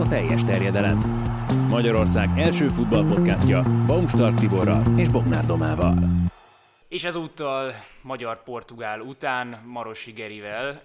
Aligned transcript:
a 0.00 0.08
teljes 0.08 0.44
terjedelem. 0.44 0.98
Magyarország 1.68 2.28
első 2.38 2.68
futballpodcastja 2.68 3.62
Baumstark 3.86 4.38
Tiborral 4.38 4.98
és 4.98 5.08
Bognár 5.08 5.46
Domával. 5.46 5.94
És 6.88 7.04
ezúttal 7.04 7.72
magyar-portugál 8.02 9.00
után 9.00 9.60
Marosi 9.66 10.12
Gerivel 10.12 10.82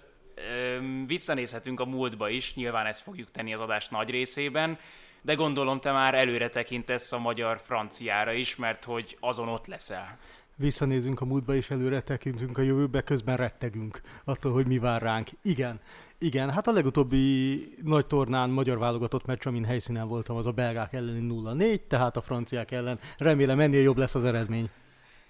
visszanézhetünk 1.06 1.80
a 1.80 1.84
múltba 1.84 2.28
is, 2.28 2.54
nyilván 2.54 2.86
ezt 2.86 3.02
fogjuk 3.02 3.30
tenni 3.30 3.54
az 3.54 3.60
adás 3.60 3.88
nagy 3.88 4.10
részében, 4.10 4.78
de 5.22 5.34
gondolom 5.34 5.80
te 5.80 5.92
már 5.92 6.14
előre 6.14 6.48
tekintesz 6.48 7.12
a 7.12 7.18
magyar-franciára 7.18 8.32
is, 8.32 8.56
mert 8.56 8.84
hogy 8.84 9.16
azon 9.20 9.48
ott 9.48 9.66
leszel 9.66 10.18
visszanézünk 10.56 11.20
a 11.20 11.24
múltba 11.24 11.54
és 11.54 11.70
előre 11.70 12.00
tekintünk 12.00 12.58
a 12.58 12.62
jövőbe, 12.62 13.02
közben 13.02 13.36
rettegünk 13.36 14.00
attól, 14.24 14.52
hogy 14.52 14.66
mi 14.66 14.78
vár 14.78 15.02
ránk. 15.02 15.28
Igen, 15.42 15.80
igen, 16.18 16.50
hát 16.50 16.66
a 16.66 16.72
legutóbbi 16.72 17.76
nagy 17.82 18.06
tornán 18.06 18.50
magyar 18.50 18.78
válogatott 18.78 19.26
meccs, 19.26 19.46
amin 19.46 19.64
helyszínen 19.64 20.08
voltam, 20.08 20.36
az 20.36 20.46
a 20.46 20.52
belgák 20.52 20.92
elleni 20.92 21.26
0-4, 21.30 21.80
tehát 21.86 22.16
a 22.16 22.20
franciák 22.20 22.70
ellen. 22.70 22.98
Remélem 23.18 23.60
ennél 23.60 23.82
jobb 23.82 23.96
lesz 23.96 24.14
az 24.14 24.24
eredmény. 24.24 24.70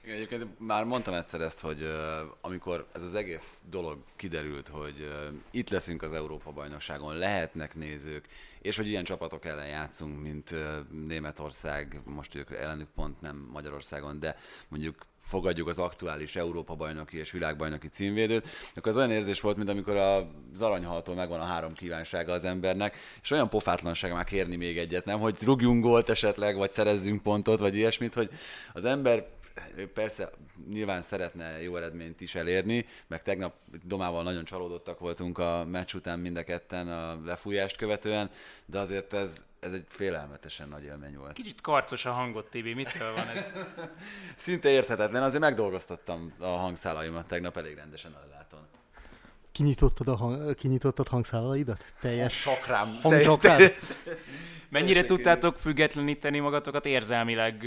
Igen, 0.06 0.18
egyébként 0.18 0.46
már 0.58 0.84
mondtam 0.84 1.14
egyszer 1.14 1.40
ezt, 1.40 1.60
hogy 1.60 1.82
uh, 1.82 1.90
amikor 2.40 2.86
ez 2.92 3.02
az 3.02 3.14
egész 3.14 3.60
dolog 3.70 3.98
kiderült, 4.16 4.68
hogy 4.68 5.00
uh, 5.00 5.34
itt 5.50 5.70
leszünk 5.70 6.02
az 6.02 6.12
Európa-bajnokságon, 6.12 7.16
lehetnek 7.16 7.74
nézők, 7.74 8.28
és 8.60 8.76
hogy 8.76 8.86
ilyen 8.86 9.04
csapatok 9.04 9.44
ellen 9.44 9.68
játszunk, 9.68 10.22
mint 10.22 10.50
uh, 10.50 10.60
Németország, 11.06 12.00
most 12.04 12.34
ők 12.34 12.50
ellenük 12.50 12.88
pont 12.94 13.20
nem 13.20 13.48
Magyarországon, 13.52 14.18
de 14.18 14.36
mondjuk 14.68 15.06
fogadjuk 15.26 15.68
az 15.68 15.78
aktuális 15.78 16.36
Európa-bajnoki 16.36 17.18
és 17.18 17.30
világbajnoki 17.30 17.88
címvédőt, 17.88 18.48
akkor 18.74 18.90
az 18.92 18.96
olyan 18.96 19.10
érzés 19.10 19.40
volt, 19.40 19.56
mint 19.56 19.68
amikor 19.68 19.96
az 19.96 20.60
aranyhaltól 20.60 21.14
megvan 21.14 21.40
a 21.40 21.44
három 21.44 21.72
kívánsága 21.72 22.32
az 22.32 22.44
embernek, 22.44 22.96
és 23.22 23.30
olyan 23.30 23.48
pofátlanság 23.48 24.12
már 24.12 24.24
kérni 24.24 24.56
még 24.56 24.78
egyet, 24.78 25.04
nem, 25.04 25.20
hogy 25.20 25.36
rúgjunk 25.42 25.82
gólt 25.82 26.10
esetleg, 26.10 26.56
vagy 26.56 26.70
szerezzünk 26.70 27.22
pontot, 27.22 27.60
vagy 27.60 27.74
ilyesmit, 27.74 28.14
hogy 28.14 28.30
az 28.72 28.84
ember 28.84 29.26
ő 29.76 29.92
persze 29.92 30.30
nyilván 30.68 31.02
szeretne 31.02 31.62
jó 31.62 31.76
eredményt 31.76 32.20
is 32.20 32.34
elérni, 32.34 32.86
meg 33.06 33.22
tegnap 33.22 33.54
Domával 33.84 34.22
nagyon 34.22 34.44
csalódottak 34.44 34.98
voltunk 34.98 35.38
a 35.38 35.64
meccs 35.64 35.94
után 35.94 36.18
mind 36.18 36.36
a 36.36 36.42
ketten 36.42 36.88
a 36.88 37.20
lefújást 37.24 37.76
követően, 37.76 38.30
de 38.66 38.78
azért 38.78 39.12
ez, 39.12 39.44
ez 39.60 39.72
egy 39.72 39.84
félelmetesen 39.88 40.68
nagy 40.68 40.84
élmény 40.84 41.16
volt. 41.16 41.32
Kicsit 41.32 41.60
karcos 41.60 42.04
a 42.04 42.12
hangot, 42.12 42.50
Tibi, 42.50 42.74
mitől 42.74 43.14
van 43.14 43.28
ez? 43.28 43.50
Szinte 44.36 44.68
érthetetlen, 44.68 45.22
azért 45.22 45.40
megdolgoztattam 45.40 46.32
a 46.38 46.46
hangszálaimat 46.46 47.26
tegnap 47.26 47.56
elég 47.56 47.74
rendesen 47.74 48.12
a 48.12 48.26
láton. 48.30 48.66
Kinyitottad, 49.52 50.08
a 50.08 50.16
hang, 50.16 50.54
kinyitottad 50.54 51.08
hangszálaidat? 51.08 51.84
Teljes 52.00 52.40
Csakrám. 52.40 52.98
Hangcsakrám? 53.02 53.60
Mennyire 54.68 55.04
tudtátok 55.04 55.56
függetleníteni 55.56 56.38
magatokat 56.38 56.86
érzelmileg, 56.86 57.66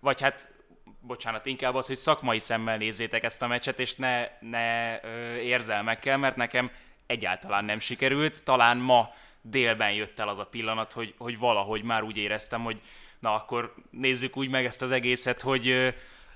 vagy 0.00 0.20
hát 0.20 0.59
bocsánat, 1.00 1.46
inkább 1.46 1.74
az, 1.74 1.86
hogy 1.86 1.96
szakmai 1.96 2.38
szemmel 2.38 2.76
nézzétek 2.76 3.24
ezt 3.24 3.42
a 3.42 3.46
meccset, 3.46 3.78
és 3.78 3.94
ne, 3.94 4.28
ne 4.40 5.00
ö, 5.02 5.34
érzelmekkel, 5.34 6.18
mert 6.18 6.36
nekem 6.36 6.70
egyáltalán 7.06 7.64
nem 7.64 7.78
sikerült. 7.78 8.44
Talán 8.44 8.76
ma 8.76 9.10
délben 9.42 9.92
jött 9.92 10.18
el 10.18 10.28
az 10.28 10.38
a 10.38 10.46
pillanat, 10.46 10.92
hogy, 10.92 11.14
hogy 11.18 11.38
valahogy 11.38 11.82
már 11.82 12.02
úgy 12.02 12.16
éreztem, 12.16 12.62
hogy 12.62 12.80
na 13.18 13.34
akkor 13.34 13.74
nézzük 13.90 14.36
úgy 14.36 14.48
meg 14.48 14.64
ezt 14.64 14.82
az 14.82 14.90
egészet, 14.90 15.40
hogy 15.40 15.68
ö, 15.68 15.88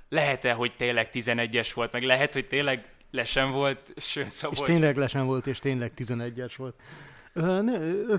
lehet-e, 0.08 0.52
hogy 0.52 0.72
tényleg 0.76 1.08
11-es 1.12 1.70
volt, 1.74 1.92
meg 1.92 2.02
lehet, 2.02 2.32
hogy 2.32 2.46
tényleg 2.46 2.88
lesen 3.10 3.50
volt 3.50 3.92
Sőn 3.96 4.26
És 4.50 4.58
tényleg 4.64 4.96
lesen 4.96 5.26
volt, 5.26 5.46
és 5.46 5.58
tényleg 5.58 5.92
11-es 5.96 6.52
volt. 6.56 6.74
Ne, 7.34 7.62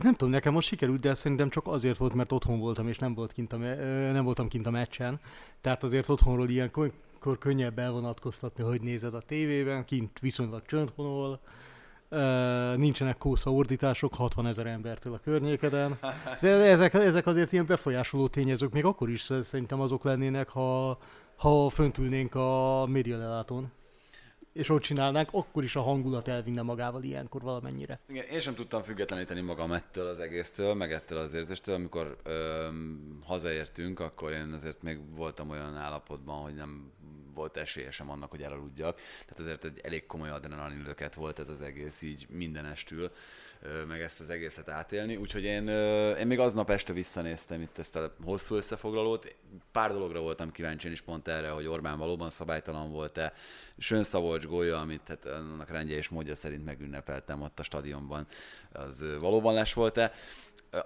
nem 0.02 0.14
tudom, 0.16 0.30
nekem 0.30 0.54
most 0.54 0.68
sikerült, 0.68 1.00
de 1.00 1.14
szerintem 1.14 1.50
csak 1.50 1.68
azért 1.68 1.98
volt, 1.98 2.14
mert 2.14 2.32
otthon 2.32 2.60
voltam, 2.60 2.88
és 2.88 2.98
nem, 2.98 3.14
volt 3.14 3.32
kint 3.32 3.54
a, 3.54 3.58
nem 4.12 4.24
voltam 4.24 4.48
kint 4.48 4.68
a 4.68 4.72
meccsen. 4.72 5.20
Tehát 5.62 5.84
azért 5.84 6.10
otthonról 6.10 6.50
ilyenkor 6.50 6.92
könnyebb 7.40 7.80
elvonatkoztatni, 7.80 8.64
hogy 8.64 8.82
nézed 8.82 9.14
a 9.14 9.22
tévében, 9.22 9.86
kint 9.86 10.20
viszonylag 10.20 10.66
csöndhonol, 10.66 11.40
nincsenek 12.76 13.18
kósza 13.18 13.54
ordítások 13.54 14.14
60 14.14 14.48
ezer 14.48 14.66
embertől 14.66 15.14
a 15.14 15.20
környékeden. 15.20 15.98
De 16.42 16.50
ezek, 16.50 16.94
ezek 16.94 17.28
azért 17.28 17.52
ilyen 17.52 17.66
befolyásoló 17.66 18.28
tényezők, 18.28 18.72
még 18.72 18.86
akkor 18.86 19.10
is 19.10 19.32
szerintem 19.42 19.80
azok 19.80 20.04
lennének, 20.04 20.50
ha, 20.50 20.98
ha 21.36 21.70
fönt 21.70 21.98
ülnénk 21.98 22.36
a 22.36 22.86
médialelátón 22.90 23.72
és 24.56 24.70
ott 24.70 24.82
csinálnánk, 24.82 25.30
akkor 25.32 25.64
is 25.64 25.76
a 25.76 25.82
hangulat 25.82 26.28
elvinne 26.28 26.62
magával 26.62 27.04
ilyenkor 27.04 27.42
valamennyire. 27.42 28.00
Igen, 28.08 28.26
én 28.26 28.40
sem 28.40 28.56
tudtam 28.56 28.82
függetleníteni 28.82 29.42
magam 29.42 29.72
ettől 29.72 30.08
az 30.08 30.20
egésztől, 30.20 30.74
meg 30.74 30.92
ettől 30.92 31.18
az 31.18 31.34
érzéstől. 31.34 31.76
Amikor 31.76 32.18
öm, 32.24 33.20
hazaértünk, 33.26 34.00
akkor 34.00 34.32
én 34.32 34.52
azért 34.54 34.82
még 34.82 35.16
voltam 35.16 35.50
olyan 35.50 35.76
állapotban, 35.76 36.42
hogy 36.42 36.54
nem 36.54 36.92
volt 37.36 37.58
esélyesem 37.58 38.10
annak, 38.10 38.30
hogy 38.30 38.42
elaludjak. 38.42 38.96
Tehát 38.96 39.40
azért 39.40 39.66
egy 39.66 39.80
elég 39.84 40.06
komoly 40.06 40.30
adrenalinlöket 40.30 41.14
volt 41.14 41.40
ez 41.40 41.50
az 41.50 41.62
egész 41.62 42.02
így 42.02 42.26
mindenestül 42.30 43.12
meg 43.88 44.02
ezt 44.02 44.20
az 44.20 44.30
egészet 44.30 44.70
átélni. 44.70 45.16
Úgyhogy 45.16 45.44
én, 45.44 45.68
én 46.18 46.28
még 46.28 46.40
aznap 46.40 46.70
este 46.70 46.94
visszanéztem 46.94 47.62
itt 47.62 47.78
ezt 47.78 47.96
a 47.96 48.16
hosszú 48.24 48.56
összefoglalót. 48.56 49.36
Pár 49.72 49.92
dologra 49.92 50.22
voltam 50.22 50.52
kíváncsi, 50.52 50.92
is 50.92 51.02
pont 51.02 51.28
erre, 51.28 51.50
hogy 51.50 51.68
Orbán 51.68 51.98
valóban 51.98 52.30
szabálytalan 52.30 52.92
volt-e. 52.92 53.34
Sönszavocs 53.78 54.46
gólya, 54.46 54.80
amit 54.80 55.08
hát 55.08 55.26
annak 55.26 55.70
rendje 55.70 55.96
és 55.96 56.10
módja 56.10 56.36
szerint 56.36 56.66
megünnepeltem 56.66 57.42
ott 57.42 57.60
a 57.60 57.64
stadionban, 57.64 58.28
az 58.72 59.06
valóban 59.20 59.54
les 59.54 59.74
volt-e. 59.74 60.14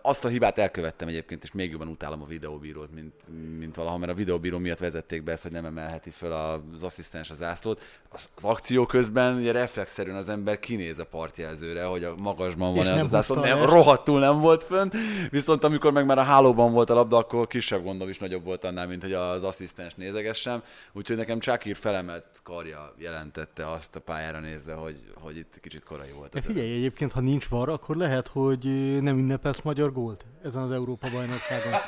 Azt 0.02 0.26
a 0.26 0.28
hibát 0.28 0.58
elkövettem 0.58 1.08
egyébként, 1.08 1.44
és 1.44 1.52
még 1.52 1.72
jobban 1.72 1.88
utálom 1.88 2.22
a 2.22 2.26
videóbírót, 2.26 2.94
mint, 2.94 3.14
mint 3.58 3.76
valaha, 3.76 3.98
mert 3.98 4.12
a 4.12 4.16
videóbíró 4.16 4.58
miatt 4.58 4.80
vezették 4.80 5.24
be 5.24 5.32
ezt, 5.32 5.42
hogy 5.44 5.52
nem 5.52 5.66
emelheti 5.66 6.10
fel 6.10 6.32
az 6.32 6.84
asszisztens 6.84 7.30
az 7.30 7.44
ászlót. 7.44 7.82
Az, 8.10 8.30
az 8.36 8.44
akció 8.44 8.86
közben 8.86 9.36
ugye 9.36 9.52
reflexzerűen 9.52 10.16
az 10.16 10.30
ember 10.30 10.60
kinéz 10.60 11.00
a 11.00 11.06
partjelzőre, 11.06 11.84
hogy 11.84 12.04
a 12.04 12.16
magasban 12.18 12.76
van 12.76 12.88
az 12.88 13.14
ászló, 13.14 13.36
nem, 13.36 13.64
rohadtul 13.64 14.20
nem 14.20 14.40
volt 14.40 14.64
fönn, 14.64 14.90
viszont 15.30 15.64
amikor 15.64 15.92
meg 15.92 16.06
már 16.06 16.18
a 16.18 16.24
hálóban 16.24 16.72
volt 16.72 16.90
a 16.90 16.94
labda, 16.94 17.18
akkor 17.18 17.48
kisebb 17.48 17.84
gondom 17.84 18.10
is 18.10 18.18
nagyobb 18.18 18.44
volt 18.44 18.64
annál, 18.64 18.88
mint 18.88 19.02
hogy 19.02 19.14
az 19.14 19.44
asszisztens 19.44 19.96
nézegessem. 19.96 20.64
Úgyhogy 20.94 21.18
nekem 21.18 21.40
Csákír 21.40 21.76
felemelt 21.76 22.26
karja 22.44 22.94
jelentette 22.98 23.72
azt 23.72 23.96
a 23.96 24.00
pályára 24.00 24.40
nézve, 24.40 24.74
hogy, 24.74 25.04
hogy 25.14 25.38
itt 25.38 25.60
kicsit 25.62 25.84
korai 25.84 26.12
volt. 26.12 26.36
Az 26.36 26.46
figyelj, 26.46 26.74
egyébként, 26.74 27.12
ha 27.12 27.20
nincs 27.20 27.48
var, 27.48 27.70
akkor 27.70 27.96
lehet, 27.96 28.28
hogy 28.28 28.64
nem 29.02 29.18
ünnepelsz 29.18 29.62
majd 29.62 29.79
magyar 29.80 29.94
gólt 29.94 30.26
ezen 30.44 30.62
az 30.62 30.72
Európa-bajnokságon. 30.72 31.74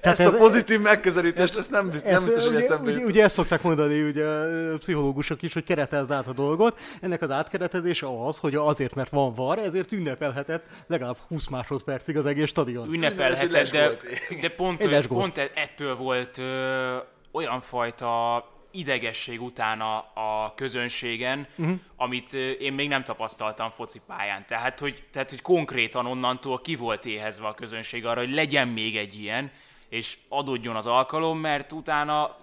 ezt 0.00 0.20
ez, 0.20 0.32
a 0.32 0.36
pozitív 0.36 0.80
megközelítést, 0.80 1.56
ezt 1.56 1.70
nem, 1.70 1.90
ezt, 1.90 2.04
nem 2.04 2.24
biztos, 2.24 2.44
hogy 2.44 2.54
eszembe 2.54 2.92
ugye, 2.92 3.04
ugye 3.04 3.22
ezt 3.22 3.34
szokták 3.34 3.62
mondani 3.62 4.02
ugye, 4.02 4.26
a 4.72 4.76
pszichológusok 4.78 5.42
is, 5.42 5.52
hogy 5.52 5.64
keretezz 5.64 6.10
át 6.10 6.26
a 6.26 6.32
dolgot. 6.32 6.80
Ennek 7.00 7.22
az 7.22 7.30
átkeretezése 7.30 8.06
az, 8.26 8.38
hogy 8.38 8.54
azért, 8.54 8.94
mert 8.94 9.10
van 9.10 9.34
var, 9.34 9.58
ezért 9.58 9.92
ünnepelhetett 9.92 10.64
legalább 10.86 11.16
20 11.28 11.48
másodpercig 11.48 12.16
az 12.16 12.26
egész 12.26 12.48
stadion. 12.48 12.92
Ünnepelhetett, 12.92 13.70
de, 13.70 13.96
de 14.40 14.48
pont, 14.48 15.06
pont 15.06 15.38
ettől 15.54 15.96
volt 15.96 16.38
ö, 16.38 16.96
olyan 17.32 17.60
fajta 17.60 18.44
idegesség 18.72 19.42
után 19.42 19.80
a, 19.80 19.96
a 20.14 20.52
közönségen, 20.54 21.46
uh-huh. 21.56 21.78
amit 21.96 22.34
én 22.34 22.72
még 22.72 22.88
nem 22.88 23.04
tapasztaltam 23.04 23.70
focipályán. 23.70 24.46
Tehát 24.46 24.80
hogy, 24.80 25.04
tehát, 25.10 25.30
hogy 25.30 25.42
konkrétan 25.42 26.06
onnantól 26.06 26.60
ki 26.60 26.76
volt 26.76 27.06
éhezve 27.06 27.46
a 27.46 27.54
közönség 27.54 28.06
arra, 28.06 28.20
hogy 28.20 28.32
legyen 28.32 28.68
még 28.68 28.96
egy 28.96 29.20
ilyen, 29.20 29.50
és 29.88 30.18
adódjon 30.28 30.76
az 30.76 30.86
alkalom, 30.86 31.38
mert 31.38 31.72
utána 31.72 32.36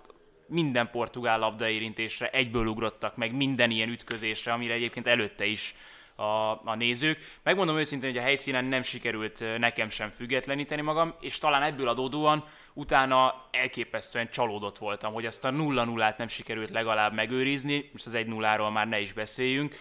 minden 0.47 0.89
portugál 0.89 1.39
labdaérintésre 1.39 2.29
egyből 2.29 2.65
ugrottak 2.65 3.15
meg, 3.15 3.35
minden 3.35 3.71
ilyen 3.71 3.89
ütközésre, 3.89 4.53
amire 4.53 4.73
egyébként 4.73 5.07
előtte 5.07 5.45
is 5.45 5.75
a, 6.19 6.61
a 6.65 6.75
nézők. 6.75 7.17
Megmondom 7.43 7.77
őszintén, 7.77 8.09
hogy 8.09 8.19
a 8.19 8.23
helyszínen 8.23 8.65
nem 8.65 8.81
sikerült 8.81 9.43
nekem 9.57 9.89
sem 9.89 10.09
függetleníteni 10.09 10.81
magam, 10.81 11.13
és 11.19 11.37
talán 11.37 11.63
ebből 11.63 11.87
adódóan 11.87 12.43
utána 12.73 13.47
elképesztően 13.51 14.29
csalódott 14.29 14.77
voltam, 14.77 15.13
hogy 15.13 15.25
ezt 15.25 15.45
a 15.45 15.49
0-0-át 15.49 16.17
nem 16.17 16.27
sikerült 16.27 16.69
legalább 16.69 17.13
megőrizni, 17.13 17.89
most 17.91 18.05
az 18.05 18.13
1-0-ról 18.15 18.71
már 18.73 18.87
ne 18.87 18.99
is 18.99 19.13
beszéljünk. 19.13 19.75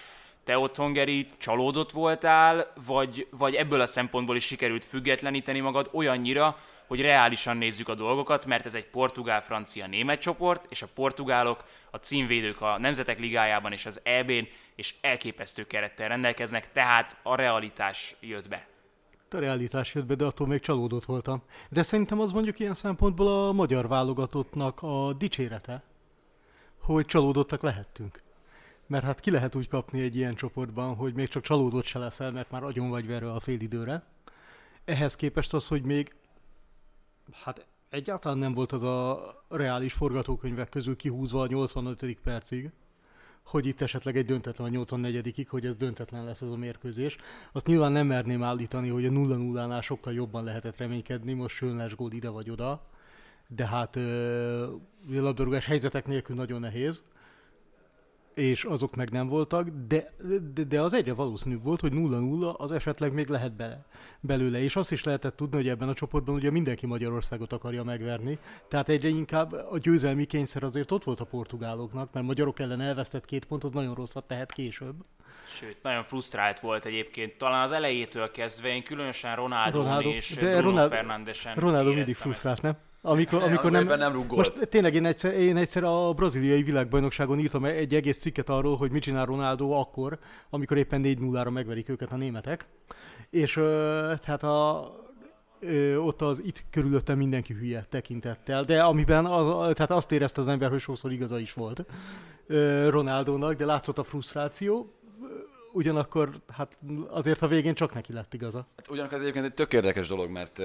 Te 0.49 0.59
otthon, 0.59 0.93
Geri, 0.93 1.27
csalódott 1.39 1.91
voltál, 1.91 2.73
vagy, 2.87 3.27
vagy 3.31 3.55
ebből 3.55 3.81
a 3.81 3.87
szempontból 3.87 4.37
is 4.37 4.45
sikerült 4.45 4.85
függetleníteni 4.85 5.61
magad 5.61 5.91
olyannyira, 5.93 6.57
hogy 6.87 7.01
reálisan 7.01 7.57
nézzük 7.57 7.89
a 7.89 7.95
dolgokat, 7.95 8.47
mert 8.47 8.67
ez 8.67 8.75
egy 8.75 8.87
portugál-francia-német 8.87 10.21
csoport, 10.21 10.67
és 10.69 10.83
a 10.83 10.87
portugálok, 10.95 11.65
a 11.91 11.97
címvédők 11.97 12.61
a 12.61 12.79
Nemzetek 12.79 13.19
Ligájában 13.19 13.73
és 13.73 13.87
az 13.87 14.01
EB-n, 14.03 14.49
és 14.75 14.95
elképesztő 15.01 15.67
kerettel 15.67 16.09
rendelkeznek, 16.09 16.73
tehát 16.73 17.17
a 17.23 17.35
realitás 17.35 18.17
jött 18.21 18.49
be. 18.49 18.67
A 19.31 19.39
realitás 19.39 19.95
jött 19.95 20.07
be, 20.07 20.15
de 20.15 20.25
attól 20.25 20.47
még 20.47 20.61
csalódott 20.61 21.05
voltam. 21.05 21.43
De 21.69 21.83
szerintem 21.83 22.21
az 22.21 22.33
mondjuk 22.33 22.59
ilyen 22.59 22.75
szempontból 22.75 23.47
a 23.47 23.53
magyar 23.53 23.89
válogatottnak 23.89 24.83
a 24.83 25.13
dicsérete, 25.13 25.83
hogy 26.81 27.07
csalódottak 27.07 27.63
lehettünk. 27.63 28.27
Mert 28.89 29.05
hát 29.05 29.21
ki 29.21 29.31
lehet 29.31 29.55
úgy 29.55 29.69
kapni 29.69 30.01
egy 30.01 30.17
ilyen 30.17 30.35
csoportban, 30.35 30.95
hogy 30.95 31.15
még 31.15 31.29
csak 31.29 31.43
csalódott 31.43 31.85
se 31.85 31.99
leszel, 31.99 32.31
mert 32.31 32.51
már 32.51 32.63
agyon 32.63 32.89
vagy 32.89 33.07
verve 33.07 33.33
a 33.33 33.41
fél 33.41 33.61
időre 33.61 34.03
ehhez 34.89 35.17
képest 35.17 35.55
az, 35.55 35.69
hogy 35.69 35.83
még 35.83 36.15
hát 37.33 37.67
egyáltalán 37.89 38.39
nem 38.39 38.55
volt 38.55 38.73
az 38.73 38.83
a 38.83 39.21
reális 39.49 39.93
forgatókönyvek 39.93 40.69
közül 40.69 40.97
kihúzva 40.97 41.43
a 41.43 41.47
85. 41.47 42.19
percig, 42.23 42.71
hogy 43.43 43.67
itt 43.67 43.81
esetleg 43.81 44.17
egy 44.17 44.25
döntetlen 44.25 44.67
a 44.67 44.71
84 44.71 45.47
hogy 45.49 45.67
ez 45.67 45.77
döntetlen 45.77 46.25
lesz 46.25 46.41
ez 46.41 46.51
a 46.51 46.57
mérkőzés. 46.57 47.17
Azt 47.53 47.67
nyilván 47.67 47.93
nem 47.93 48.07
merném 48.07 48.43
állítani, 48.43 48.89
hogy 48.89 49.07
a 49.07 49.11
0-0-nál 49.11 49.83
sokkal 49.83 50.13
jobban 50.13 50.45
lehetett 50.45 50.77
reménykedni, 50.77 51.33
most 51.33 51.57
Sönles 51.57 51.97
gól 51.97 52.13
ide 52.13 52.29
vagy 52.29 52.51
oda, 52.51 52.87
de 53.47 53.67
hát 53.67 53.97
ö, 53.97 54.75
labdarúgás 55.11 55.65
helyzetek 55.65 56.07
nélkül 56.07 56.37
nagyon 56.37 56.61
nehéz 56.61 57.03
és 58.39 58.65
azok 58.65 58.97
meg 58.97 59.11
nem 59.11 59.29
voltak, 59.29 59.69
de, 59.89 60.13
de, 60.55 60.63
de 60.63 60.81
az 60.81 60.95
egyre 60.95 61.15
valószínűbb 61.15 61.63
volt, 61.63 61.81
hogy 61.81 61.93
0-0 61.95 62.57
az 62.57 62.73
esetleg 62.73 63.13
még 63.13 63.29
lehet 63.29 63.53
bele, 63.53 63.85
belőle, 64.21 64.63
és 64.63 64.77
azt 64.77 64.93
is 64.93 65.05
lehetett 65.05 65.37
tudni, 65.37 65.57
hogy 65.57 65.69
ebben 65.69 65.89
a 65.89 65.95
csoportban 65.95 66.35
ugye 66.35 66.51
mindenki 66.51 66.87
Magyarországot 66.87 67.53
akarja 67.53 67.85
megverni, 67.85 68.39
tehát 68.69 68.89
egyre 68.89 69.09
inkább 69.09 69.53
a 69.53 69.79
győzelmi 69.79 70.25
kényszer 70.25 70.63
azért 70.63 70.91
ott 70.91 71.05
volt 71.05 71.21
a 71.21 71.25
portugáloknak, 71.25 72.13
mert 72.13 72.27
magyarok 72.27 72.59
ellen 72.59 72.81
elvesztett 72.81 73.25
két 73.25 73.45
pont, 73.45 73.65
az 73.65 73.71
nagyon 73.71 73.95
rosszat 73.95 74.25
tehet 74.25 74.53
később. 74.53 74.95
Sőt, 75.47 75.83
nagyon 75.83 76.03
frusztrált 76.03 76.61
volt 76.61 76.85
egyébként. 76.85 77.37
Talán 77.37 77.63
az 77.63 77.73
elejétől 77.73 78.31
kezdve 78.31 78.69
én 78.69 78.83
különösen 78.83 79.37
Ronaldo, 79.37 79.79
Ronaldo 79.79 80.09
és 80.09 80.35
de 80.35 80.41
Bruno 80.41 80.61
Ronaldo, 80.61 80.95
Fernándesen 80.95 81.55
Ronaldo 81.55 81.93
mindig 81.93 82.15
frusztrált, 82.15 82.63
nem? 82.63 82.77
Amikor, 83.03 83.43
amikor 83.43 83.71
nem, 83.71 83.87
nem 83.87 84.25
Most 84.29 84.69
tényleg 84.69 84.95
én 84.95 85.05
egyszer, 85.05 85.35
én 85.35 85.57
egyszer 85.57 85.85
a 85.85 86.13
braziliai 86.13 86.63
világbajnokságon 86.63 87.39
írtam 87.39 87.65
egy 87.65 87.95
egész 87.95 88.19
cikket 88.19 88.49
arról, 88.49 88.77
hogy 88.77 88.91
mit 88.91 89.03
csinál 89.03 89.27
Ronaldo 89.27 89.71
akkor, 89.71 90.19
amikor 90.51 90.77
éppen 90.77 91.03
4-0-ra 91.05 91.51
megverik 91.51 91.89
őket 91.89 92.13
a 92.13 92.17
németek. 92.17 92.67
És 93.31 93.53
tehát 94.21 94.43
a, 94.43 94.91
ott 95.97 96.23
az 96.23 96.43
itt 96.45 96.65
körülöttem 96.71 97.17
mindenki 97.17 97.53
hülye 97.53 97.87
tekintettel, 97.91 98.65
de 98.65 98.83
amiben 98.83 99.27
az, 99.27 99.73
tehát 99.75 99.91
azt 99.91 100.13
érezte 100.13 100.41
az 100.41 100.49
ember, 100.49 100.71
hogy 100.71 100.81
sokszor 100.81 101.13
igaza 101.13 101.39
is 101.39 101.53
volt 101.53 101.85
Ronaldónak, 102.89 103.55
de 103.55 103.65
látszott 103.65 103.99
a 103.99 104.03
frusztráció 104.03 104.98
ugyanakkor 105.73 106.41
hát 106.53 106.77
azért 107.09 107.43
a 107.43 107.47
végén 107.47 107.75
csak 107.75 107.95
neki 107.95 108.13
lett 108.13 108.35
igaza. 108.35 108.67
Hát 108.77 108.91
ugyanakkor 108.91 109.17
ez 109.17 109.23
egyébként 109.23 109.45
egy 109.45 109.55
tök 109.55 109.73
érdekes 109.73 110.09
dolog, 110.09 110.31
mert 110.31 110.63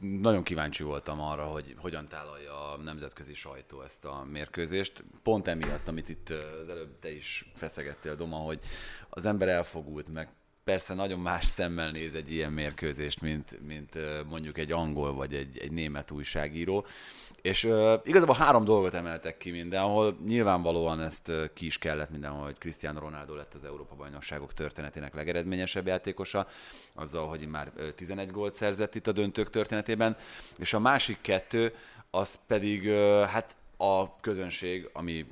nagyon 0.00 0.42
kíváncsi 0.42 0.82
voltam 0.82 1.20
arra, 1.20 1.44
hogy 1.44 1.74
hogyan 1.78 2.08
tálalja 2.08 2.72
a 2.72 2.76
nemzetközi 2.76 3.34
sajtó 3.34 3.82
ezt 3.82 4.04
a 4.04 4.24
mérkőzést. 4.30 5.04
Pont 5.22 5.48
emiatt, 5.48 5.88
amit 5.88 6.08
itt 6.08 6.32
az 6.60 6.68
előbb 6.68 6.98
te 6.98 7.10
is 7.10 7.52
feszegettél, 7.54 8.14
Doma, 8.14 8.36
hogy 8.36 8.60
az 9.08 9.24
ember 9.24 9.48
elfogult, 9.48 10.12
meg 10.12 10.28
persze 10.66 10.94
nagyon 10.94 11.20
más 11.20 11.44
szemmel 11.44 11.90
néz 11.90 12.14
egy 12.14 12.32
ilyen 12.32 12.52
mérkőzést, 12.52 13.20
mint, 13.20 13.66
mint 13.66 13.98
mondjuk 14.28 14.58
egy 14.58 14.72
angol 14.72 15.14
vagy 15.14 15.34
egy, 15.34 15.58
egy 15.58 15.72
német 15.72 16.10
újságíró. 16.10 16.86
És 17.42 17.64
uh, 17.64 17.92
igazából 18.04 18.34
három 18.34 18.64
dolgot 18.64 18.94
emeltek 18.94 19.36
ki 19.36 19.50
mindenhol. 19.50 20.18
Nyilvánvalóan 20.26 21.00
ezt 21.00 21.28
uh, 21.28 21.44
ki 21.54 21.66
is 21.66 21.78
kellett 21.78 22.10
mindenhol, 22.10 22.44
hogy 22.44 22.58
Cristiano 22.58 23.00
Ronaldo 23.00 23.34
lett 23.34 23.54
az 23.54 23.64
Európa-bajnokságok 23.64 24.54
történetének 24.54 25.14
legeredményesebb 25.14 25.86
játékosa, 25.86 26.46
azzal, 26.94 27.28
hogy 27.28 27.46
már 27.46 27.72
uh, 27.76 27.88
11 27.88 28.30
gólt 28.30 28.54
szerzett 28.54 28.94
itt 28.94 29.06
a 29.06 29.12
döntők 29.12 29.50
történetében. 29.50 30.16
És 30.56 30.72
a 30.72 30.78
másik 30.78 31.18
kettő, 31.20 31.74
az 32.10 32.38
pedig 32.46 32.84
uh, 32.84 33.20
hát 33.22 33.56
a 33.76 34.20
közönség, 34.20 34.88
ami 34.92 35.26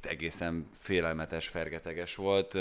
egészen 0.00 0.68
félelmetes, 0.74 1.48
fergeteges 1.48 2.14
volt, 2.14 2.58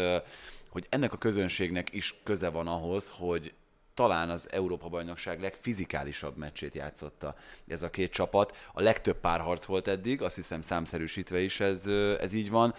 hogy 0.73 0.85
ennek 0.89 1.13
a 1.13 1.17
közönségnek 1.17 1.93
is 1.93 2.15
köze 2.23 2.49
van 2.49 2.67
ahhoz, 2.67 3.13
hogy 3.17 3.53
talán 3.93 4.29
az 4.29 4.47
Európa-bajnokság 4.51 5.41
legfizikálisabb 5.41 6.37
meccsét 6.37 6.75
játszotta 6.75 7.35
ez 7.67 7.83
a 7.83 7.89
két 7.89 8.11
csapat. 8.11 8.55
A 8.73 8.81
legtöbb 8.81 9.19
párharc 9.19 9.65
volt 9.65 9.87
eddig, 9.87 10.21
azt 10.21 10.35
hiszem 10.35 10.61
számszerűsítve 10.61 11.39
is 11.39 11.59
ez, 11.59 11.87
ez 12.19 12.33
így 12.33 12.49
van. 12.49 12.73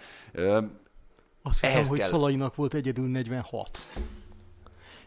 Azt 1.41 1.59
hiszem, 1.59 1.75
Ehhez 1.75 1.87
hogy 1.87 1.99
kell... 1.99 2.07
Szalainak 2.07 2.55
volt 2.55 2.73
egyedül 2.73 3.07
46. 3.07 3.79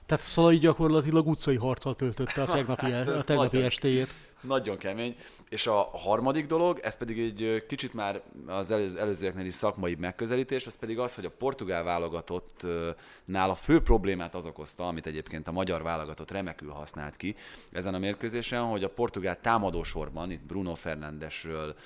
Tehát 0.07 0.25
Szalai 0.25 0.59
gyakorlatilag 0.59 1.27
utcai 1.27 1.57
harccal 1.57 1.95
töltötte 1.95 2.43
a 2.43 2.47
tegnapi, 2.57 2.91
hát 2.91 3.09
a 3.09 3.25
tegnapi 3.25 3.63
estéjét. 3.63 4.15
Nagyon 4.41 4.77
kemény. 4.77 5.17
És 5.49 5.67
a 5.67 5.89
harmadik 5.93 6.47
dolog, 6.47 6.79
ez 6.79 6.97
pedig 6.97 7.19
egy 7.19 7.65
kicsit 7.67 7.95
már 7.95 8.23
az 8.47 8.71
előzőeknél 8.71 9.47
is 9.47 9.55
szakmai 9.55 9.95
megközelítés, 9.95 10.67
az 10.67 10.77
pedig 10.77 10.99
az, 10.99 11.15
hogy 11.15 11.25
a 11.25 11.31
portugál 11.31 11.83
válogatottnál 11.83 13.51
a 13.51 13.55
fő 13.55 13.83
problémát 13.83 14.35
az 14.35 14.47
okozta, 14.47 14.87
amit 14.89 15.07
egyébként 15.07 15.49
a 15.49 15.53
magyar 15.53 15.83
válogatott 15.83 16.31
remekül 16.31 16.71
használt 16.71 17.17
ki 17.17 17.37
ezen 17.73 17.95
a 17.95 17.99
mérkőzésen, 17.99 18.63
hogy 18.63 18.85
a 18.85 18.91
portugál 18.91 19.41
támadósorban, 19.41 20.31
itt 20.31 20.43
Bruno 20.43 20.75
Fernandesről, 20.75 21.77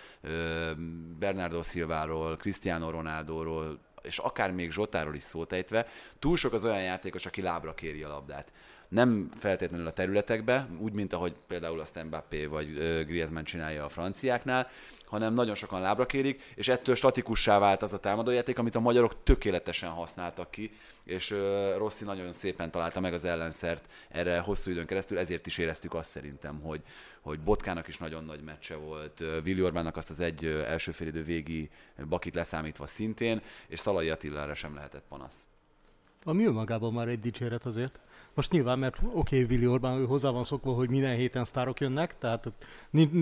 Bernardo 1.18 1.62
Silváról, 1.62 2.36
Cristiano 2.36 2.90
Ronaldóról, 2.90 3.78
és 4.02 4.18
akár 4.18 4.50
még 4.50 4.72
Zsotáról 4.72 5.14
is 5.14 5.22
szót 5.22 5.52
ejtve, 5.52 5.86
túl 6.18 6.36
sok 6.36 6.52
az 6.52 6.64
olyan 6.64 6.82
játékos, 6.82 7.26
aki 7.26 7.42
lábra 7.42 7.74
kéri 7.74 8.02
a 8.02 8.08
labdát 8.08 8.52
nem 8.92 9.30
feltétlenül 9.38 9.86
a 9.86 9.92
területekbe, 9.92 10.68
úgy, 10.78 10.92
mint 10.92 11.12
ahogy 11.12 11.34
például 11.46 11.80
a 11.80 12.02
Mbappé 12.04 12.46
vagy 12.46 12.74
Griezmann 13.06 13.44
csinálja 13.44 13.84
a 13.84 13.88
franciáknál, 13.88 14.68
hanem 15.04 15.34
nagyon 15.34 15.54
sokan 15.54 15.80
lábra 15.80 16.06
kérik, 16.06 16.52
és 16.54 16.68
ettől 16.68 16.94
statikussá 16.94 17.58
vált 17.58 17.82
az 17.82 17.92
a 17.92 17.98
támadójáték, 17.98 18.58
amit 18.58 18.74
a 18.74 18.80
magyarok 18.80 19.22
tökéletesen 19.22 19.90
használtak 19.90 20.50
ki, 20.50 20.70
és 21.04 21.34
Rossi 21.76 22.04
nagyon 22.04 22.32
szépen 22.32 22.70
találta 22.70 23.00
meg 23.00 23.12
az 23.12 23.24
ellenszert 23.24 23.88
erre 24.08 24.38
hosszú 24.38 24.70
időn 24.70 24.86
keresztül, 24.86 25.18
ezért 25.18 25.46
is 25.46 25.58
éreztük 25.58 25.94
azt 25.94 26.10
szerintem, 26.10 26.60
hogy, 26.60 26.80
hogy 27.20 27.40
Botkának 27.40 27.88
is 27.88 27.98
nagyon 27.98 28.24
nagy 28.24 28.42
meccse 28.42 28.76
volt, 28.76 29.24
Vili 29.42 29.62
Orbánnak 29.62 29.96
azt 29.96 30.10
az 30.10 30.20
egy 30.20 30.44
első 30.44 30.92
félidő 30.92 31.22
végi 31.22 31.70
bakit 32.08 32.34
leszámítva 32.34 32.86
szintén, 32.86 33.42
és 33.66 33.80
Szalai 33.80 34.10
Attilára 34.10 34.54
sem 34.54 34.74
lehetett 34.74 35.04
panasz. 35.08 35.46
Ami 36.24 36.44
önmagában 36.44 36.92
már 36.92 37.08
egy 37.08 37.20
dicséret 37.20 37.64
azért. 37.64 38.00
Most 38.34 38.50
nyilván, 38.50 38.78
mert 38.78 38.98
oké, 39.02 39.42
okay, 39.42 39.42
Willi 39.42 39.66
Orbán 39.66 39.98
ő 39.98 40.04
hozzá 40.04 40.30
van 40.30 40.44
szokva, 40.44 40.72
hogy 40.72 40.88
minden 40.88 41.16
héten 41.16 41.44
sztárok 41.44 41.80
jönnek, 41.80 42.18
tehát 42.18 42.52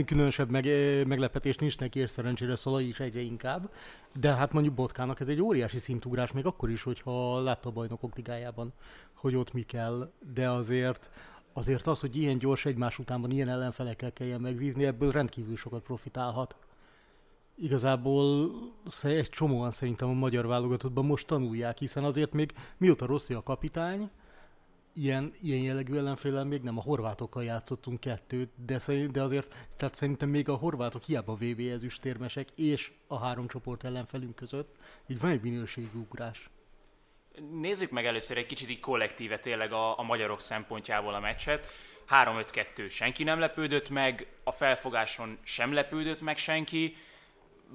különösebb 0.07 0.51
meg, 0.51 0.67
eh, 0.67 1.05
meglepetés 1.05 1.57
nincs 1.57 1.79
neki, 1.79 1.99
és 1.99 2.11
szerencsére 2.11 2.57
Szalai 2.57 2.89
is 2.89 3.01
egyre 3.01 3.21
inkább. 3.21 3.73
De 4.21 4.35
hát 4.35 4.53
mondjuk 4.53 4.75
Botkának 4.75 5.21
ez 5.21 5.29
egy 5.29 5.41
óriási 5.41 5.79
szintugrás, 5.79 6.33
még 6.33 6.47
akkor 6.47 6.71
is, 6.71 6.83
hogyha 6.83 7.41
látta 7.41 7.69
a 7.69 7.73
bajnokok 7.73 8.17
ligájában, 8.17 8.73
hogy 9.15 9.37
ott 9.37 9.53
mi 9.53 9.63
kell, 9.63 10.13
de 10.35 10.51
azért 10.51 11.11
azért 11.53 11.87
az, 11.87 12.01
hogy 12.01 12.17
ilyen 12.17 12.39
gyors 12.39 12.67
egymás 12.67 12.99
utánban 12.99 13.31
ilyen 13.31 13.49
ellenfelekkel 13.49 14.13
kelljen 14.13 14.41
megvívni, 14.41 14.85
ebből 14.85 15.13
rendkívül 15.13 15.57
sokat 15.57 15.83
profitálhat. 15.83 16.57
Igazából 17.55 18.51
egy 19.03 19.29
csomóan 19.29 19.71
szerintem 19.71 20.09
a 20.09 20.13
magyar 20.13 20.47
válogatottban 20.47 21.05
most 21.05 21.27
tanulják, 21.27 21.79
hiszen 21.79 22.05
azért 22.05 22.33
még 22.33 22.53
mióta 22.77 23.07
Rossi 23.07 23.35
a 23.35 23.43
kapitány, 23.43 24.11
ilyen, 25.01 25.33
ilyen 25.41 25.63
jellegű 25.63 25.97
ellenfélel 25.97 26.45
még 26.45 26.63
nem. 26.63 26.79
A 26.79 26.83
horvátokkal 26.83 27.45
játszottunk 27.45 28.01
kettőt, 28.01 28.51
de, 28.65 28.79
szerint, 28.79 29.11
de 29.11 29.23
azért 29.23 29.55
tehát 29.77 29.95
szerintem 29.95 30.29
még 30.29 30.49
a 30.49 30.55
horvátok 30.55 31.03
hiába 31.03 31.35
VB 31.35 31.61
ezüstérmesek 31.61 32.49
és 32.55 32.91
a 33.07 33.19
három 33.19 33.49
csoport 33.49 33.85
ellenfelünk 33.85 34.35
között, 34.35 34.77
így 35.07 35.21
van 35.21 35.31
egy 35.31 35.43
minőségi 35.43 35.91
ugrás. 35.95 36.51
Nézzük 37.53 37.91
meg 37.91 38.07
először 38.07 38.37
egy 38.37 38.47
kicsit 38.47 38.71
így 38.71 38.81
kollektíve 38.81 39.39
tényleg 39.39 39.73
a, 39.73 39.99
a 39.99 40.03
magyarok 40.03 40.41
szempontjából 40.41 41.15
a 41.15 41.21
meccset. 41.21 41.67
3-5-2 42.09 42.91
senki 42.91 43.25
nem 43.25 43.39
lepődött 43.39 43.91
meg, 43.91 44.27
a 44.45 44.53
felfogáson 44.53 45.39
sem 45.43 45.73
lepődött 45.73 46.21
meg 46.21 46.39
senki. 46.39 46.97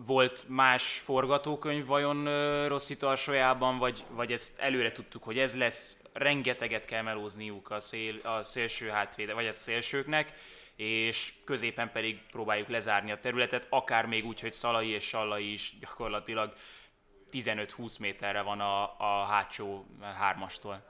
Volt 0.05 0.45
más 0.47 0.99
forgatókönyv 0.99 1.85
vajon 1.85 2.27
Rossi 2.67 2.97
tarsójában, 2.97 3.77
vagy, 3.77 4.03
vagy 4.09 4.31
ezt 4.31 4.59
előre 4.59 4.91
tudtuk, 4.91 5.23
hogy 5.23 5.37
ez 5.37 5.57
lesz, 5.57 5.97
rengeteget 6.15 6.85
kell 6.85 7.01
melózniuk 7.01 7.71
a, 7.71 7.79
szél, 7.79 8.15
a 8.23 8.43
szélső 8.43 8.87
hátvéde, 8.87 9.33
vagy 9.33 9.47
a 9.47 9.53
szélsőknek, 9.53 10.33
és 10.75 11.33
középen 11.43 11.91
pedig 11.91 12.21
próbáljuk 12.31 12.67
lezárni 12.67 13.11
a 13.11 13.19
területet, 13.19 13.67
akár 13.69 14.05
még 14.05 14.25
úgy, 14.25 14.39
hogy 14.39 14.51
Szalai 14.51 14.89
és 14.89 15.07
Sallai 15.07 15.53
is 15.53 15.77
gyakorlatilag 15.79 16.53
15-20 17.31 17.99
méterre 17.99 18.41
van 18.41 18.59
a, 18.59 18.83
a 18.83 19.23
hátsó 19.23 19.85
hármastól. 20.01 20.83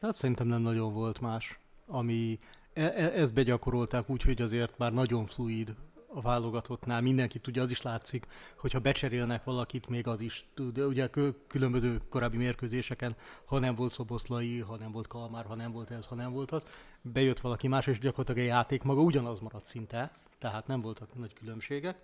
Hát 0.00 0.14
szerintem 0.14 0.46
nem 0.46 0.60
nagyon 0.60 0.92
volt 0.92 1.20
más, 1.20 1.58
ami 1.86 2.38
e, 2.72 2.82
e, 2.82 3.12
ezt 3.20 3.34
begyakorolták 3.34 4.08
úgy, 4.08 4.22
hogy 4.22 4.42
azért 4.42 4.78
már 4.78 4.92
nagyon 4.92 5.26
fluid 5.26 5.74
a 6.18 6.20
válogatottnál 6.20 7.00
mindenki 7.00 7.38
tudja, 7.38 7.62
az 7.62 7.70
is 7.70 7.82
látszik, 7.82 8.26
hogyha 8.56 8.78
becserélnek 8.78 9.44
valakit, 9.44 9.88
még 9.88 10.06
az 10.06 10.20
is 10.20 10.48
tud. 10.54 10.78
Ugye 10.78 11.10
különböző 11.46 12.00
korábbi 12.08 12.36
mérkőzéseken, 12.36 13.16
ha 13.44 13.58
nem 13.58 13.74
volt 13.74 13.92
Szoboszlai, 13.92 14.60
ha 14.60 14.76
nem 14.76 14.92
volt 14.92 15.06
Kalmár, 15.06 15.44
ha 15.44 15.54
nem 15.54 15.72
volt 15.72 15.90
ez, 15.90 16.06
ha 16.06 16.14
nem 16.14 16.32
volt 16.32 16.50
az, 16.50 16.66
bejött 17.02 17.40
valaki 17.40 17.68
más, 17.68 17.86
és 17.86 17.98
gyakorlatilag 17.98 18.48
a 18.48 18.52
játék 18.54 18.82
maga 18.82 19.00
ugyanaz 19.00 19.40
maradt 19.40 19.66
szinte, 19.66 20.10
tehát 20.38 20.66
nem 20.66 20.80
voltak 20.80 21.14
nagy 21.14 21.32
különbségek. 21.32 22.00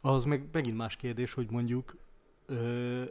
Az 0.00 0.24
meg 0.24 0.48
megint 0.52 0.76
más 0.76 0.96
kérdés, 0.96 1.32
hogy 1.32 1.50
mondjuk 1.50 1.96
ö, 2.46 3.02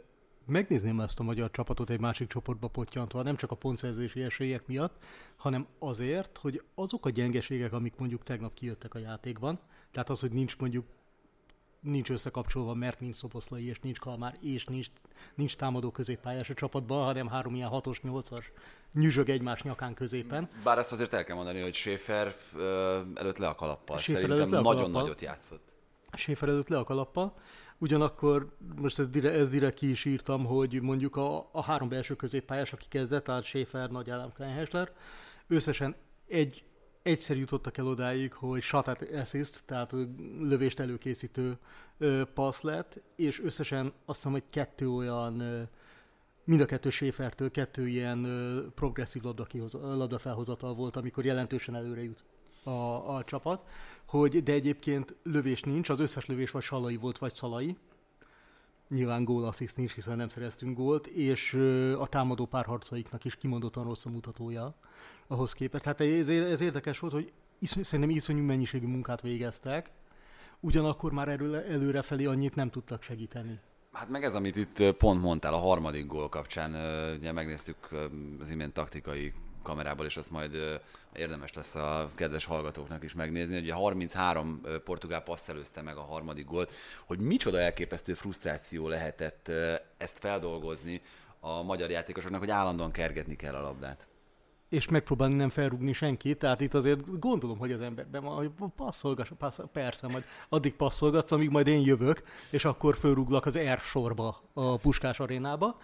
megnézném 0.46 1.00
ezt 1.00 1.20
a 1.20 1.22
magyar 1.22 1.50
csapatot 1.50 1.90
egy 1.90 2.00
másik 2.00 2.28
csoportba 2.28 2.68
pottyantva, 2.68 3.22
nem 3.22 3.36
csak 3.36 3.50
a 3.50 3.54
pontszerzési 3.54 4.22
esélyek 4.22 4.66
miatt, 4.66 5.04
hanem 5.36 5.66
azért, 5.78 6.38
hogy 6.38 6.62
azok 6.74 7.06
a 7.06 7.10
gyengeségek, 7.10 7.72
amik 7.72 7.96
mondjuk 7.96 8.22
tegnap 8.22 8.54
kijöttek 8.54 8.94
a 8.94 8.98
játékban, 8.98 9.60
tehát 9.92 10.10
az, 10.10 10.20
hogy 10.20 10.32
nincs 10.32 10.58
mondjuk 10.58 10.84
nincs 11.80 12.10
összekapcsolva, 12.10 12.74
mert 12.74 13.00
nincs 13.00 13.14
Szoboszlai, 13.14 13.66
és 13.66 13.78
nincs 13.80 13.98
Kalmár, 13.98 14.34
és 14.40 14.64
nincs, 14.64 14.86
nincs 15.34 15.56
támadó 15.56 15.90
középpályás 15.90 16.50
a 16.50 16.54
csapatban, 16.54 17.04
hanem 17.04 17.28
három 17.28 17.54
ilyen 17.54 17.68
hatos, 17.68 18.00
nyolcas 18.00 18.52
nyüzsög 18.92 19.28
egymás 19.28 19.62
nyakán 19.62 19.94
középen. 19.94 20.48
Bár 20.64 20.78
ezt 20.78 20.92
azért 20.92 21.14
el 21.14 21.24
kell 21.24 21.36
mondani, 21.36 21.60
hogy 21.60 21.74
Schäfer 21.74 22.36
előtt 23.14 23.38
le 23.38 23.48
a 23.48 23.54
kalappal. 23.54 23.98
Schäfer 23.98 24.28
Szerintem 24.28 24.62
nagyon 24.62 24.90
nagyot 24.90 25.20
játszott. 25.20 25.76
Schäfer 26.12 26.48
előtt 26.48 26.68
le 26.68 26.78
a 26.78 26.84
kalappal. 26.84 27.34
Ugyanakkor 27.78 28.56
most 28.76 28.98
ezt 28.98 29.10
direkt, 29.10 29.34
ezt 29.34 29.50
direkt 29.50 29.74
ki 29.74 29.90
is 29.90 30.04
írtam, 30.04 30.44
hogy 30.44 30.80
mondjuk 30.80 31.16
a, 31.16 31.48
a 31.52 31.62
három 31.62 31.88
belső 31.88 32.14
középpályás, 32.14 32.72
aki 32.72 32.86
kezdett, 32.88 33.24
tehát 33.24 33.44
Schäfer, 33.44 33.90
Nagy 33.90 34.10
Állam, 34.10 34.32
Kleinhessler, 34.32 34.92
összesen 35.46 35.96
egy 36.26 36.64
egyszer 37.08 37.36
jutottak 37.36 37.76
el 37.76 37.86
odáig, 37.86 38.32
hogy 38.32 38.62
shot 38.62 38.88
assist, 38.88 39.62
tehát 39.66 39.92
lövést 40.40 40.80
előkészítő 40.80 41.58
passz 42.34 42.60
lett, 42.60 43.00
és 43.16 43.40
összesen 43.40 43.92
azt 44.04 44.16
hiszem, 44.16 44.32
hogy 44.32 44.42
kettő 44.50 44.90
olyan, 44.90 45.68
mind 46.44 46.60
a 46.60 46.66
kettő 46.66 46.90
Schäfertől 46.90 47.50
kettő 47.50 47.88
ilyen 47.88 48.26
progresszív 48.74 49.22
labda, 49.22 49.46
labda 49.72 50.18
felhozatal 50.18 50.74
volt, 50.74 50.96
amikor 50.96 51.24
jelentősen 51.24 51.74
előre 51.74 52.02
jut 52.02 52.24
a, 52.62 53.16
a 53.16 53.24
csapat, 53.24 53.64
hogy 54.04 54.42
de 54.42 54.52
egyébként 54.52 55.14
lövés 55.22 55.62
nincs, 55.62 55.88
az 55.88 56.00
összes 56.00 56.26
lövés 56.26 56.50
vagy 56.50 56.62
Salai 56.62 56.96
volt, 56.96 57.18
vagy 57.18 57.32
Szalai, 57.32 57.76
nyilván 58.88 59.24
gól 59.24 59.44
assziszt 59.44 59.76
nincs, 59.76 59.92
hiszen 59.92 60.16
nem 60.16 60.28
szereztünk 60.28 60.76
gólt, 60.76 61.06
és 61.06 61.54
a 61.98 62.06
támadó 62.06 62.46
párharcaiknak 62.46 63.24
is 63.24 63.36
kimondottan 63.36 63.84
rossz 63.84 64.04
a 64.04 64.10
mutatója 64.10 64.74
ahhoz 65.28 65.52
képest. 65.52 65.82
Tehát 65.82 66.00
ez, 66.00 66.28
ez 66.28 66.60
érdekes 66.60 66.98
volt, 66.98 67.12
hogy 67.12 67.32
iszony, 67.58 67.82
szerintem 67.82 68.16
iszonyú 68.16 68.42
mennyiségű 68.42 68.86
munkát 68.86 69.20
végeztek, 69.20 69.90
ugyanakkor 70.60 71.12
már 71.12 71.28
erről 71.28 71.56
előrefelé 71.56 72.24
annyit 72.24 72.54
nem 72.54 72.70
tudtak 72.70 73.02
segíteni. 73.02 73.60
Hát 73.92 74.08
meg 74.08 74.24
ez, 74.24 74.34
amit 74.34 74.56
itt 74.56 74.92
pont 74.92 75.20
mondtál 75.20 75.54
a 75.54 75.58
harmadik 75.58 76.06
gól 76.06 76.28
kapcsán, 76.28 76.70
ugye 77.18 77.32
megnéztük 77.32 77.76
az 78.40 78.50
imént 78.50 78.72
taktikai 78.72 79.32
kamerából, 79.62 80.06
és 80.06 80.16
azt 80.16 80.30
majd 80.30 80.80
érdemes 81.12 81.52
lesz 81.52 81.74
a 81.74 82.10
kedves 82.14 82.44
hallgatóknak 82.44 83.04
is 83.04 83.14
megnézni, 83.14 83.54
hogy 83.54 83.70
a 83.70 83.74
33 83.74 84.60
portugál 84.84 85.22
passz 85.22 85.48
előzte 85.48 85.82
meg 85.82 85.96
a 85.96 86.02
harmadik 86.02 86.46
gólt, 86.46 86.72
hogy 87.06 87.18
micsoda 87.18 87.60
elképesztő 87.60 88.14
frusztráció 88.14 88.88
lehetett 88.88 89.50
ezt 89.96 90.18
feldolgozni 90.18 91.00
a 91.40 91.62
magyar 91.62 91.90
játékosoknak, 91.90 92.40
hogy 92.40 92.50
állandóan 92.50 92.90
kergetni 92.90 93.36
kell 93.36 93.54
a 93.54 93.62
labdát 93.62 94.08
és 94.68 94.88
megpróbálni 94.88 95.34
nem 95.34 95.48
felrúgni 95.48 95.92
senkit, 95.92 96.38
tehát 96.38 96.60
itt 96.60 96.74
azért 96.74 97.18
gondolom, 97.18 97.58
hogy 97.58 97.72
az 97.72 97.80
emberben 97.80 98.22
van, 98.22 98.36
hogy 98.36 98.50
passzolgass, 98.76 99.30
passz, 99.38 99.60
persze, 99.72 100.08
majd 100.08 100.24
addig 100.48 100.74
passzolgatsz, 100.74 101.32
amíg 101.32 101.50
majd 101.50 101.66
én 101.66 101.80
jövök, 101.80 102.22
és 102.50 102.64
akkor 102.64 102.96
fölrúglak 102.96 103.46
az 103.46 103.58
R 103.58 103.78
sorba 103.78 104.42
a 104.52 104.76
Puskás 104.76 105.20
arénába, 105.20 105.78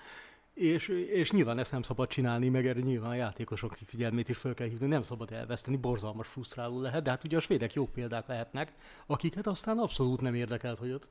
és, 0.54 0.88
és 0.88 1.30
nyilván 1.30 1.58
ezt 1.58 1.72
nem 1.72 1.82
szabad 1.82 2.08
csinálni, 2.08 2.48
meg 2.48 2.66
erre 2.66 2.80
nyilván 2.80 3.10
a 3.10 3.14
játékosok 3.14 3.76
figyelmét 3.84 4.28
is 4.28 4.36
fel 4.36 4.54
kell 4.54 4.68
hívni, 4.68 4.86
nem 4.86 5.02
szabad 5.02 5.32
elveszteni, 5.32 5.76
borzalmas 5.76 6.28
frusztráló 6.28 6.80
lehet, 6.80 7.02
de 7.02 7.10
hát 7.10 7.24
ugye 7.24 7.36
a 7.36 7.40
svédek 7.40 7.72
jó 7.72 7.86
példák 7.86 8.26
lehetnek, 8.26 8.72
akiket 9.06 9.46
aztán 9.46 9.78
abszolút 9.78 10.20
nem 10.20 10.34
érdekelt, 10.34 10.78
hogy 10.78 10.92
ott 10.92 11.08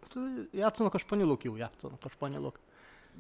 játszanak 0.52 0.94
a 0.94 0.98
spanyolok, 0.98 1.44
jó 1.44 1.56
játszanak 1.56 2.06
a 2.06 2.10
spanyolok. 2.10 2.60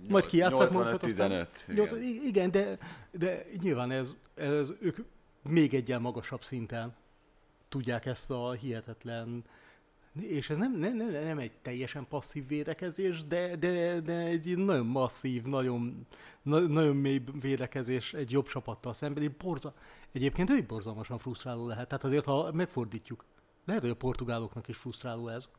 Majd 0.08 0.26
kijátszák 0.26 0.72
magukat 0.72 1.00
15, 1.02 1.66
igen. 1.68 2.02
igen, 2.02 2.52
de, 2.52 2.78
de 3.12 3.46
nyilván 3.62 3.92
ez, 3.92 4.18
ez 4.36 4.74
ők 4.80 4.98
még 5.42 5.74
egyen 5.74 6.02
magasabb 6.02 6.44
szinten 6.44 6.96
tudják 7.70 8.06
ezt 8.06 8.32
a 8.32 8.52
hihetetlen 8.52 9.44
és 10.22 10.50
ez 10.50 10.58
nem, 10.58 10.78
nem, 10.78 10.96
nem, 10.96 11.12
nem 11.12 11.38
egy 11.38 11.52
teljesen 11.62 12.06
passzív 12.10 12.48
védekezés, 12.48 13.24
de, 13.24 13.56
de, 13.56 14.00
de 14.00 14.18
egy 14.18 14.58
nagyon 14.58 14.86
masszív, 14.86 15.44
nagyon, 15.44 16.08
na, 16.42 16.60
nagyon 16.60 16.96
mély 16.96 17.24
védekezés 17.40 18.14
egy 18.14 18.32
jobb 18.32 18.48
csapattal 18.48 18.94
szemben. 18.94 19.24
Egy 19.24 19.32
borza, 19.32 19.74
egyébként 20.12 20.50
egy 20.50 20.66
borzalmasan 20.66 21.18
frusztráló 21.18 21.68
lehet. 21.68 21.88
Tehát 21.88 22.04
azért, 22.04 22.26
ha 22.26 22.52
megfordítjuk, 22.52 23.26
lehet, 23.66 23.82
hogy 23.82 23.92
a 23.92 23.96
portugáloknak 23.96 24.68
is 24.68 24.78
frusztráló 24.78 25.28
ez 25.28 25.50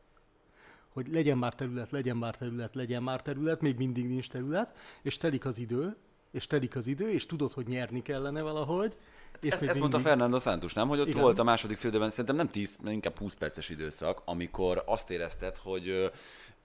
hogy 0.95 1.07
legyen 1.13 1.39
már 1.39 1.55
terület, 1.55 1.91
legyen 1.91 2.17
már 2.17 2.37
terület, 2.37 2.75
legyen 2.75 3.03
már 3.03 3.23
terület, 3.23 3.61
még 3.61 3.77
mindig 3.77 4.09
nincs 4.09 4.29
terület, 4.29 4.77
és 5.03 5.17
telik 5.17 5.45
az 5.45 5.59
idő, 5.59 5.97
és 6.31 6.47
telik 6.47 6.77
az 6.77 6.87
idő, 6.87 7.11
és 7.11 7.27
tudod, 7.27 7.53
hogy 7.53 7.67
nyerni 7.67 8.03
kellene 8.03 8.43
valahogy. 8.43 8.97
És 9.41 9.53
ezt, 9.53 9.63
ezt 9.63 9.79
mondta 9.79 10.01
Fernando 10.01 10.39
Santos, 10.39 10.73
nem? 10.73 10.89
Hogy 10.89 11.01
ott 11.01 11.07
Igen. 11.07 11.21
volt 11.21 11.39
a 11.39 11.45
második 11.45 11.77
félidőben, 11.77 12.11
szerintem 12.11 12.37
nem 12.37 12.49
10, 12.49 12.79
inkább 12.87 13.19
20 13.19 13.35
perces 13.35 13.69
időszak, 13.69 14.23
amikor 14.25 14.83
azt 14.87 15.11
érezted, 15.11 15.57
hogy 15.57 16.11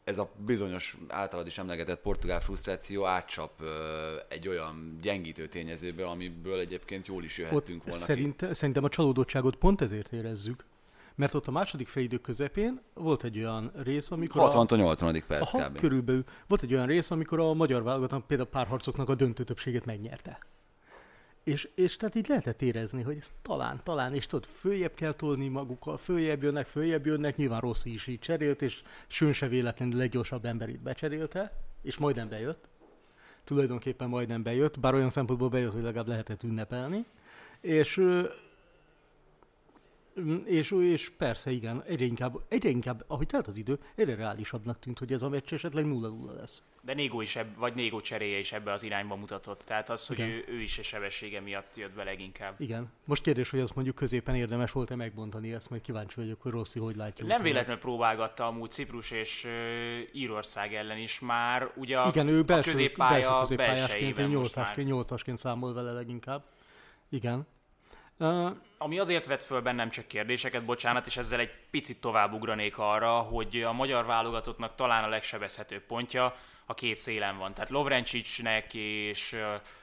ez 0.03 0.17
a 0.17 0.31
bizonyos 0.45 0.97
általad 1.07 1.47
is 1.47 1.57
emlegetett 1.57 2.01
portugál 2.01 2.41
frusztráció 2.41 3.05
átcsap 3.05 3.63
egy 4.27 4.47
olyan 4.47 4.97
gyengítő 5.01 5.47
tényezőbe, 5.47 6.05
amiből 6.05 6.59
egyébként 6.59 7.07
jól 7.07 7.23
is 7.23 7.37
jöhettünk 7.37 7.83
volna 7.83 7.99
szerint, 7.99 8.35
ki. 8.35 8.53
Szerintem 8.53 8.83
a 8.83 8.89
csalódottságot 8.89 9.55
pont 9.55 9.81
ezért 9.81 10.13
érezzük, 10.13 10.65
mert 11.19 11.33
ott 11.33 11.47
a 11.47 11.51
második 11.51 11.87
félidő 11.87 12.17
közepén 12.17 12.81
volt 12.93 13.23
egy 13.23 13.37
olyan 13.37 13.71
rész, 13.75 14.11
amikor... 14.11 14.49
60-80. 14.53 15.21
perc 15.27 15.53
aha, 15.53 15.67
kb. 15.67 15.77
körülbelül. 15.77 16.23
Volt 16.47 16.63
egy 16.63 16.73
olyan 16.73 16.85
rész, 16.85 17.11
amikor 17.11 17.39
a 17.39 17.53
magyar 17.53 17.83
válogatnak 17.83 18.27
például 18.27 18.49
párharcoknak 18.49 19.09
a 19.09 19.15
döntő 19.15 19.43
többségét 19.43 19.85
megnyerte. 19.85 20.39
És, 21.43 21.69
és 21.75 21.97
tehát 21.97 22.15
így 22.15 22.27
lehetett 22.27 22.61
érezni, 22.61 23.01
hogy 23.01 23.17
ez 23.19 23.31
talán, 23.41 23.79
talán, 23.83 24.13
és 24.13 24.25
tudod, 24.25 24.45
följebb 24.45 24.93
kell 24.93 25.13
tolni 25.13 25.47
magukkal, 25.47 25.97
följebb 25.97 26.43
jönnek, 26.43 26.67
följebb 26.67 27.05
jönnek, 27.05 27.35
nyilván 27.35 27.59
rossz 27.59 27.85
is 27.85 28.07
így 28.07 28.19
cserélt, 28.19 28.61
és 28.61 28.81
Sön 29.07 29.33
se 29.33 29.47
véletlenül 29.47 29.97
leggyorsabb 29.97 30.45
emberét 30.45 30.79
becserélte, 30.81 31.51
és 31.81 31.97
majdnem 31.97 32.29
bejött. 32.29 32.67
Tulajdonképpen 33.43 34.09
majdnem 34.09 34.43
bejött, 34.43 34.79
bár 34.79 34.93
olyan 34.93 35.09
szempontból 35.09 35.49
bejött, 35.49 35.73
hogy 35.73 35.83
legalább 35.83 36.07
lehetett 36.07 36.43
ünnepelni. 36.43 37.05
És 37.61 38.01
és, 40.45 40.71
és 40.71 41.09
persze, 41.09 41.51
igen, 41.51 41.83
egyre 41.87 42.05
inkább, 42.05 42.35
egyre 42.47 42.69
inkább, 42.69 43.03
ahogy 43.07 43.27
telt 43.27 43.47
az 43.47 43.57
idő, 43.57 43.79
egyre 43.95 44.15
reálisabbnak 44.15 44.79
tűnt, 44.79 44.99
hogy 44.99 45.13
ez 45.13 45.21
a 45.21 45.29
meccs 45.29 45.53
esetleg 45.53 45.85
0-0 45.87 46.35
lesz. 46.35 46.63
De 46.81 46.93
Négó 46.93 47.21
is, 47.21 47.35
ebb, 47.35 47.57
vagy 47.57 47.73
Négó 47.73 48.01
cseréje 48.01 48.37
is 48.37 48.51
ebbe 48.51 48.71
az 48.71 48.83
irányba 48.83 49.15
mutatott. 49.15 49.61
Tehát 49.65 49.89
az, 49.89 50.07
hogy 50.07 50.19
ő, 50.19 50.45
ő, 50.47 50.61
is 50.61 50.79
a 50.79 50.83
sebessége 50.83 51.39
miatt 51.39 51.77
jött 51.77 51.93
be 51.93 52.03
leginkább. 52.03 52.61
Igen. 52.61 52.91
Most 53.05 53.23
kérdés, 53.23 53.49
hogy 53.49 53.59
azt 53.59 53.75
mondjuk 53.75 53.95
középen 53.95 54.35
érdemes 54.35 54.71
volt-e 54.71 54.95
megbontani, 54.95 55.53
ezt 55.53 55.69
majd 55.69 55.81
kíváncsi 55.81 56.15
vagyok, 56.15 56.41
hogy 56.41 56.51
Rossi 56.51 56.79
hogy 56.79 56.95
látja. 56.95 57.25
Nem 57.25 57.41
véletlenül 57.41 57.81
próbálgatta 57.81 58.45
amúgy 58.45 58.71
Ciprus 58.71 59.11
és 59.11 59.47
Írország 60.11 60.73
ellen 60.73 60.97
is 60.97 61.19
már, 61.19 61.71
ugye 61.75 62.07
Igen, 62.07 62.27
ő 62.27 62.41
belső, 62.41 62.69
a 62.69 62.73
középpálya 62.73 63.29
belső 63.29 63.39
középpályásként, 63.39 64.89
8-asként 64.91 65.35
számol 65.35 65.73
vele 65.73 65.91
leginkább. 65.91 66.43
Igen. 67.09 67.47
Ami 68.77 68.99
azért 68.99 69.25
vett 69.25 69.43
föl 69.43 69.61
bennem 69.61 69.89
csak 69.89 70.07
kérdéseket, 70.07 70.65
bocsánat, 70.65 71.05
és 71.05 71.17
ezzel 71.17 71.39
egy 71.39 71.51
picit 71.69 72.01
tovább 72.01 72.33
ugranék 72.33 72.77
arra, 72.77 73.11
hogy 73.11 73.61
a 73.61 73.73
magyar 73.73 74.05
válogatottnak 74.05 74.75
talán 74.75 75.03
a 75.03 75.07
legsebezhetőbb 75.07 75.81
pontja 75.81 76.33
a 76.65 76.73
két 76.73 76.97
szélen 76.97 77.37
van. 77.37 77.53
Tehát 77.53 77.69
Lovrencsicsnek 77.69 78.73
és 78.73 79.35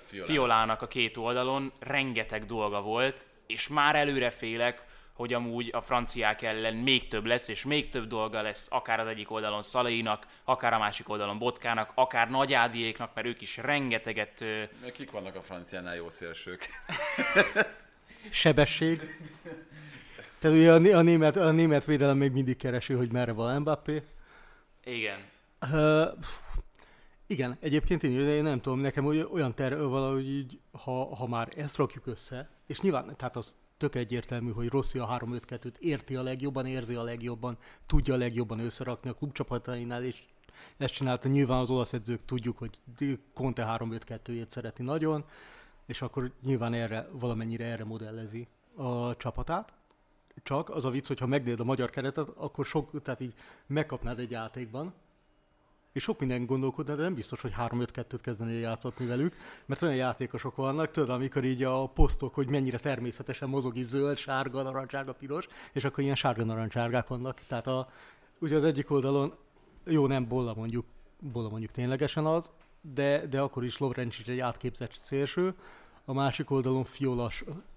Fiolán. 0.05 0.27
Fiolának 0.27 0.83
a 0.83 0.87
két 0.87 1.17
oldalon 1.17 1.73
rengeteg 1.79 2.45
dolga 2.45 2.83
volt, 2.83 3.27
és 3.47 3.69
már 3.69 3.97
előre 3.97 4.31
félek, 4.31 4.85
hogy 5.13 5.33
amúgy 5.33 5.71
a 5.73 5.81
franciák 5.81 6.43
ellen 6.43 6.75
még 6.75 7.09
több 7.09 7.25
lesz, 7.25 7.49
és 7.49 7.65
még 7.65 7.89
több 7.89 8.07
dolga 8.07 8.43
lesz, 8.43 8.69
akár 8.71 9.01
az 9.01 9.07
egyik 9.07 9.31
oldalon 9.31 9.63
Szalainak, 9.63 10.27
akár 10.45 10.73
a 10.73 10.79
másik 10.79 11.09
oldalon 11.09 11.39
Botkának, 11.39 11.93
akár 11.95 12.31
Nagyádiéknak, 12.31 13.15
mert 13.15 13.27
ők 13.27 13.41
is 13.41 13.57
rengeteget... 13.57 14.45
Kik 14.93 15.11
vannak 15.11 15.35
a 15.37 15.43
franciánál 15.43 15.95
jó 15.95 16.09
szélsők? 16.09 16.69
sebesség. 18.31 19.01
Tehát 20.39 20.57
ugye 20.57 20.73
a, 20.73 20.99
a, 20.99 21.03
német, 21.03 21.37
a 21.37 21.51
német 21.51 21.85
védelem 21.85 22.17
még 22.17 22.33
mindig 22.33 22.57
keresi, 22.57 22.93
hogy 22.93 23.13
merre 23.13 23.33
van 23.33 23.61
Mbappé. 23.61 24.03
Igen. 24.85 25.19
Uh, 25.73 26.25
igen, 27.27 27.57
egyébként 27.61 28.03
én, 28.03 28.21
én 28.21 28.43
nem 28.43 28.61
tudom, 28.61 28.81
nekem 28.81 29.07
olyan 29.33 29.55
terve 29.55 29.83
valahogy 29.83 30.29
így, 30.29 30.59
ha, 30.73 31.15
ha 31.15 31.27
már 31.27 31.49
ezt 31.57 31.77
rakjuk 31.77 32.07
össze, 32.07 32.49
és 32.67 32.81
nyilván, 32.81 33.17
tehát 33.17 33.37
az 33.37 33.57
tök 33.77 33.95
egyértelmű, 33.95 34.51
hogy 34.51 34.69
Rossi 34.69 34.99
a 34.99 35.19
3-5-2-t 35.21 35.79
érti 35.79 36.15
a 36.15 36.23
legjobban, 36.23 36.67
érzi 36.67 36.95
a 36.95 37.03
legjobban, 37.03 37.59
tudja 37.87 38.15
a 38.15 38.17
legjobban 38.17 38.59
összerakni 38.59 39.11
a 39.11 39.15
klubcsapatainál, 39.15 40.05
és 40.05 40.23
ezt 40.77 40.95
csinálta. 40.95 41.29
Nyilván 41.29 41.59
az 41.59 41.71
olasz 41.71 41.93
edzők 41.93 42.25
tudjuk, 42.25 42.59
hogy 42.59 42.79
Conte 43.35 43.77
3-5-2-jét 43.79 44.51
szereti 44.51 44.83
nagyon, 44.83 45.25
és 45.87 46.03
akkor 46.03 46.33
nyilván 46.43 46.75
erre, 46.75 47.09
valamennyire 47.13 47.65
erre 47.65 47.85
modellezi 47.85 48.49
a 48.75 49.17
csapatát. 49.17 49.75
Csak 50.43 50.71
az 50.71 50.85
a 50.85 50.91
vicc, 50.91 51.07
hogyha 51.07 51.27
megnézed 51.27 51.61
a 51.61 51.65
magyar 51.65 51.91
keretet, 51.91 52.29
akkor 52.29 52.67
sok, 52.67 53.03
tehát 53.03 53.21
így 53.21 53.35
megkapnád 53.67 54.19
egy 54.19 54.31
játékban, 54.31 54.95
és 55.97 56.03
sok 56.03 56.19
minden 56.19 56.47
gondolkodna, 56.47 56.95
de 56.95 57.03
nem 57.03 57.15
biztos, 57.15 57.41
hogy 57.41 57.53
3-5-2-t 57.59 58.19
kezdeni 58.23 58.53
játszatni 58.53 59.07
velük, 59.07 59.37
mert 59.67 59.83
olyan 59.83 59.95
játékosok 59.95 60.57
vannak, 60.57 60.91
tudod, 60.91 61.11
amikor 61.11 61.45
így 61.45 61.63
a 61.63 61.87
posztok, 61.87 62.35
hogy 62.35 62.49
mennyire 62.49 62.79
természetesen 62.79 63.49
mozog 63.49 63.77
így 63.77 63.85
zöld, 63.85 64.17
sárga, 64.17 64.63
narancsárga, 64.63 65.13
piros, 65.13 65.47
és 65.73 65.85
akkor 65.85 66.03
ilyen 66.03 66.15
sárga 66.15 66.45
narancsárgák 66.45 67.07
vannak. 67.07 67.41
Tehát 67.49 67.67
a, 67.67 67.89
ugye 68.41 68.57
az 68.57 68.65
egyik 68.65 68.91
oldalon, 68.91 69.35
jó 69.85 70.07
nem 70.07 70.29
Bolla 70.29 70.55
mondjuk, 70.55 70.85
Bolla 71.21 71.49
mondjuk 71.49 71.71
ténylegesen 71.71 72.27
az, 72.27 72.51
de, 72.95 73.27
de 73.27 73.41
akkor 73.41 73.65
is 73.65 73.79
Lovrencsics 73.79 74.29
egy 74.29 74.41
átképzett 74.41 74.95
szélső, 74.95 75.55
a 76.09 76.13
másik 76.13 76.51
oldalon 76.51 76.85
Fiola, 76.85 77.31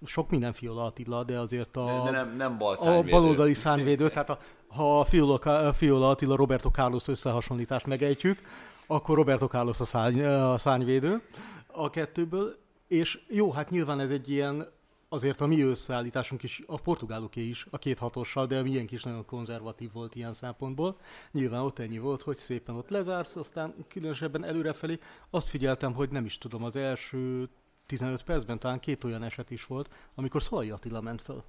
sok 0.04 0.30
minden 0.30 0.52
Fiola 0.52 0.84
Attila, 0.84 1.24
de 1.24 1.38
azért 1.38 1.76
a, 1.76 1.84
de, 1.84 2.10
de 2.10 2.10
nem, 2.10 2.36
nem 2.36 2.58
bal 2.58 2.74
a 2.74 3.02
baloldali 3.02 3.54
szánvédő, 3.54 4.08
tehát 4.08 4.30
a, 4.30 4.38
ha 4.68 5.00
a 5.00 5.04
Fiola, 5.04 5.72
Fiola 5.72 6.10
Attila 6.10 6.36
Roberto 6.36 6.70
Carlos 6.70 7.08
összehasonlítást 7.08 7.86
megejtjük, 7.86 8.38
akkor 8.86 9.16
Roberto 9.16 9.46
Carlos 9.46 9.80
a, 9.80 9.84
szárny, 9.84 10.22
a 10.22 10.58
szárnyvédő 10.58 11.22
a 11.66 11.90
kettőből, 11.90 12.56
és 12.88 13.20
jó, 13.28 13.52
hát 13.52 13.70
nyilván 13.70 14.00
ez 14.00 14.10
egy 14.10 14.30
ilyen, 14.30 14.68
azért 15.12 15.40
a 15.40 15.46
mi 15.46 15.62
összeállításunk 15.62 16.42
is, 16.42 16.62
a 16.66 16.80
portugáloké 16.80 17.40
is, 17.48 17.66
a 17.70 17.78
két 17.78 17.98
hatossal, 17.98 18.46
de 18.46 18.58
a 18.58 18.62
miénk 18.62 18.90
is 18.90 19.02
nagyon 19.02 19.24
konzervatív 19.24 19.92
volt 19.92 20.14
ilyen 20.14 20.32
szempontból. 20.32 20.96
Nyilván 21.32 21.60
ott 21.60 21.78
ennyi 21.78 21.98
volt, 21.98 22.22
hogy 22.22 22.36
szépen 22.36 22.74
ott 22.74 22.88
lezársz, 22.88 23.36
aztán 23.36 23.74
különösebben 23.88 24.44
előrefelé 24.44 24.98
azt 25.30 25.48
figyeltem, 25.48 25.94
hogy 25.94 26.10
nem 26.10 26.24
is 26.24 26.38
tudom, 26.38 26.64
az 26.64 26.76
első 26.76 27.48
15 27.86 28.22
percben 28.22 28.58
talán 28.58 28.80
két 28.80 29.04
olyan 29.04 29.22
eset 29.22 29.50
is 29.50 29.66
volt, 29.66 29.90
amikor 30.14 30.42
Szalai 30.42 30.70
Attila 30.70 31.00
ment 31.00 31.22
föl. 31.22 31.44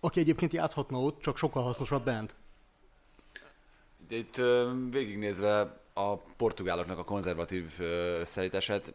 Aki 0.00 0.20
egyébként 0.20 0.52
játszhatna 0.52 1.00
ott, 1.00 1.20
csak 1.20 1.36
sokkal 1.36 1.62
hasznosabb 1.62 2.04
bent. 2.04 2.36
Itt 4.08 4.40
végignézve 4.90 5.80
a 5.94 6.16
portugáloknak 6.16 6.98
a 6.98 7.04
konzervatív 7.04 7.64
összeállítását 8.20 8.94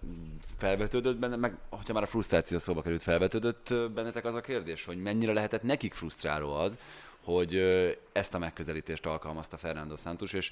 felvetődött 0.57 1.17
benne, 1.17 1.35
meg 1.35 1.57
hogyha 1.69 1.93
már 1.93 2.03
a 2.03 2.05
frusztráció 2.05 2.57
szóba 2.57 2.81
került, 2.81 3.03
felvetődött 3.03 3.73
bennetek 3.93 4.25
az 4.25 4.35
a 4.35 4.41
kérdés, 4.41 4.85
hogy 4.85 5.01
mennyire 5.01 5.33
lehetett 5.33 5.63
nekik 5.63 5.93
frusztráló 5.93 6.53
az, 6.53 6.77
hogy 7.23 7.55
ezt 8.11 8.33
a 8.33 8.39
megközelítést 8.39 9.05
alkalmazta 9.05 9.57
Fernando 9.57 9.95
Santos, 9.95 10.33
és 10.33 10.51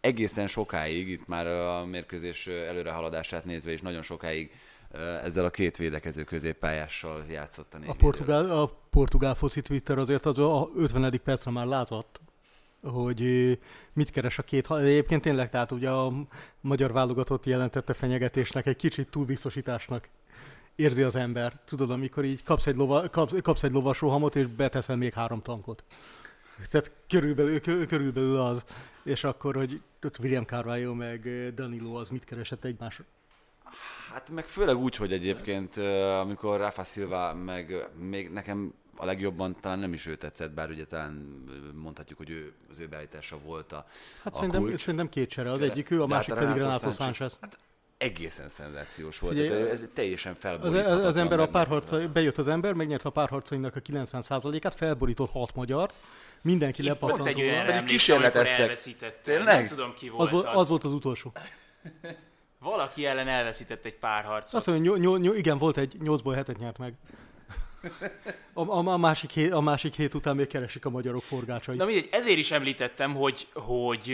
egészen 0.00 0.46
sokáig, 0.46 1.08
itt 1.08 1.26
már 1.26 1.46
a 1.46 1.84
mérkőzés 1.84 2.46
előrehaladását 2.46 3.44
nézve 3.44 3.72
is 3.72 3.80
nagyon 3.80 4.02
sokáig 4.02 4.50
ezzel 5.22 5.44
a 5.44 5.50
két 5.50 5.76
védekező 5.76 6.24
középpályással 6.24 7.24
játszott 7.30 7.74
a 7.74 7.78
A 7.86 7.94
portugál, 7.94 8.50
a 8.50 8.70
portugál 8.90 9.34
foci 9.34 9.62
Twitter 9.62 9.98
azért 9.98 10.26
az 10.26 10.38
a 10.38 10.70
50. 10.76 11.20
percre 11.24 11.50
már 11.50 11.66
lázadt, 11.66 12.20
hogy 12.82 13.22
mit 13.92 14.10
keres 14.10 14.38
a 14.38 14.42
két, 14.42 14.70
egyébként 14.70 15.22
tényleg, 15.22 15.50
tehát 15.50 15.72
ugye 15.72 15.90
a 15.90 16.12
magyar 16.60 16.92
válogatott 16.92 17.46
jelentette 17.46 17.94
fenyegetésnek, 17.94 18.66
egy 18.66 18.76
kicsit 18.76 19.08
túlbiztosításnak 19.08 20.08
érzi 20.74 21.02
az 21.02 21.16
ember. 21.16 21.60
Tudod, 21.64 21.90
amikor 21.90 22.24
így 22.24 22.42
kapsz 22.42 22.66
egy, 22.66 22.76
lova, 22.76 23.10
kapsz, 23.10 23.34
kapsz 23.42 23.62
egy 23.62 23.72
lovas 23.72 24.00
rohamot, 24.00 24.36
és 24.36 24.46
beteszel 24.46 24.96
még 24.96 25.12
három 25.12 25.42
tankot. 25.42 25.84
Tehát 26.70 26.92
körülbelül, 27.08 27.60
körülbelül 27.60 28.40
az. 28.40 28.64
És 29.02 29.24
akkor, 29.24 29.54
hogy 29.54 29.80
William 30.20 30.44
Carvalho 30.44 30.94
meg 30.94 31.52
Danilo 31.54 31.94
az 31.94 32.08
mit 32.08 32.24
keresett 32.24 32.64
egymás 32.64 33.00
Hát 34.12 34.30
meg 34.30 34.46
főleg 34.46 34.76
úgy, 34.76 34.96
hogy 34.96 35.12
egyébként 35.12 35.76
amikor 36.20 36.58
Rafa 36.58 36.84
Silva 36.84 37.34
meg 37.34 37.88
még 37.98 38.30
nekem 38.30 38.74
a 38.96 39.04
legjobban 39.04 39.56
talán 39.60 39.78
nem 39.78 39.92
is 39.92 40.06
ő 40.06 40.14
tetszett, 40.14 40.52
bár 40.52 40.70
ugye 40.70 40.84
talán 40.84 41.44
mondhatjuk, 41.74 42.18
hogy 42.18 42.30
ő, 42.30 42.52
az 42.70 42.78
ő 42.78 42.86
beállítása 42.86 43.38
volt 43.38 43.72
a 43.72 43.86
Hát 44.22 44.32
a 44.32 44.36
szerintem, 44.36 44.62
kulcs. 44.62 44.80
szerintem 44.80 45.08
két 45.08 45.30
csere, 45.30 45.50
az 45.50 45.62
egyik 45.62 45.90
ő, 45.90 45.96
a 45.96 46.00
hát 46.00 46.08
másik 46.08 46.34
pedig 46.34 46.62
Renato 46.62 46.90
Sánchez. 46.90 47.38
Hát 47.40 47.58
egészen 47.98 48.48
szenzációs 48.48 49.18
volt. 49.18 49.36
Figyelj, 49.36 49.70
ez 49.70 49.82
teljesen 49.94 50.36
Az, 50.60 50.72
az, 50.72 51.04
az 51.04 51.16
ember 51.16 51.40
a 51.40 51.48
párharca, 51.48 52.08
bejött 52.08 52.38
az 52.38 52.48
ember, 52.48 52.72
megnyert 52.72 53.04
a 53.04 53.10
párharcainak 53.10 53.76
a 53.76 53.80
90%-át, 53.80 54.74
felborított 54.74 55.30
hat 55.30 55.54
magyar, 55.54 55.90
mindenki 56.42 56.82
lepattant 56.82 57.22
Pont 57.22 57.26
egy 57.36 57.40
olyan 57.42 57.66
Pedig 57.66 57.84
kísérleteztek. 57.84 58.78
Tényleg? 59.22 59.56
Nem 59.56 59.66
tudom 59.66 59.94
ki 59.94 60.08
volt 60.08 60.22
az. 60.22 60.30
Volt, 60.30 60.46
az 60.46 60.68
volt 60.68 60.84
az 60.84 60.92
utolsó. 60.92 61.32
Valaki 62.58 63.06
ellen 63.06 63.28
elveszített 63.28 63.84
egy 63.84 63.98
pár 63.98 64.24
harcot. 64.24 64.54
Azt 64.54 64.66
mondja, 64.66 64.92
ny- 64.92 65.18
ny- 65.18 65.36
igen, 65.36 65.58
volt 65.58 65.76
egy 65.76 65.96
8-ból 66.00 66.42
7 66.46 66.58
nyert 66.58 66.78
meg. 66.78 66.94
A, 68.52 68.60
a, 68.60 68.86
a, 68.86 68.96
másik 68.96 69.30
hét, 69.30 69.52
a 69.52 69.60
másik 69.60 69.94
hét 69.94 70.14
után 70.14 70.36
még 70.36 70.46
keresik 70.46 70.84
a 70.84 70.90
magyarok 70.90 71.22
forgácsait. 71.22 71.78
Na 71.78 71.84
mindegy, 71.84 72.08
ezért 72.10 72.38
is 72.38 72.50
említettem, 72.50 73.14
hogy, 73.14 73.46
hogy 73.52 74.12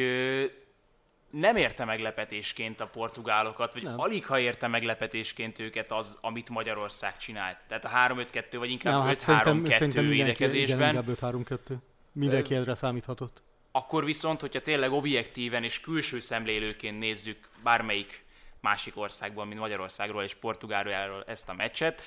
nem 1.30 1.56
érte 1.56 1.84
meglepetésként 1.84 2.80
a 2.80 2.86
portugálokat, 2.86 3.72
vagy 3.72 3.82
nem. 3.82 4.00
alig 4.00 4.26
ha 4.26 4.38
érte 4.38 4.66
meglepetésként 4.66 5.58
őket 5.58 5.92
az, 5.92 6.18
amit 6.20 6.48
Magyarország 6.48 7.16
csinált. 7.16 7.56
Tehát 7.68 7.84
a 7.84 8.14
3-5-2, 8.14 8.56
vagy 8.58 8.70
inkább 8.70 9.04
nem, 9.04 9.14
5-3-2 9.14 9.26
hát 9.26 9.92
védekezésben. 9.94 10.90
Igen, 10.90 11.04
inkább 11.08 11.34
5-3-2. 11.46 11.74
Mindenki 12.12 12.54
erre 12.54 12.74
számíthatott. 12.74 13.42
Akkor 13.72 14.04
viszont, 14.04 14.40
hogyha 14.40 14.60
tényleg 14.60 14.92
objektíven 14.92 15.64
és 15.64 15.80
külső 15.80 16.20
szemlélőként 16.20 16.98
nézzük 16.98 17.48
bármelyik 17.62 18.24
másik 18.60 18.96
országból, 18.96 19.44
mint 19.44 19.60
Magyarországról 19.60 20.22
és 20.22 20.34
Portugáliáról 20.34 21.24
ezt 21.26 21.48
a 21.48 21.54
meccset. 21.54 22.02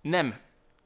Nem 0.00 0.38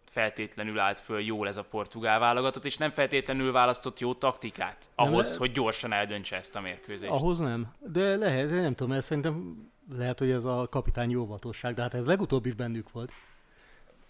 feltétlenül 0.09 0.79
állt 0.79 0.99
föl 0.99 1.21
jól 1.21 1.49
ez 1.49 1.57
a 1.57 1.63
portugál 1.63 2.19
válogatott, 2.19 2.65
és 2.65 2.77
nem 2.77 2.91
feltétlenül 2.91 3.53
választott 3.53 3.99
jó 3.99 4.15
taktikát 4.15 4.91
ahhoz, 4.95 5.33
le... 5.33 5.39
hogy 5.39 5.51
gyorsan 5.51 5.93
eldöntse 5.93 6.37
ezt 6.37 6.57
a 6.57 6.61
mérkőzést. 6.61 7.13
Ahhoz 7.13 7.39
nem, 7.39 7.73
de 7.79 8.17
lehet, 8.17 8.51
nem 8.51 8.75
tudom, 8.75 8.93
mert 8.93 9.05
szerintem 9.05 9.67
lehet, 9.97 10.19
hogy 10.19 10.31
ez 10.31 10.45
a 10.45 10.67
kapitány 10.71 11.15
óvatosság, 11.15 11.75
de 11.75 11.83
hát 11.83 11.95
ez 11.95 12.07
legutóbb 12.07 12.47
is 12.47 12.55
bennük 12.55 12.93
volt. 12.93 13.13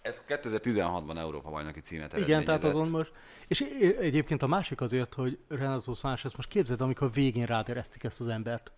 Ez 0.01 0.23
2016-ban 0.27 1.17
Európa 1.17 1.49
bajnoki 1.49 1.79
címet 1.79 2.17
Igen, 2.17 2.43
tehát 2.43 2.63
azon 2.63 2.89
most. 2.89 3.11
És 3.47 3.61
egyébként 3.99 4.41
a 4.41 4.47
másik 4.47 4.81
azért, 4.81 5.13
hogy 5.13 5.39
Renato 5.47 5.93
Sánchez 5.93 6.33
most 6.33 6.49
képzeld, 6.49 6.81
amikor 6.81 7.11
végén 7.11 7.45
rádereztik 7.45 8.03
ezt 8.03 8.19
az 8.19 8.27
embert. 8.27 8.71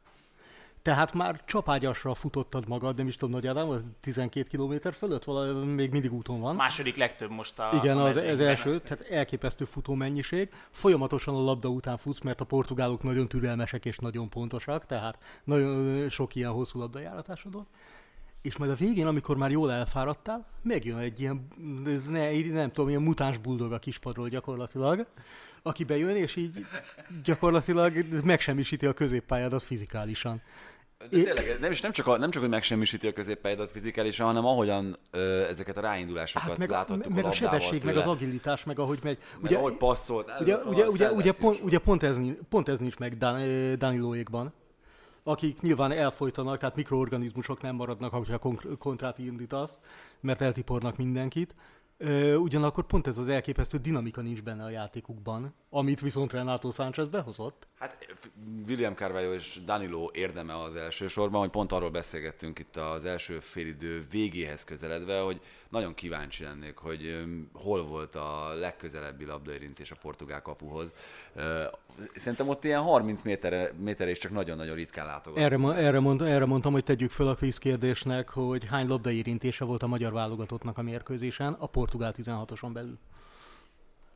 Tehát 0.82 1.14
már 1.14 1.42
csapágyasra 1.46 2.14
futottad 2.14 2.68
magad, 2.68 2.98
nem 2.98 3.08
is 3.08 3.16
tudom, 3.16 3.34
Nagy 3.34 3.48
Ádám, 3.48 3.96
12 4.00 4.58
km 4.58 4.90
fölött, 4.90 5.24
valami 5.24 5.74
még 5.74 5.92
mindig 5.92 6.14
úton 6.14 6.40
van. 6.40 6.56
Második 6.56 6.96
legtöbb 6.96 7.30
most 7.30 7.60
a 7.60 7.70
Igen, 7.74 7.98
a 7.98 8.04
az, 8.04 8.16
az 8.16 8.40
első, 8.40 8.70
az... 8.70 8.82
tehát 8.82 9.08
elképesztő 9.10 9.66
futó 9.66 9.94
mennyiség. 9.94 10.50
Folyamatosan 10.72 11.36
a 11.36 11.44
labda 11.44 11.70
után 11.70 11.98
futsz, 11.98 12.20
mert 12.20 12.42
a 12.42 12.46
portugálok 12.46 13.04
nagyon 13.04 13.28
türelmesek 13.28 13.86
és 13.86 13.98
nagyon 13.98 14.30
pontosak, 14.30 14.86
tehát 14.86 15.18
nagyon 15.44 16.10
sok 16.10 16.36
ilyen 16.36 16.52
hosszú 16.52 16.80
labdajáratásod 16.80 17.54
volt. 17.54 17.68
És 18.42 18.58
majd 18.58 18.72
a 18.72 18.76
végén, 18.76 19.08
amikor 19.08 19.38
már 19.38 19.52
jól 19.52 19.72
elfáradtál, 19.72 20.46
megjön 20.62 20.98
egy 20.98 21.20
ilyen, 21.20 21.48
ne, 22.10 22.32
nem 22.52 22.72
tudom, 22.72 22.90
ilyen 22.90 23.02
mutáns 23.02 23.38
buldog 23.38 23.72
a 23.72 23.80
kispadról 23.80 24.30
gyakorlatilag, 24.30 25.08
aki 25.62 25.84
bejön, 25.84 26.16
és 26.16 26.36
így 26.36 26.66
gyakorlatilag 27.24 27.94
megsemmisíti 28.24 28.86
a 28.86 28.94
középpályádat 28.94 29.64
fizikálisan. 29.64 30.42
De 31.10 31.24
tényleg, 31.24 31.58
nem, 31.60 31.72
és 31.72 31.82
nem 31.82 31.92
csak, 31.92 32.08
a, 32.08 32.18
nem 32.18 32.32
csak, 32.32 32.42
hogy 32.42 32.52
megsemmisíti 32.52 33.08
a 33.08 33.14
középpályádat 33.14 33.72
fizikálisan, 33.72 34.26
hanem 34.26 34.46
ahogyan 34.46 34.96
ö, 35.12 35.48
ezeket 35.48 35.78
a 35.78 35.82
ráindulásokat 35.82 36.50
hát 36.50 36.58
meg, 36.58 36.70
láthattuk 36.70 37.14
meg 37.14 37.26
a, 37.26 37.28
a 37.28 37.32
sebesség, 37.32 37.80
tőle. 37.80 37.94
meg 37.94 37.98
az 37.98 38.08
agilitás, 38.08 38.64
meg 38.64 38.80
ahogy 38.80 39.00
megy. 39.04 39.18
Ugye, 39.44 39.58
ahogy 39.58 39.74
passzolt. 39.74 40.32
Ugye, 40.40 40.58
szóval 40.58 40.74
ugye, 40.74 40.90
ugye, 40.90 41.12
ugye, 41.12 41.32
pont, 41.32 41.60
ugye 41.64 41.78
pont, 41.78 42.04
ez, 42.04 42.20
pont 42.50 42.70
ez 42.70 42.80
nincs 42.80 42.98
meg 42.98 43.18
Dan, 43.18 43.44
Danilóékban 43.78 44.54
akik 45.24 45.62
nyilván 45.62 45.92
elfolytanak, 45.92 46.58
tehát 46.58 46.76
mikroorganizmusok 46.76 47.62
nem 47.62 47.76
maradnak, 47.76 48.14
hogyha 48.14 48.40
kontrát 48.80 49.20
indítasz, 49.20 49.80
mert 50.20 50.42
eltipornak 50.42 50.98
mindenkit. 50.98 51.56
Ugyanakkor 52.38 52.86
pont 52.86 53.08
ez 53.08 53.18
az 53.18 53.28
elképesztő 53.28 53.78
dinamika 53.78 54.22
nincs 54.22 54.42
benne 54.42 54.64
a 54.64 54.70
játékukban, 54.70 55.54
amit 55.70 56.02
viszont 56.02 56.34
Renato 56.34 56.72
Sánchez 56.72 57.08
behozott. 57.08 57.68
Hát 57.80 58.16
William 58.68 58.94
Carvalho 58.94 59.34
és 59.34 59.60
Danilo 59.66 60.10
érdeme 60.14 60.62
az 60.62 60.76
elsősorban, 60.76 61.40
hogy 61.42 61.50
pont 61.50 61.72
arról 61.72 61.90
beszélgettünk 61.90 62.60
itt 62.60 62.76
az 62.76 63.06
első 63.06 63.40
félidő 63.40 64.06
végéhez 64.12 64.64
közeledve, 64.64 65.20
hogy 65.20 65.42
nagyon 65.70 65.94
kíváncsi 65.94 66.44
lennék, 66.44 66.78
hogy 66.78 67.26
hol 67.54 67.86
volt 67.86 68.16
a 68.16 68.54
legközelebbi 68.54 69.26
labdaérintés 69.26 69.92
a 69.92 69.96
portugál 70.02 70.42
kapuhoz. 70.42 70.94
Szerintem 72.16 72.48
ott 72.48 72.64
ilyen 72.64 72.82
30 72.82 73.22
méter, 73.22 73.74
méter 73.78 74.08
és 74.08 74.18
csak 74.18 74.32
nagyon-nagyon 74.32 74.76
ritkán 74.76 75.06
látogat. 75.06 75.40
Erre, 75.40 75.74
erre, 75.74 76.00
mond, 76.00 76.22
erre 76.22 76.46
mondtam, 76.46 76.72
hogy 76.72 76.84
tegyük 76.84 77.12
fel 77.12 77.28
a 77.28 77.36
kvíz 77.36 77.58
kérdésnek, 77.58 78.30
hogy 78.30 78.66
hány 78.66 78.88
labdaérintése 78.88 79.66
volt 79.66 79.84
a 79.84 79.88
magyar 79.88 80.14
válogatottnak 80.14 80.78
a 80.78 80.82
mérkőzésen 80.82 81.54
a 81.54 81.66
portugál 81.92 82.14
16-oson 82.18 82.70
belül. 82.74 82.98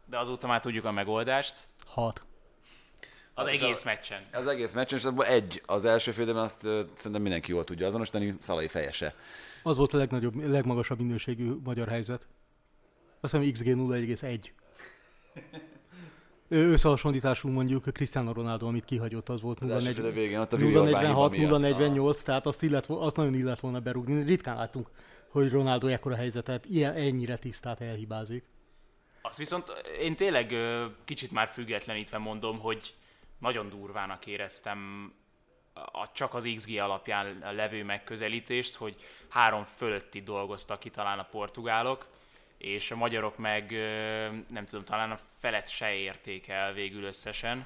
De 0.05 0.17
azóta 0.17 0.47
már 0.47 0.61
tudjuk 0.61 0.85
a 0.85 0.91
megoldást. 0.91 1.67
Hat. 1.85 2.25
Az, 3.33 3.45
az 3.45 3.51
egész 3.51 3.81
a, 3.81 3.85
meccsen. 3.85 4.21
Az 4.33 4.47
egész 4.47 4.71
meccsen, 4.71 4.97
és 4.97 5.05
abban 5.05 5.25
egy. 5.25 5.61
Az 5.65 5.85
első 5.85 6.11
félben 6.11 6.37
azt 6.37 6.63
uh, 6.63 6.71
szerintem 6.95 7.21
mindenki 7.21 7.51
jól 7.51 7.63
tudja 7.63 7.87
azonosítani, 7.87 8.37
Szalai 8.39 8.67
fejese. 8.67 9.15
Az 9.63 9.77
volt 9.77 9.93
a 9.93 9.97
legnagyobb, 9.97 10.49
legmagasabb 10.49 10.99
minőségű 10.99 11.53
magyar 11.63 11.87
helyzet. 11.87 12.27
Azt 13.19 13.35
hiszem 13.35 13.51
XG 13.51 13.65
0,1. 13.65 14.49
Összehasonlítású 16.47 17.49
mondjuk 17.49 17.83
Cristiano 17.83 18.33
Ronaldo, 18.33 18.67
amit 18.67 18.85
kihagyott, 18.85 19.29
az 19.29 19.41
volt 19.41 19.57
0-46, 19.61 20.47
0-48, 20.51 22.21
tehát 22.21 22.45
azt, 22.45 22.63
illet, 22.63 22.85
azt 22.85 23.15
nagyon 23.15 23.33
illet 23.33 23.59
volna 23.59 23.79
berúgni. 23.79 24.23
Ritkán 24.23 24.55
láttunk, 24.55 24.89
hogy 25.41 25.51
Ronaldo 25.51 25.87
ekkora 25.87 26.15
helyzetet 26.15 26.65
ilyen, 26.65 26.93
ennyire 26.93 27.37
tisztát 27.37 27.81
elhibázik. 27.81 28.43
Azt 29.21 29.37
viszont 29.37 29.69
én 29.99 30.15
tényleg 30.15 30.55
kicsit 31.03 31.31
már 31.31 31.47
függetlenítve 31.47 32.17
mondom, 32.17 32.59
hogy 32.59 32.93
nagyon 33.39 33.69
durvának 33.69 34.25
éreztem 34.25 35.11
a, 35.73 36.11
csak 36.13 36.33
az 36.33 36.49
XG 36.55 36.77
alapján 36.77 37.39
levő 37.55 37.83
megközelítést, 37.83 38.75
hogy 38.75 38.95
három 39.29 39.63
fölötti 39.63 40.21
dolgoztak 40.21 40.79
ki 40.79 40.89
talán 40.89 41.19
a 41.19 41.27
portugálok, 41.31 42.07
és 42.57 42.91
a 42.91 42.95
magyarok 42.95 43.37
meg 43.37 43.71
nem 44.49 44.65
tudom, 44.65 44.85
talán 44.85 45.11
a 45.11 45.19
felet 45.39 45.69
se 45.69 45.93
érték 45.93 46.47
el 46.47 46.73
végül 46.73 47.03
összesen. 47.03 47.65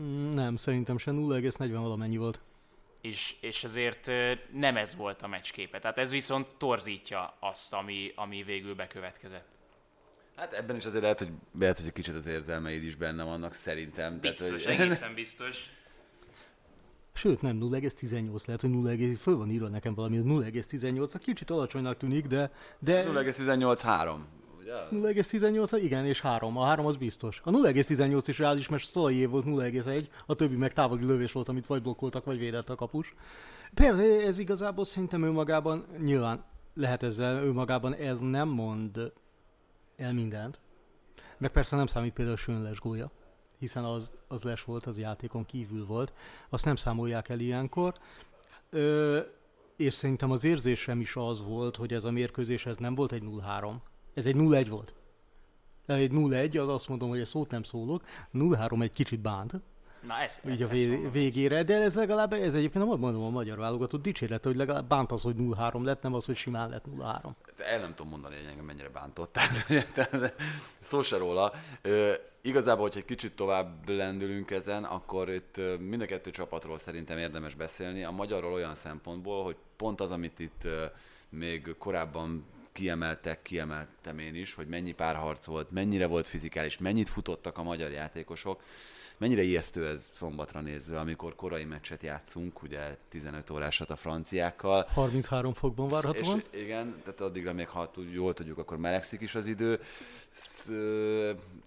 Mm, 0.00 0.34
nem, 0.34 0.56
szerintem 0.56 0.98
se 0.98 1.10
0,40 1.10 1.68
valamennyi 1.70 2.16
volt. 2.16 2.40
És, 3.00 3.34
és 3.40 3.64
azért 3.64 4.10
nem 4.52 4.76
ez 4.76 4.94
volt 4.94 5.22
a 5.22 5.26
meccsképe. 5.26 5.78
Tehát 5.78 5.98
ez 5.98 6.10
viszont 6.10 6.54
torzítja 6.58 7.36
azt, 7.40 7.72
ami, 7.72 8.12
ami 8.14 8.42
végül 8.42 8.74
bekövetkezett. 8.74 9.46
Hát 10.36 10.52
ebben 10.52 10.76
is 10.76 10.84
azért 10.84 11.02
lehet, 11.02 11.18
hogy, 11.18 11.30
lehet, 11.58 11.78
hogy 11.78 11.86
egy 11.86 11.92
kicsit 11.92 12.14
az 12.14 12.26
érzelmeid 12.26 12.84
is 12.84 12.94
benne 12.94 13.24
vannak, 13.24 13.54
szerintem. 13.54 14.20
Biztos, 14.20 14.62
Tehát, 14.62 14.76
hogy... 14.76 14.86
egészen 14.86 15.14
biztos. 15.24 15.70
Sőt, 17.12 17.42
nem 17.42 17.58
0,18, 17.60 18.46
lehet, 18.46 18.60
hogy 18.60 18.70
0, 18.70 19.16
föl 19.18 19.36
van 19.36 19.50
írva 19.50 19.68
nekem 19.68 19.94
valami, 19.94 20.16
az 20.16 20.24
0,18, 20.24 21.14
kicsit 21.18 21.50
alacsonynak 21.50 21.96
tűnik, 21.96 22.26
de... 22.26 22.50
de 22.78 23.04
0,18 23.04 23.80
3. 24.70 25.00
0,18, 25.02 25.78
igen, 25.82 26.06
és 26.06 26.20
3. 26.20 26.56
A 26.56 26.64
3 26.64 26.86
az 26.86 26.96
biztos. 26.96 27.40
A 27.44 27.50
0,18 27.50 28.24
is 28.26 28.38
reális, 28.38 28.68
mert 28.68 28.82
Szolai 28.82 29.26
volt 29.26 29.44
0,1, 29.46 30.06
a 30.26 30.34
többi 30.34 30.56
meg 30.56 30.72
távoli 30.72 31.04
lövés 31.04 31.32
volt, 31.32 31.48
amit 31.48 31.66
vagy 31.66 31.82
blokkoltak, 31.82 32.24
vagy 32.24 32.38
védett 32.38 32.70
a 32.70 32.74
kapus. 32.74 33.14
Persze, 33.74 34.02
ez 34.02 34.38
igazából 34.38 34.84
szerintem 34.84 35.22
önmagában, 35.22 35.84
nyilván 35.98 36.44
lehet 36.74 37.02
ezzel, 37.02 37.42
önmagában 37.44 37.94
ez 37.94 38.20
nem 38.20 38.48
mond 38.48 39.12
el 39.96 40.12
mindent. 40.12 40.60
Meg 41.38 41.50
persze 41.50 41.76
nem 41.76 41.86
számít 41.86 42.12
például 42.12 42.36
a 42.36 42.40
Sönles 42.40 42.80
gólya 42.80 43.10
hiszen 43.60 43.84
az, 43.84 44.16
az 44.28 44.42
les 44.42 44.64
volt, 44.64 44.86
az 44.86 44.98
játékon 44.98 45.44
kívül 45.44 45.86
volt. 45.86 46.12
Azt 46.48 46.64
nem 46.64 46.76
számolják 46.76 47.28
el 47.28 47.40
ilyenkor. 47.40 47.94
Ö, 48.70 49.18
és 49.76 49.94
szerintem 49.94 50.30
az 50.30 50.44
érzésem 50.44 51.00
is 51.00 51.16
az 51.16 51.44
volt, 51.44 51.76
hogy 51.76 51.92
ez 51.92 52.04
a 52.04 52.10
mérkőzés 52.10 52.66
ez 52.66 52.76
nem 52.76 52.94
volt 52.94 53.12
egy 53.12 53.22
0-3, 53.24 53.74
ez 54.14 54.26
egy 54.26 54.36
0-1 54.38 54.66
volt. 54.68 54.94
Egy 55.86 56.10
0-1, 56.14 56.60
az 56.60 56.68
azt 56.68 56.88
mondom, 56.88 57.08
hogy 57.08 57.18
egy 57.18 57.26
szót 57.26 57.50
nem 57.50 57.62
szólok, 57.62 58.04
0-3 58.34 58.82
egy 58.82 58.92
kicsit 58.92 59.20
bánt, 59.20 59.54
Na 60.06 60.18
ez, 60.18 60.40
ez, 60.44 60.52
így 60.52 60.62
a 60.62 60.68
vé- 60.68 61.12
végére, 61.12 61.62
de 61.62 61.74
ez 61.74 61.94
legalább, 61.94 62.32
ez 62.32 62.54
egyébként 62.54 62.84
nem 62.86 62.98
mondom 62.98 63.22
a 63.22 63.30
magyar 63.30 63.58
válogatott 63.58 64.02
dicséret, 64.02 64.44
hogy 64.44 64.56
legalább 64.56 64.88
bánt 64.88 65.12
az, 65.12 65.22
hogy 65.22 65.34
0-3 65.38 65.82
lett, 65.82 66.02
nem 66.02 66.14
az, 66.14 66.24
hogy 66.24 66.36
simán 66.36 66.68
lett 66.68 66.84
0-3. 66.98 67.30
El 67.56 67.80
nem 67.80 67.94
tudom 67.94 68.10
mondani, 68.10 68.36
hogy 68.36 68.46
engem 68.50 68.64
mennyire 68.64 68.88
bántott, 68.88 69.32
tehát 69.94 70.34
szó 70.78 71.02
se 71.02 71.16
róla. 71.16 71.52
Ö, 71.82 72.12
igazából, 72.40 72.82
hogyha 72.82 72.98
egy 72.98 73.04
kicsit 73.04 73.36
tovább 73.36 73.88
lendülünk 73.88 74.50
ezen, 74.50 74.84
akkor 74.84 75.30
itt 75.30 75.60
mind 75.78 76.02
a 76.02 76.06
kettő 76.06 76.30
csapatról 76.30 76.78
szerintem 76.78 77.18
érdemes 77.18 77.54
beszélni. 77.54 78.04
A 78.04 78.10
magyarról 78.10 78.52
olyan 78.52 78.74
szempontból, 78.74 79.44
hogy 79.44 79.56
pont 79.76 80.00
az, 80.00 80.10
amit 80.10 80.38
itt 80.38 80.68
még 81.28 81.74
korábban 81.78 82.44
kiemeltek, 82.80 83.42
kiemeltem 83.42 84.18
én 84.18 84.34
is, 84.34 84.54
hogy 84.54 84.66
mennyi 84.66 84.92
párharc 84.92 85.44
volt, 85.44 85.70
mennyire 85.70 86.06
volt 86.06 86.26
fizikális, 86.26 86.78
mennyit 86.78 87.08
futottak 87.08 87.58
a 87.58 87.62
magyar 87.62 87.90
játékosok 87.90 88.62
mennyire 89.18 89.42
ijesztő 89.42 89.86
ez 89.86 90.10
szombatra 90.14 90.60
nézve, 90.60 90.98
amikor 90.98 91.34
korai 91.34 91.64
meccset 91.64 92.02
játszunk, 92.02 92.62
ugye 92.62 92.96
15 93.08 93.50
órásat 93.50 93.90
a 93.90 93.96
franciákkal. 93.96 94.86
33 94.94 95.52
fokban 95.52 95.88
várhatóan. 95.88 96.42
És 96.50 96.60
igen, 96.60 96.94
tehát 97.04 97.20
addigra 97.20 97.52
még 97.52 97.68
ha 97.68 97.90
jól 98.12 98.34
tudjuk, 98.34 98.58
akkor 98.58 98.76
melegszik 98.78 99.20
is 99.20 99.34
az 99.34 99.46
idő. 99.46 99.80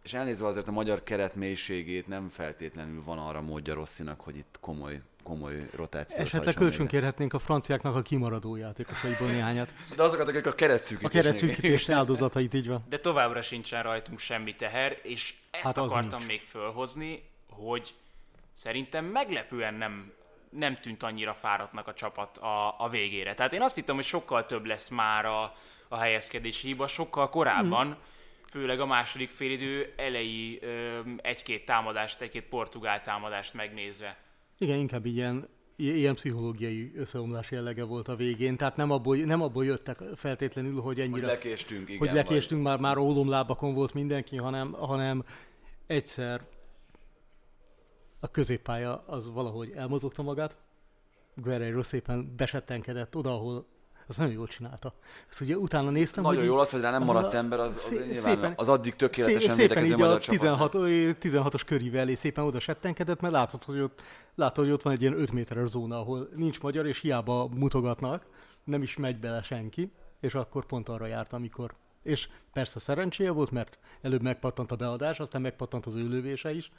És 0.04 0.14
elnézve 0.14 0.48
azért 0.48 0.68
a 0.68 0.72
magyar 0.72 1.04
keret 1.04 1.36
mélységét 1.36 2.08
nem 2.08 2.30
feltétlenül 2.30 3.04
van 3.04 3.20
arra 3.20 3.42
módja 3.42 3.74
Rosszinak, 3.74 4.22
hogy 4.22 4.38
itt 4.38 4.58
komoly 4.60 5.02
komoly 5.24 5.56
rotációt 5.76 6.20
Esetleg 6.20 6.54
kölcsönkérhetnénk 6.54 7.34
a 7.34 7.40
franciáknak 7.40 7.96
a 7.96 8.02
kimaradó 8.02 8.56
játékosaiból 8.56 9.28
néhányat. 9.28 9.74
De 9.96 10.04
azokat, 10.04 10.28
akik 10.28 10.46
a 10.46 10.54
keretszűkítést, 10.54 11.14
a 11.14 11.22
keretszűkítés 11.22 11.90
áldozatait, 11.90 12.54
így 12.54 12.68
van. 12.68 12.84
De 12.90 13.00
továbbra 13.00 13.42
sincsen 13.42 13.84
rajtunk 13.84 14.20
semmi 14.20 14.56
teher, 14.56 14.98
és 15.02 15.34
ezt 15.52 15.64
hát 15.64 15.78
akartam 15.78 16.20
nincs. 16.20 16.32
még 16.32 16.42
fölhozni, 16.42 17.24
hogy 17.50 17.94
szerintem 18.52 19.06
meglepően 19.06 19.74
nem, 19.74 20.12
nem 20.50 20.80
tűnt 20.80 21.04
annyira 21.04 21.34
fáradtnak 21.34 21.88
a 21.88 21.94
csapat 21.94 22.38
a, 22.38 22.76
a 22.80 22.90
végére. 22.90 23.34
Tehát 23.34 23.54
én 23.54 23.62
azt 23.62 23.76
hittem, 23.76 23.96
hogy 23.96 24.04
sokkal 24.04 24.46
több 24.46 24.66
lesz 24.66 24.90
már 24.90 25.26
a, 25.26 25.54
a 25.88 25.98
helyezkedési 25.98 26.68
hiba, 26.68 26.88
sokkal 26.88 27.30
korábban, 27.30 27.88
mm. 27.88 27.92
főleg 28.50 28.80
a 28.80 28.86
második 28.86 29.30
félidő 29.30 29.94
elejé 29.98 30.60
egy-két 31.18 31.66
támadást, 31.66 32.22
egy-két 32.22 32.44
portugál 32.44 33.02
támadást 33.02 33.54
megnézve. 33.54 34.18
Igen, 34.64 34.78
inkább 34.78 35.06
ilyen, 35.06 35.48
ilyen 35.76 36.16
pszichológiai 36.16 36.92
összeomlás 36.96 37.52
jellege 37.52 37.84
volt 37.84 38.08
a 38.08 38.16
végén, 38.16 38.58
tehát 38.58 38.76
nem 38.76 38.92
abból, 38.92 39.18
nem 39.18 39.42
abból 39.42 39.66
jöttek 39.66 40.02
feltétlenül, 40.16 40.82
hogy 40.82 41.00
ennyire... 41.00 41.28
Hogy 41.28 41.36
lekéstünk, 41.36 41.90
igen. 41.90 41.98
Hogy 41.98 42.14
lekéstünk, 42.14 42.62
vagy... 42.64 42.72
már, 42.72 42.80
már 42.80 42.98
ólomlábakon 42.98 43.74
volt 43.74 43.94
mindenki, 43.94 44.38
hanem, 44.38 44.72
hanem 44.72 45.24
egyszer 45.88 46.46
a 48.20 48.28
középpálya 48.28 49.04
az 49.08 49.32
valahogy 49.32 49.72
elmozogta 49.76 50.22
magát, 50.22 50.58
Guerrero 51.36 51.84
szépen 51.84 52.34
besettenkedett 52.36 53.16
oda, 53.16 53.34
ahol 53.34 53.66
az 54.08 54.18
nagyon 54.18 54.34
jól 54.34 54.48
csinálta. 54.48 54.94
Ezt 55.30 55.42
ugye 55.42 55.58
utána 55.58 55.90
néztem, 55.90 56.24
Nagyon 56.24 56.40
hogy 56.40 56.48
jól 56.48 56.60
az, 56.60 56.70
hogy 56.70 56.82
rá 56.82 56.92
nem 56.92 57.04
maradt 57.04 57.34
a, 57.34 57.38
ember, 57.38 57.60
az, 57.60 57.74
az 57.74 57.82
szé- 57.82 58.16
szépen, 58.16 58.54
az 58.56 58.68
addig 58.68 58.96
tökéletesen 58.96 59.50
szé- 59.50 59.60
szépen 59.60 59.86
így 59.86 60.02
a 60.02 60.18
16, 60.18 60.72
16-os 61.22 61.62
körível 61.66 62.02
elé 62.02 62.14
szépen 62.14 62.44
oda 62.44 62.60
settenkedett, 62.60 63.22
mert 63.22 63.34
látod, 63.34 63.64
hogy 63.64 63.80
ott, 63.80 64.02
látod, 64.36 64.64
hogy 64.64 64.74
ott 64.74 64.82
van 64.82 64.94
egy 64.94 65.02
ilyen 65.02 65.20
5 65.20 65.32
méteres 65.32 65.70
zóna, 65.70 66.00
ahol 66.00 66.30
nincs 66.36 66.62
magyar, 66.62 66.86
és 66.88 67.00
hiába 67.00 67.48
mutogatnak, 67.48 68.26
nem 68.64 68.82
is 68.82 68.98
megy 68.98 69.20
bele 69.20 69.42
senki, 69.42 69.92
és 70.20 70.34
akkor 70.34 70.66
pont 70.66 70.90
arra 70.90 71.06
járt, 71.06 71.34
amikor 71.34 71.74
és 72.04 72.30
persze 72.54 72.80
szerencséje 72.80 73.32
volt, 73.32 73.52
mert 73.52 73.80
előbb 74.02 74.22
megpattant 74.22 74.72
a 74.72 74.76
beadás, 74.76 75.20
aztán 75.20 75.42
megpattant 75.42 75.86
az 75.86 75.96
ő 75.96 76.08
lövése 76.08 76.54
is, 76.54 76.72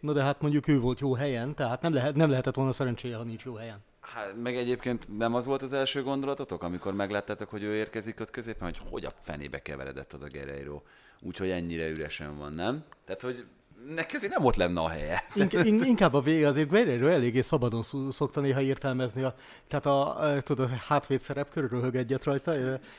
Na 0.00 0.12
de 0.12 0.22
hát 0.22 0.40
mondjuk 0.40 0.68
ő 0.68 0.80
volt 0.80 1.00
jó 1.00 1.14
helyen, 1.14 1.54
tehát 1.54 1.82
nem, 1.82 1.92
lehet, 1.92 2.14
nem 2.14 2.30
lehetett 2.30 2.54
volna 2.54 2.72
szerencséje, 2.72 3.16
ha 3.16 3.22
nincs 3.22 3.44
jó 3.44 3.54
helyen. 3.54 3.78
Hát, 4.00 4.42
meg 4.42 4.56
egyébként 4.56 5.18
nem 5.18 5.34
az 5.34 5.44
volt 5.44 5.62
az 5.62 5.72
első 5.72 6.02
gondolatotok, 6.02 6.62
amikor 6.62 6.94
megláttátok, 6.94 7.50
hogy 7.50 7.62
ő 7.62 7.74
érkezik 7.74 8.20
ott 8.20 8.30
középen, 8.30 8.62
hogy 8.62 8.78
hogy 8.90 9.04
a 9.04 9.12
fenébe 9.18 9.62
keveredett 9.62 10.12
a 10.12 10.28
Guerreiro, 10.28 10.82
úgyhogy 11.20 11.50
ennyire 11.50 11.88
üresen 11.88 12.38
van, 12.38 12.52
nem? 12.52 12.84
Tehát, 13.04 13.20
hogy 13.22 13.44
neki 13.86 14.16
azért 14.16 14.32
nem 14.32 14.44
ott 14.44 14.56
lenne 14.56 14.80
a 14.80 14.88
helye. 14.88 15.24
In, 15.64 15.84
inkább 15.84 16.14
a 16.14 16.20
vége 16.20 16.48
azért 16.48 16.68
Guerrero 16.68 17.06
eléggé 17.06 17.40
szabadon 17.40 17.82
szokta 18.10 18.40
néha 18.40 18.60
értelmezni. 18.60 19.22
A, 19.22 19.34
tehát 19.68 19.86
a, 19.86 20.36
tudod, 20.42 20.70
a 20.70 20.82
hátvéd 20.86 21.20
szerep 21.20 21.50
körül 21.50 21.68
röhög 21.68 21.96
egyet 21.96 22.24
rajta. 22.24 22.52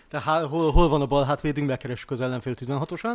Tehát 0.10 0.46
hol, 0.46 0.72
hol 0.72 0.90
van 0.90 1.02
a 1.02 1.06
bal 1.06 1.24
hátvédünk, 1.24 1.68
bekeressük 1.68 2.12
az 2.12 2.22
ellenfél 2.22 2.54
16-osan, 2.66 3.14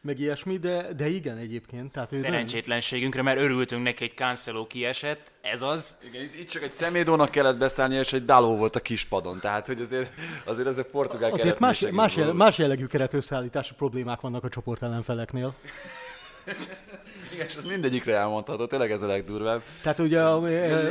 meg 0.00 0.20
ilyesmi, 0.20 0.58
de, 0.58 0.92
de 0.96 1.08
igen 1.08 1.36
egyébként. 1.36 1.92
Tehát 1.92 2.14
Szerencsétlenségünkre, 2.14 3.22
mert 3.22 3.38
örültünk 3.38 3.82
neki, 3.82 4.04
egy 4.04 4.14
Cancelo 4.14 4.66
kiesett, 4.66 5.32
ez 5.40 5.62
az. 5.62 5.96
Igen, 6.08 6.22
itt, 6.22 6.34
itt 6.34 6.48
csak 6.48 6.62
egy 6.62 6.72
szemédónak 6.72 7.30
kellett 7.30 7.58
beszállni, 7.58 7.94
és 7.94 8.12
egy 8.12 8.24
Daló 8.24 8.56
volt 8.56 8.76
a 8.76 8.80
kispadon, 8.80 9.40
tehát 9.40 9.66
hogy 9.66 9.80
azért, 9.80 10.12
azért 10.44 10.68
ez 10.68 10.78
a 10.78 10.84
portugál 10.84 11.30
Azért 11.30 11.58
más, 11.58 11.86
más, 11.90 12.18
más 12.32 12.58
jellegű 12.58 12.86
keretösszeállítási 12.86 13.74
problémák 13.74 14.20
vannak 14.20 14.44
a 14.44 14.48
csoport 14.48 14.82
ellenfeleknél. 14.82 15.54
Igen, 17.32 17.46
és 17.46 17.54
ez 17.54 17.64
mindegyikre 17.64 18.14
elmondható, 18.16 18.66
tényleg 18.66 18.90
ez 18.90 19.02
a 19.02 19.06
legdurvább. 19.06 19.62
Tehát 19.82 19.98
ugye... 19.98 20.22
Az, 20.22 20.44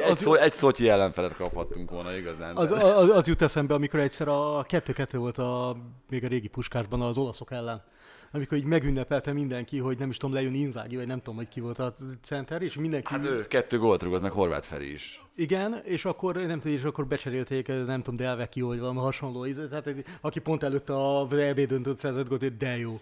egy, 0.07 0.17
szó, 0.17 0.33
egy 0.33 0.53
szótyi 0.53 0.89
ellenfelet 0.89 1.35
kaphattunk 1.35 1.89
volna 1.91 2.15
igazán. 2.15 2.55
Az, 2.55 2.71
az, 2.71 3.09
az, 3.09 3.27
jut 3.27 3.41
eszembe, 3.41 3.73
amikor 3.73 3.99
egyszer 3.99 4.27
a 4.27 4.65
2-2 4.69 5.07
volt 5.11 5.37
a, 5.37 5.75
még 6.09 6.23
a 6.23 6.27
régi 6.27 6.47
puskásban 6.47 7.01
az 7.01 7.17
olaszok 7.17 7.51
ellen 7.51 7.83
amikor 8.31 8.57
így 8.57 8.63
megünnepelte 8.63 9.33
mindenki, 9.33 9.77
hogy 9.77 9.97
nem 9.97 10.09
is 10.09 10.17
tudom, 10.17 10.35
lejön 10.35 10.53
Inzági, 10.53 10.95
vagy 10.95 11.07
nem 11.07 11.17
tudom, 11.17 11.35
hogy 11.35 11.47
ki 11.47 11.59
volt 11.59 11.79
a 11.79 11.93
center, 12.21 12.61
és 12.61 12.75
mindenki... 12.75 13.07
Hát 13.13 13.25
ő 13.25 13.47
kettő 13.47 13.77
gólt 13.77 14.03
rúgott, 14.03 14.21
meg 14.21 14.31
Horváth 14.31 14.67
Feri 14.67 14.91
is. 14.91 15.23
Igen, 15.35 15.81
és 15.83 16.05
akkor 16.05 16.35
nem 16.35 16.59
tudom, 16.59 16.77
és 16.77 16.83
akkor 16.83 17.07
becserélték, 17.07 17.67
nem 17.67 18.01
tudom, 18.01 18.15
Delve 18.15 18.49
ki, 18.49 18.61
hogy 18.61 18.79
valami 18.79 18.99
hasonló, 18.99 19.45
tehát 19.45 19.93
aki 20.21 20.39
pont 20.39 20.63
előtte 20.63 20.93
a 20.93 21.27
EB 21.31 21.59
döntött 21.59 21.99
szerzett 21.99 22.27
gólt, 22.27 22.57
de 22.57 22.77
jó. 22.77 23.01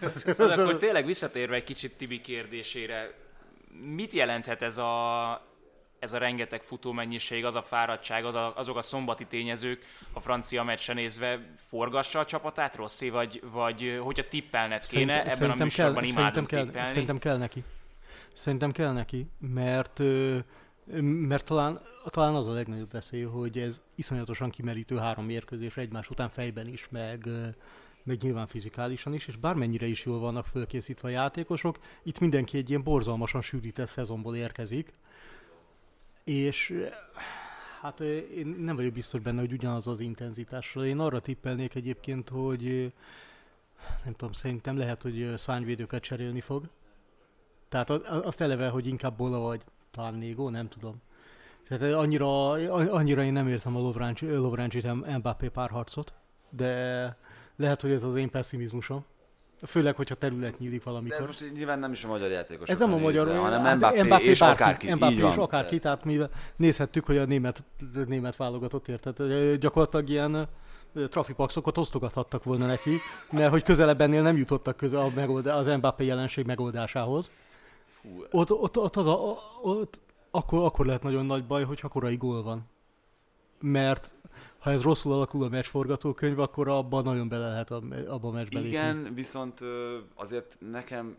Az 0.00 0.40
akkor 0.58 0.76
tényleg 0.76 1.06
visszatérve 1.06 1.54
egy 1.54 1.64
kicsit 1.64 1.96
Tibi 1.96 2.20
kérdésére, 2.20 3.14
mit 3.94 4.12
jelenthet 4.12 4.62
ez 4.62 4.78
a 4.78 5.47
ez 5.98 6.12
a 6.12 6.18
rengeteg 6.18 6.62
futómennyiség, 6.62 7.44
az 7.44 7.54
a 7.54 7.62
fáradtság, 7.62 8.24
az 8.24 8.34
a, 8.34 8.52
azok 8.56 8.76
a 8.76 8.82
szombati 8.82 9.26
tényezők 9.26 9.84
a 10.12 10.20
francia 10.20 10.62
meccsen 10.62 10.94
nézve 10.94 11.52
forgassa 11.68 12.18
a 12.18 12.24
csapatát, 12.24 12.76
Rossi, 12.76 13.10
vagy, 13.10 13.42
vagy 13.52 13.98
hogyha 14.02 14.28
tippelned 14.28 14.86
kéne, 14.86 15.12
szerintem, 15.12 15.16
ebben 15.18 15.30
szerintem 15.30 15.60
a 15.60 15.64
műsorban 15.64 16.02
kell, 16.02 16.12
imádunk 16.12 16.48
szerintem 16.48 16.66
tippelni. 16.66 16.88
Szerintem 16.88 17.18
kell 17.18 17.36
neki. 17.36 17.64
Szerintem 18.32 18.72
kell 18.72 18.92
neki, 18.92 19.26
mert 19.38 20.00
mert 21.02 21.44
talán, 21.44 21.80
talán 22.04 22.34
az 22.34 22.46
a 22.46 22.52
legnagyobb 22.52 22.92
veszély, 22.92 23.22
hogy 23.22 23.58
ez 23.58 23.82
iszonyatosan 23.94 24.50
kimerítő 24.50 24.96
három 24.96 25.24
mérkőzés 25.24 25.76
egymás 25.76 26.10
után 26.10 26.28
fejben 26.28 26.66
is, 26.66 26.88
meg, 26.90 27.28
meg 28.02 28.22
nyilván 28.22 28.46
fizikálisan 28.46 29.14
is, 29.14 29.26
és 29.26 29.36
bármennyire 29.36 29.86
is 29.86 30.04
jól 30.04 30.18
vannak 30.18 30.46
fölkészítve 30.46 31.08
a 31.08 31.10
játékosok, 31.10 31.78
itt 32.02 32.18
mindenki 32.18 32.56
egy 32.58 32.68
ilyen 32.68 32.82
borzalmasan 32.82 33.40
sűrített 33.40 33.88
szezonból 33.88 34.36
érkezik, 34.36 34.92
és 36.28 36.86
hát 37.80 38.00
én 38.00 38.46
nem 38.46 38.76
vagyok 38.76 38.92
biztos 38.92 39.20
benne, 39.20 39.40
hogy 39.40 39.52
ugyanaz 39.52 39.86
az 39.86 40.00
intenzitásról. 40.00 40.84
Én 40.84 40.98
arra 40.98 41.20
tippelnék 41.20 41.74
egyébként, 41.74 42.28
hogy 42.28 42.92
nem 44.04 44.12
tudom, 44.12 44.32
szerintem 44.32 44.76
lehet, 44.76 45.02
hogy 45.02 45.32
szányvédőket 45.36 46.02
cserélni 46.02 46.40
fog. 46.40 46.68
Tehát 47.68 47.90
azt 47.90 48.40
eleve, 48.40 48.68
hogy 48.68 48.86
inkább 48.86 49.16
Bola 49.16 49.38
vagy 49.38 49.62
talán 49.90 50.14
Négó, 50.14 50.48
nem 50.48 50.68
tudom. 50.68 51.02
Tehát 51.68 51.94
annyira, 51.94 52.50
annyira 52.72 53.22
én 53.22 53.32
nem 53.32 53.48
érzem 53.48 53.76
a 53.76 53.80
Lovráncsit 54.20 54.92
Mbappé 55.18 55.48
párharcot, 55.48 56.12
de 56.50 57.16
lehet, 57.56 57.80
hogy 57.80 57.90
ez 57.90 58.02
az 58.02 58.14
én 58.14 58.30
pessimizmusom. 58.30 59.04
Főleg, 59.66 59.96
hogyha 59.96 60.14
terület 60.14 60.58
nyílik 60.58 60.82
valamikor. 60.84 61.18
De 61.18 61.24
ez 61.24 61.26
most 61.26 61.52
nyilván 61.54 61.78
nem 61.78 61.92
is 61.92 62.04
a 62.04 62.08
magyar 62.08 62.30
játékos. 62.30 62.68
Ez 62.68 62.78
nem 62.78 62.92
a 62.92 62.96
magyar, 62.96 63.26
nézve, 63.26 63.40
hanem 63.40 63.64
hát 63.64 63.76
Mbappé, 63.76 64.02
Mbappé 64.02 64.24
és 64.24 64.38
bárki, 64.38 64.62
akárki. 64.62 64.94
Mbappé 64.94 65.12
Így 65.12 65.20
van, 65.20 65.30
és 65.30 65.36
akárki, 65.36 65.74
ez. 65.74 65.80
tehát 65.80 66.04
mi 66.04 66.18
nézhettük, 66.56 67.06
hogy 67.06 67.16
a 67.16 67.24
német, 67.24 67.64
német 68.06 68.36
válogatott 68.36 68.88
érted. 68.88 69.16
Gyakorlatilag 69.54 70.08
ilyen 70.08 70.48
trafipaxokat 71.08 71.78
osztogathattak 71.78 72.44
volna 72.44 72.66
neki, 72.66 72.98
mert 73.30 73.50
hogy 73.50 73.62
közelebb 73.62 74.00
ennél 74.00 74.22
nem 74.22 74.36
jutottak 74.36 74.76
közel 74.76 75.00
a 75.00 75.10
megoldá, 75.14 75.54
az 75.54 75.66
Mbappé 75.66 76.04
jelenség 76.04 76.46
megoldásához. 76.46 77.30
Hú. 78.02 78.24
Ott, 78.30 78.52
ott, 78.52 78.78
ott, 78.78 78.96
az 78.96 79.06
a, 79.06 79.38
ott 79.62 80.00
akkor, 80.30 80.64
akkor 80.64 80.86
lehet 80.86 81.02
nagyon 81.02 81.26
nagy 81.26 81.44
baj, 81.44 81.64
hogyha 81.64 81.88
korai 81.88 82.16
gól 82.16 82.42
van. 82.42 82.66
Mert 83.60 84.12
ha 84.68 84.74
ez 84.74 84.82
rosszul 84.82 85.12
alakul 85.12 85.42
a 85.42 85.48
meccs 85.48 85.66
forgatókönyv, 85.66 86.38
akkor 86.38 86.68
abban 86.68 87.04
nagyon 87.04 87.28
bele 87.28 87.48
lehet 87.48 87.70
abban 87.70 88.30
a 88.30 88.30
meccsbe 88.30 88.60
Igen, 88.60 88.96
lépni. 88.96 89.14
viszont 89.14 89.60
azért 90.14 90.56
nekem 90.70 91.16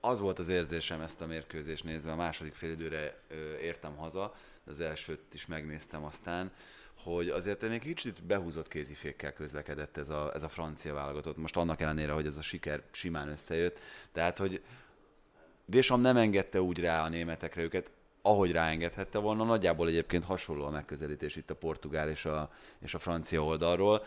az 0.00 0.18
volt 0.18 0.38
az 0.38 0.48
érzésem 0.48 1.00
ezt 1.00 1.20
a 1.20 1.26
mérkőzést 1.26 1.84
nézve, 1.84 2.12
a 2.12 2.16
második 2.16 2.54
félidőre 2.54 3.20
értem 3.62 3.96
haza, 3.96 4.34
az 4.66 4.80
elsőt 4.80 5.34
is 5.34 5.46
megnéztem 5.46 6.04
aztán, 6.04 6.52
hogy 6.94 7.28
azért 7.28 7.68
még 7.68 7.80
kicsit 7.80 8.22
behúzott 8.22 8.68
kézifékkel 8.68 9.32
közlekedett 9.32 9.96
ez 9.96 10.08
a, 10.08 10.30
ez 10.34 10.42
a 10.42 10.48
francia 10.48 10.94
válogatott. 10.94 11.36
Most 11.36 11.56
annak 11.56 11.80
ellenére, 11.80 12.12
hogy 12.12 12.26
ez 12.26 12.36
a 12.36 12.42
siker 12.42 12.82
simán 12.90 13.28
összejött. 13.28 13.78
Tehát, 14.12 14.38
hogy 14.38 14.62
Deschamps 15.66 16.04
nem 16.04 16.16
engedte 16.16 16.60
úgy 16.60 16.80
rá 16.80 17.04
a 17.04 17.08
németekre 17.08 17.62
őket, 17.62 17.90
ahogy 18.26 18.52
ráengedhette 18.52 19.18
volna. 19.18 19.44
Nagyjából 19.44 19.88
egyébként 19.88 20.24
hasonló 20.24 20.64
a 20.64 20.70
megközelítés 20.70 21.36
itt 21.36 21.50
a 21.50 21.54
portugál 21.54 22.08
és 22.08 22.24
a, 22.24 22.50
és 22.80 22.94
a 22.94 22.98
francia 22.98 23.44
oldalról. 23.44 24.02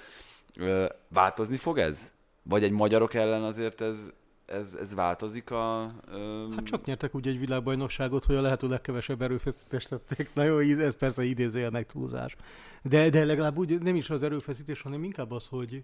Változni 1.08 1.58
fog 1.58 1.78
ez? 1.78 2.14
Vagy 2.44 2.64
egy 2.64 2.72
magyarok 2.72 3.14
ellen 3.14 3.44
azért 3.44 3.82
ez, 3.82 4.12
ez, 4.46 4.78
ez 4.80 4.94
változik 4.94 5.52
a... 5.52 5.92
Ö... 6.12 6.48
Hát 6.56 6.64
csak 6.64 6.86
nyertek 6.86 7.16
úgy 7.16 7.28
egy 7.28 7.40
világbajnokságot, 7.40 8.26
hogy 8.26 8.36
a 8.36 8.42
lehető 8.42 8.68
legkevesebb 8.68 9.22
erőfeszítést 9.22 9.90
tették. 9.90 10.30
Na 10.34 10.44
jó, 10.44 10.60
ez 10.60 10.96
persze 10.96 11.24
idézőjel 11.24 11.70
meg 11.70 11.86
túlzás. 11.86 12.36
De, 12.82 13.10
de 13.10 13.26
legalább 13.26 13.58
úgy 13.58 13.82
nem 13.82 13.96
is 13.96 14.10
az 14.10 14.24
erőfeszítés, 14.24 14.82
hanem 14.82 15.04
inkább 15.04 15.32
az, 15.32 15.48
hogy 15.48 15.84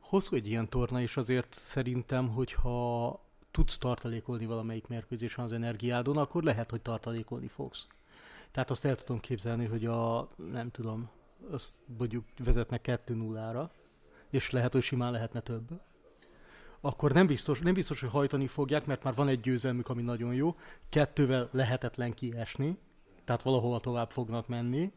hosszú 0.00 0.36
egy 0.36 0.48
ilyen 0.48 0.68
torna, 0.68 1.00
és 1.00 1.16
azért 1.16 1.54
szerintem, 1.54 2.28
hogyha 2.28 3.20
tudsz 3.56 3.78
tartalékolni 3.78 4.46
valamelyik 4.46 4.86
mérkőzésen 4.86 5.44
az 5.44 5.52
energiádon, 5.52 6.16
akkor 6.16 6.42
lehet, 6.42 6.70
hogy 6.70 6.82
tartalékolni 6.82 7.48
fogsz. 7.48 7.86
Tehát 8.50 8.70
azt 8.70 8.84
el 8.84 8.96
tudom 8.96 9.20
képzelni, 9.20 9.64
hogy 9.64 9.84
a, 9.84 10.28
nem 10.52 10.70
tudom, 10.70 11.10
azt 11.50 11.74
mondjuk 11.98 12.24
vezetnek 12.44 13.02
2-0-ra, 13.06 13.68
és 14.30 14.50
lehet, 14.50 14.72
hogy 14.72 14.82
simán 14.82 15.12
lehetne 15.12 15.40
több. 15.40 15.80
Akkor 16.80 17.12
nem 17.12 17.26
biztos, 17.26 17.60
nem 17.60 17.74
biztos, 17.74 18.00
hogy 18.00 18.10
hajtani 18.10 18.46
fogják, 18.46 18.86
mert 18.86 19.02
már 19.02 19.14
van 19.14 19.28
egy 19.28 19.40
győzelmük, 19.40 19.88
ami 19.88 20.02
nagyon 20.02 20.34
jó. 20.34 20.56
Kettővel 20.88 21.48
lehetetlen 21.52 22.14
kiesni, 22.14 22.78
tehát 23.24 23.42
valahova 23.42 23.80
tovább 23.80 24.10
fognak 24.10 24.48
menni. 24.48 24.92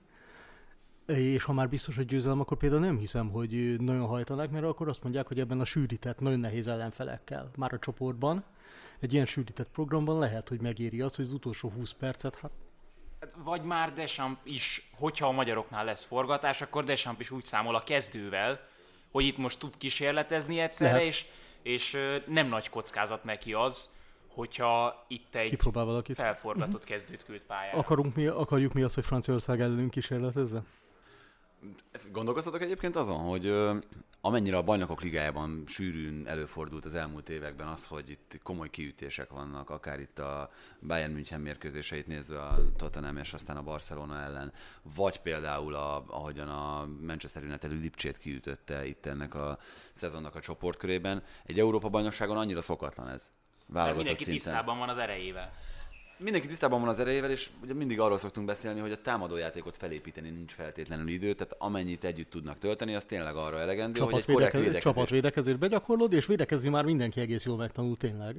És 1.15 1.43
ha 1.43 1.53
már 1.53 1.69
biztos, 1.69 1.95
hogy 1.95 2.05
győzelem, 2.05 2.39
akkor 2.39 2.57
például 2.57 2.81
nem 2.81 2.97
hiszem, 2.97 3.29
hogy 3.29 3.79
nagyon 3.79 4.05
hajtanak, 4.05 4.51
mert 4.51 4.65
akkor 4.65 4.87
azt 4.87 5.03
mondják, 5.03 5.27
hogy 5.27 5.39
ebben 5.39 5.59
a 5.59 5.65
sűrített, 5.65 6.19
nagyon 6.19 6.39
nehéz 6.39 6.67
ellenfelekkel, 6.67 7.51
már 7.55 7.73
a 7.73 7.79
csoportban, 7.79 8.43
egy 8.99 9.13
ilyen 9.13 9.25
sűrített 9.25 9.69
programban 9.69 10.19
lehet, 10.19 10.49
hogy 10.49 10.61
megéri 10.61 11.01
az, 11.01 11.15
hogy 11.15 11.25
az 11.25 11.31
utolsó 11.31 11.69
20 11.69 11.91
percet, 11.91 12.35
hát 12.35 12.51
Hát 13.19 13.37
vagy 13.43 13.63
már 13.63 13.93
Deschamps 13.93 14.39
is, 14.43 14.89
hogyha 14.97 15.27
a 15.27 15.31
magyaroknál 15.31 15.85
lesz 15.85 16.03
forgatás, 16.03 16.61
akkor 16.61 16.83
Deschamps 16.83 17.19
is 17.19 17.31
úgy 17.31 17.43
számol 17.43 17.75
a 17.75 17.83
kezdővel, 17.83 18.59
hogy 19.11 19.25
itt 19.25 19.37
most 19.37 19.59
tud 19.59 19.77
kísérletezni 19.77 20.59
egyszerre, 20.59 20.91
Lehet. 20.91 21.07
és, 21.07 21.25
és 21.61 21.97
nem 22.25 22.47
nagy 22.47 22.69
kockázat 22.69 23.23
neki 23.23 23.53
az, 23.53 23.89
hogyha 24.27 25.05
itt 25.07 25.35
egy 25.35 25.49
Kipróbál 25.49 25.85
valakit. 25.85 26.15
felforgatott 26.15 26.73
uh-huh. 26.73 26.89
kezdőt 26.89 27.23
küld 27.23 27.41
pályára. 27.41 27.77
Akarunk 27.77 28.15
mi, 28.15 28.25
akarjuk 28.25 28.73
mi 28.73 28.81
azt, 28.81 28.95
hogy 28.95 29.05
Franciaország 29.05 29.61
ellenünk 29.61 29.89
kísérletezze? 29.89 30.63
Gondolkoztatok 32.11 32.61
egyébként 32.61 32.95
azon, 32.95 33.17
hogy 33.17 33.53
amennyire 34.21 34.57
a 34.57 34.61
bajnokok 34.61 35.01
ligájában 35.01 35.63
sűrűn 35.67 36.27
előfordult 36.27 36.85
az 36.85 36.93
elmúlt 36.93 37.29
években 37.29 37.67
az, 37.67 37.85
hogy 37.85 38.09
itt 38.09 38.39
komoly 38.43 38.69
kiütések 38.69 39.29
vannak, 39.29 39.69
akár 39.69 39.99
itt 39.99 40.19
a 40.19 40.49
Bayern 40.81 41.11
München 41.11 41.41
mérkőzéseit 41.41 42.07
nézve 42.07 42.41
a 42.41 42.59
Tottenham 42.75 43.17
és 43.17 43.33
aztán 43.33 43.57
a 43.57 43.63
Barcelona 43.63 44.21
ellen, 44.21 44.53
vagy 44.95 45.19
például 45.19 45.73
a, 45.73 46.03
ahogyan 46.07 46.47
a 46.47 46.87
Manchester 47.01 47.43
United 47.43 47.81
Lipcsét 47.81 48.17
kiütötte 48.17 48.85
itt 48.85 49.05
ennek 49.05 49.35
a 49.35 49.57
szezonnak 49.93 50.35
a 50.35 50.39
csoportkörében. 50.39 51.23
Egy 51.45 51.59
Európa 51.59 51.89
bajnokságon 51.89 52.37
annyira 52.37 52.61
szokatlan 52.61 53.07
ez. 53.09 53.31
Válogatott 53.65 54.03
mindenki 54.03 54.23
szinten. 54.23 54.43
tisztában 54.43 54.77
van 54.77 54.89
az 54.89 54.97
erejével 54.97 55.51
mindenki 56.19 56.47
tisztában 56.47 56.79
van 56.79 56.89
az 56.89 56.99
erejével, 56.99 57.31
és 57.31 57.49
ugye 57.63 57.73
mindig 57.73 57.99
arról 57.99 58.17
szoktunk 58.17 58.47
beszélni, 58.47 58.79
hogy 58.79 58.91
a 58.91 59.01
támadójátékot 59.01 59.77
felépíteni 59.77 60.29
nincs 60.29 60.51
feltétlenül 60.51 61.07
idő, 61.07 61.33
tehát 61.33 61.55
amennyit 61.57 62.03
együtt 62.03 62.29
tudnak 62.29 62.57
tölteni, 62.57 62.95
az 62.95 63.05
tényleg 63.05 63.35
arra 63.35 63.59
elegendő, 63.59 64.01
hogy 64.01 64.13
egy 64.17 64.25
korrekt 64.25 64.53
védekezés. 64.53 64.81
Csapatvédekezést 64.81 65.59
begyakorlod, 65.59 66.13
és 66.13 66.25
védekezni 66.25 66.69
már 66.69 66.85
mindenki 66.85 67.19
egész 67.19 67.43
jól 67.43 67.57
megtanul 67.57 67.97
tényleg. 67.97 68.35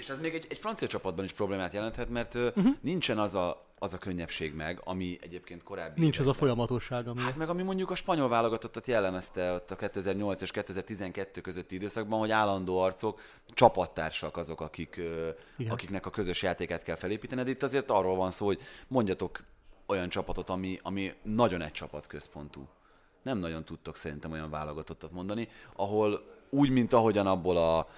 És 0.00 0.08
ez 0.08 0.20
még 0.20 0.34
egy, 0.34 0.46
egy 0.48 0.58
francia 0.58 0.88
csapatban 0.88 1.24
is 1.24 1.32
problémát 1.32 1.72
jelenthet, 1.72 2.08
mert 2.08 2.34
uh-huh. 2.34 2.66
nincsen 2.80 3.18
az 3.18 3.34
a, 3.34 3.66
az 3.78 3.94
a 3.94 3.98
könnyebbség 3.98 4.54
meg, 4.54 4.80
ami 4.84 5.18
egyébként 5.20 5.62
korábbi... 5.62 6.00
Nincs 6.00 6.18
az 6.18 6.26
a 6.26 6.32
folyamatosság, 6.32 7.08
ami... 7.08 7.20
Hát 7.20 7.36
meg 7.36 7.48
ami 7.48 7.62
mondjuk 7.62 7.90
a 7.90 7.94
spanyol 7.94 8.28
válogatottat 8.28 8.86
jellemezte 8.86 9.52
ott 9.52 9.70
a 9.70 9.76
2008 9.76 10.40
és 10.40 10.50
2012 10.50 11.40
közötti 11.40 11.74
időszakban, 11.74 12.18
hogy 12.18 12.30
állandó 12.30 12.78
arcok, 12.78 13.20
csapattársak 13.46 14.36
azok, 14.36 14.60
akik, 14.60 15.00
akiknek 15.68 16.06
a 16.06 16.10
közös 16.10 16.42
játékát 16.42 16.82
kell 16.82 16.96
felépíteni. 16.96 17.42
De 17.42 17.50
itt 17.50 17.62
azért 17.62 17.90
arról 17.90 18.16
van 18.16 18.30
szó, 18.30 18.46
hogy 18.46 18.60
mondjatok 18.88 19.44
olyan 19.86 20.08
csapatot, 20.08 20.50
ami, 20.50 20.78
ami 20.82 21.14
nagyon 21.22 21.62
egy 21.62 21.72
csapat 21.72 22.06
központú. 22.06 22.68
Nem 23.22 23.38
nagyon 23.38 23.64
tudtok 23.64 23.96
szerintem 23.96 24.32
olyan 24.32 24.50
válogatottat 24.50 25.12
mondani, 25.12 25.48
ahol 25.76 26.38
úgy, 26.50 26.70
mint 26.70 26.92
ahogyan 26.92 27.26
abból 27.26 27.56
a 27.56 27.88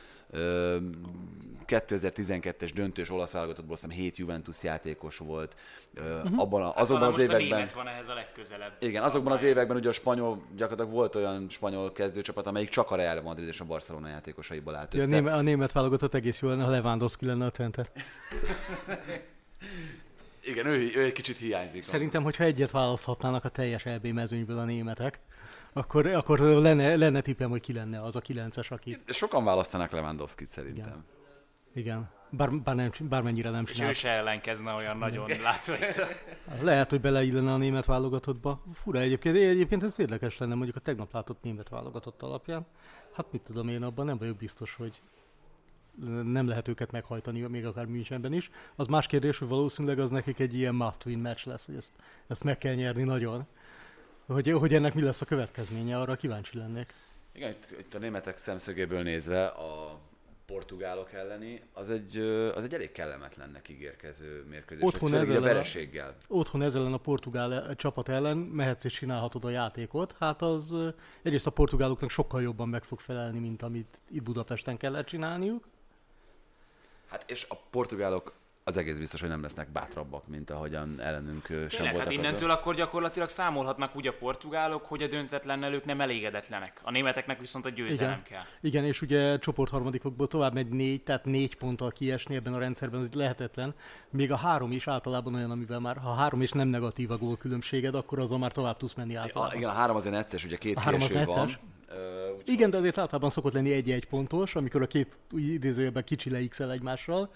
2012-es 1.66 2.70
döntős 2.74 3.10
olasz 3.10 3.30
válogatottból 3.30 3.74
azt 3.74 3.92
7 3.92 4.16
Juventus 4.16 4.62
játékos 4.62 5.16
volt. 5.16 5.54
Uh-huh. 5.96 6.40
Abban 6.40 6.62
a, 6.62 6.64
hát 6.64 6.78
azokban 6.78 7.10
hát 7.10 7.16
az 7.16 7.22
években... 7.22 7.68
van 7.74 7.88
ehhez 7.88 8.08
a 8.08 8.14
legközelebb. 8.14 8.72
Igen, 8.78 9.02
azokban 9.02 9.32
az 9.32 9.42
években 9.42 9.76
ugye 9.76 9.88
a 9.88 9.92
spanyol, 9.92 10.42
gyakorlatilag 10.56 10.98
volt 10.98 11.14
olyan 11.14 11.46
spanyol 11.48 11.92
kezdőcsapat, 11.92 12.46
amelyik 12.46 12.68
csak 12.68 12.90
a 12.90 12.96
Real 12.96 13.22
Madrid 13.22 13.48
és 13.48 13.60
a 13.60 13.64
Barcelona 13.64 14.08
játékosaiból 14.08 14.74
állt 14.74 14.94
össze. 14.94 15.06
Ja, 15.06 15.16
a, 15.16 15.20
német, 15.20 15.34
a 15.34 15.40
német 15.40 15.72
válogatott 15.72 16.14
egész 16.14 16.40
jó 16.40 16.48
lenne, 16.48 16.64
ha 16.64 16.70
Lewandowski 16.70 17.26
lenne 17.26 17.44
a 17.44 17.50
center. 17.50 17.90
Igen, 20.44 20.66
ő, 20.66 20.90
ő 20.94 21.02
egy 21.02 21.12
kicsit 21.12 21.36
hiányzik. 21.36 21.82
Szerintem, 21.82 22.22
hogyha 22.22 22.44
egyet 22.44 22.70
választhatnának 22.70 23.44
a 23.44 23.48
teljes 23.48 23.86
EB 23.86 24.06
mezőnyből 24.06 24.58
a 24.58 24.64
németek, 24.64 25.20
akkor, 25.72 26.06
akkor 26.06 26.38
lenne, 26.38 26.96
lenne 26.96 27.20
tippem, 27.20 27.50
hogy 27.50 27.60
ki 27.60 27.72
lenne 27.72 28.02
az 28.02 28.16
a 28.16 28.20
kilences, 28.20 28.70
aki... 28.70 28.96
Sokan 29.06 29.44
választanak 29.44 29.90
Lewandowski-t 29.90 30.48
szerintem. 30.48 30.86
Igen. 30.86 31.04
Igen. 31.74 32.10
Bár, 32.30 32.52
bár 32.52 32.74
nem, 32.74 32.90
bármennyire 33.00 33.50
nem 33.50 33.64
csinál. 33.64 33.90
És 33.90 33.96
ő 33.96 34.08
se 34.08 34.14
ellenkezne 34.14 34.72
olyan 34.72 34.96
nagyon 34.96 35.30
látszó. 35.42 35.72
Lehet, 36.62 36.90
hogy 36.90 37.00
beleillene 37.00 37.52
a 37.52 37.56
német 37.56 37.84
válogatottba. 37.84 38.62
Fura 38.74 39.00
egyébként. 39.00 39.36
Egyébként 39.36 39.82
ez 39.82 39.98
érdekes 39.98 40.38
lenne 40.38 40.54
mondjuk 40.54 40.76
a 40.76 40.80
tegnap 40.80 41.12
látott 41.12 41.42
német 41.42 41.68
válogatott 41.68 42.22
alapján. 42.22 42.66
Hát 43.12 43.26
mit 43.32 43.42
tudom 43.42 43.68
én, 43.68 43.82
abban 43.82 44.06
nem 44.06 44.18
vagyok 44.18 44.36
biztos, 44.36 44.74
hogy 44.74 45.02
nem 46.24 46.48
lehet 46.48 46.68
őket 46.68 46.90
meghajtani, 46.90 47.40
még 47.40 47.66
akár 47.66 47.86
Münchenben 47.86 48.32
is. 48.32 48.50
Az 48.76 48.86
más 48.86 49.06
kérdés, 49.06 49.38
hogy 49.38 49.48
valószínűleg 49.48 49.98
az 49.98 50.10
nekik 50.10 50.38
egy 50.38 50.54
ilyen 50.54 50.74
must-win 50.74 51.18
match 51.18 51.46
lesz, 51.46 51.66
hogy 51.66 51.74
ezt, 51.74 51.92
ezt 52.26 52.44
meg 52.44 52.58
kell 52.58 52.74
nyerni 52.74 53.02
nagyon. 53.02 53.46
Hogy, 54.26 54.50
hogy 54.50 54.74
ennek 54.74 54.94
mi 54.94 55.02
lesz 55.02 55.20
a 55.20 55.24
következménye, 55.24 56.00
arra 56.00 56.16
kíváncsi 56.16 56.58
lennék. 56.58 56.94
Igen, 57.32 57.50
itt, 57.50 57.78
itt 57.78 57.94
a 57.94 57.98
németek 57.98 58.36
szemszögéből 58.36 59.02
nézve 59.02 59.46
a 59.46 59.98
portugálok 60.46 61.12
elleni, 61.12 61.62
az 61.72 61.90
egy, 61.90 62.16
az 62.54 62.62
egy 62.62 62.74
elég 62.74 62.92
kellemetlennek 62.92 63.68
ígérkező 63.68 64.44
mérkőzés. 64.50 64.84
Otthon 64.84 65.14
ezzel 65.14 65.36
a 65.36 65.40
vereséggel. 65.40 66.16
Otthon 66.28 66.62
ezzel 66.62 66.92
a 66.92 66.96
portugál 66.96 67.74
csapat 67.76 68.08
ellen 68.08 68.36
mehetsz 68.36 68.84
és 68.84 68.92
csinálhatod 68.92 69.44
a 69.44 69.50
játékot. 69.50 70.14
Hát 70.18 70.42
az 70.42 70.74
egyrészt 71.22 71.46
a 71.46 71.50
portugáloknak 71.50 72.10
sokkal 72.10 72.42
jobban 72.42 72.68
meg 72.68 72.84
fog 72.84 73.00
felelni, 73.00 73.38
mint 73.38 73.62
amit 73.62 74.00
itt 74.10 74.22
Budapesten 74.22 74.76
kellett 74.76 75.06
csinálniuk. 75.06 75.64
Hát 77.06 77.30
és 77.30 77.46
a 77.48 77.56
portugálok 77.70 78.34
az 78.64 78.76
egész 78.76 78.98
biztos, 78.98 79.20
hogy 79.20 79.28
nem 79.28 79.42
lesznek 79.42 79.72
bátrabbak, 79.72 80.28
mint 80.28 80.50
ahogyan 80.50 81.00
ellenünk 81.00 81.46
sem 81.46 81.68
Tényleg, 81.68 81.92
voltak. 81.92 81.98
Hát 81.98 82.10
innentől 82.10 82.50
azok. 82.50 82.60
akkor 82.60 82.74
gyakorlatilag 82.74 83.28
számolhatnak 83.28 83.96
úgy 83.96 84.06
a 84.06 84.12
portugálok, 84.12 84.84
hogy 84.84 85.02
a 85.02 85.06
döntetlennel 85.06 85.74
ők 85.74 85.84
nem 85.84 86.00
elégedetlenek. 86.00 86.80
A 86.82 86.90
németeknek 86.90 87.40
viszont 87.40 87.66
a 87.66 87.68
győzelem 87.68 88.10
Igen. 88.10 88.22
kell. 88.22 88.42
Igen, 88.60 88.84
és 88.84 89.02
ugye 89.02 89.38
csoportharmadikokból 89.38 90.26
tovább 90.26 90.54
megy 90.54 90.68
négy, 90.68 91.02
tehát 91.02 91.24
négy 91.24 91.56
ponttal 91.56 91.90
kiesni 91.90 92.34
ebben 92.34 92.54
a 92.54 92.58
rendszerben, 92.58 93.00
az 93.00 93.12
lehetetlen. 93.12 93.74
Még 94.10 94.32
a 94.32 94.36
három 94.36 94.72
is 94.72 94.88
általában 94.88 95.34
olyan, 95.34 95.50
amivel 95.50 95.80
már, 95.80 95.96
ha 95.96 96.14
három 96.14 96.40
és 96.40 96.50
nem 96.50 96.68
negatív 96.68 97.10
a 97.10 97.16
gól 97.16 97.36
különbséged, 97.36 97.94
akkor 97.94 98.18
azon 98.18 98.38
már 98.38 98.52
tovább 98.52 98.76
tudsz 98.76 98.94
menni 98.94 99.14
általában. 99.14 99.54
A, 99.54 99.56
igen, 99.56 99.68
a 99.68 99.72
három 99.72 99.96
azért 99.96 100.14
necces, 100.14 100.44
ugye 100.44 100.56
két 100.56 100.76
a 100.76 100.80
kieső 100.80 101.24
van. 101.24 101.50
Uh, 101.88 102.40
Igen, 102.44 102.70
de 102.70 102.76
azért 102.76 102.98
általában 102.98 103.30
szokott 103.30 103.52
lenni 103.52 103.72
egy-egy 103.72 104.04
pontos, 104.04 104.54
amikor 104.54 104.82
a 104.82 104.86
két 104.86 105.16
idézőjelben 105.30 106.04
kicsi 106.04 106.30
leixel 106.30 106.72
egymással, 106.72 107.30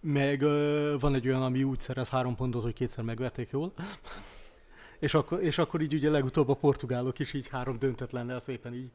meg 0.00 0.42
uh, 0.42 1.00
van 1.00 1.14
egy 1.14 1.28
olyan, 1.28 1.42
ami 1.42 1.62
úgy 1.62 1.80
szerez 1.80 2.08
három 2.08 2.34
pontot, 2.34 2.62
hogy 2.62 2.72
kétszer 2.72 3.04
megverték 3.04 3.50
jól. 3.50 3.72
és, 4.98 5.14
akkor, 5.14 5.42
és 5.42 5.58
akkor 5.58 5.80
így 5.80 5.94
ugye 5.94 6.10
legutóbb 6.10 6.48
a 6.48 6.54
portugálok 6.54 7.18
is 7.18 7.32
így 7.32 7.48
három 7.48 7.78
döntetlennel 7.78 8.40
szépen 8.40 8.74
így 8.74 8.90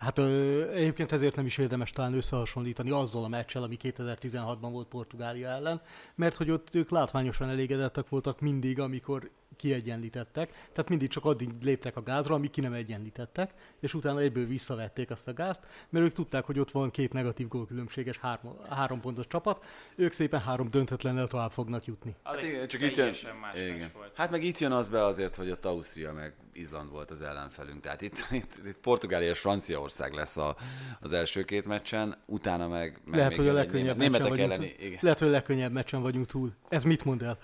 Hát 0.00 0.18
ö, 0.18 0.70
egyébként 0.70 1.12
ezért 1.12 1.36
nem 1.36 1.46
is 1.46 1.58
érdemes 1.58 1.90
talán 1.90 2.14
összehasonlítani 2.14 2.90
azzal 2.90 3.24
a 3.24 3.28
meccsel, 3.28 3.62
ami 3.62 3.76
2016-ban 3.82 4.68
volt 4.72 4.88
Portugália 4.88 5.48
ellen, 5.48 5.82
mert 6.14 6.36
hogy 6.36 6.50
ott 6.50 6.74
ők 6.74 6.90
látványosan 6.90 7.48
elégedettek 7.48 8.08
voltak 8.08 8.40
mindig, 8.40 8.80
amikor 8.80 9.30
kiegyenlítettek, 9.56 10.50
tehát 10.50 10.88
mindig 10.88 11.08
csak 11.08 11.24
addig 11.24 11.48
léptek 11.62 11.96
a 11.96 12.02
gázra, 12.02 12.34
amíg 12.34 12.50
ki 12.50 12.60
nem 12.60 12.72
egyenlítettek, 12.72 13.54
és 13.80 13.94
utána 13.94 14.20
egyből 14.20 14.46
visszavették 14.46 15.10
azt 15.10 15.28
a 15.28 15.32
gázt, 15.32 15.60
mert 15.88 16.04
ők 16.04 16.12
tudták, 16.12 16.44
hogy 16.44 16.58
ott 16.58 16.70
van 16.70 16.90
két 16.90 17.12
negatív 17.12 17.48
gólkülönbséges 17.48 18.18
három, 18.18 18.56
három 18.68 19.00
pontos 19.00 19.26
csapat, 19.26 19.64
ők 19.94 20.12
szépen 20.12 20.40
három 20.40 20.70
döntetlennel 20.70 21.26
tovább 21.26 21.50
fognak 21.50 21.84
jutni. 21.84 22.14
Hát 22.24 22.42
igen, 22.42 22.68
csak 22.68 22.80
itt 22.80 22.96
jön, 22.96 23.14
igen. 23.54 23.90
Hát 24.14 24.30
meg 24.30 24.44
itt 24.44 24.58
jön 24.58 24.72
az 24.72 24.88
be 24.88 25.04
azért, 25.04 25.36
hogy 25.36 25.50
ott 25.50 25.64
Ausztria 25.64 26.12
meg 26.12 26.34
Izland 26.52 26.90
volt 26.90 27.10
az 27.10 27.22
ellenfelünk, 27.22 27.80
tehát 27.80 28.02
itt, 28.02 28.26
itt, 28.30 28.60
itt 28.66 28.78
Portugália 28.78 29.30
és 29.30 29.38
Franciaország 29.38 30.12
lesz 30.12 30.36
a, 30.36 30.56
az 31.00 31.12
első 31.12 31.44
két 31.44 31.64
meccsen, 31.64 32.16
utána 32.26 32.68
meg, 32.68 33.00
meg 33.04 33.18
lehet, 33.18 33.36
hogy 33.36 33.48
a 33.48 33.52
legkönnyebb 33.52 33.96
meccsen 33.96 34.22
vagyunk 34.22 34.38
elleni, 34.38 34.74
túl. 34.74 34.86
Igen. 34.86 34.98
Lehet, 35.02 35.18
hogy 35.18 35.28
a 35.28 35.30
legkönnyebb 35.30 35.72
meccsen 35.72 36.02
vagyunk 36.02 36.26
túl. 36.26 36.50
Ez 36.68 36.84
mit 36.84 37.04
mond 37.04 37.22
el? 37.22 37.38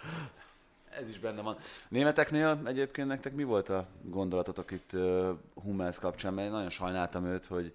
Ez 0.99 1.09
is 1.09 1.19
benne 1.19 1.43
van. 1.43 1.57
Németeknél 1.89 2.61
egyébként 2.65 3.09
nektek 3.09 3.35
mi 3.35 3.45
volt 3.45 3.69
a 3.69 3.89
gondolatotok 4.03 4.71
itt 4.71 4.93
uh, 4.93 5.29
Hummels 5.55 5.99
kapcsán? 5.99 6.35
Mert 6.35 6.47
én 6.47 6.53
nagyon 6.53 6.71
sajnáltam 6.71 7.27
őt, 7.27 7.47
hogy 7.47 7.73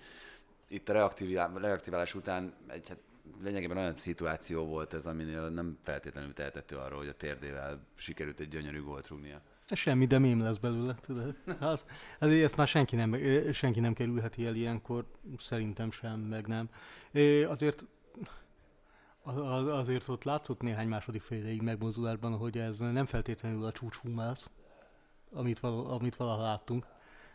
itt 0.68 0.90
a 0.90 1.12
reaktiválás 1.54 2.16
után 2.16 2.54
egy 2.68 2.88
hát 2.88 2.98
lényegében 3.44 3.78
olyan 3.78 3.98
szituáció 3.98 4.66
volt 4.66 4.94
ez, 4.94 5.06
aminél 5.06 5.50
nem 5.50 5.78
feltétlenül 5.82 6.34
tehetett 6.34 6.72
arról, 6.72 6.98
hogy 6.98 7.08
a 7.08 7.14
térdével 7.14 7.80
sikerült 7.96 8.40
egy 8.40 8.48
gyönyörű 8.48 8.82
gólt 8.82 9.08
rúgnia. 9.08 9.42
Semmi, 9.72 10.06
de 10.06 10.20
mém 10.20 10.42
lesz 10.42 10.58
belőle, 10.58 10.96
tudod. 10.96 11.36
Az, 11.60 11.86
azért 12.20 12.44
ezt 12.44 12.56
már 12.56 12.68
senki 12.68 12.96
nem, 12.96 13.18
senki 13.54 13.80
nem 13.80 13.94
kerülheti 13.94 14.46
el 14.46 14.56
ilyenkor, 14.56 15.06
szerintem 15.38 15.92
sem, 15.92 16.20
meg 16.20 16.48
nem. 16.48 16.70
Azért 17.48 17.86
az, 19.24 19.68
azért 19.68 20.08
ott 20.08 20.24
látszott 20.24 20.62
néhány 20.62 20.88
második 20.88 21.22
féléig 21.22 21.62
megmozdulásban, 21.62 22.38
hogy 22.38 22.58
ez 22.58 22.80
nem 22.80 23.06
feltétlenül 23.06 23.66
a 23.66 23.72
csúcs 23.72 23.96
humász, 23.96 24.52
amit, 25.34 25.60
val- 25.60 25.92
amit 25.92 26.16
valaha 26.16 26.42
láttunk. 26.42 26.86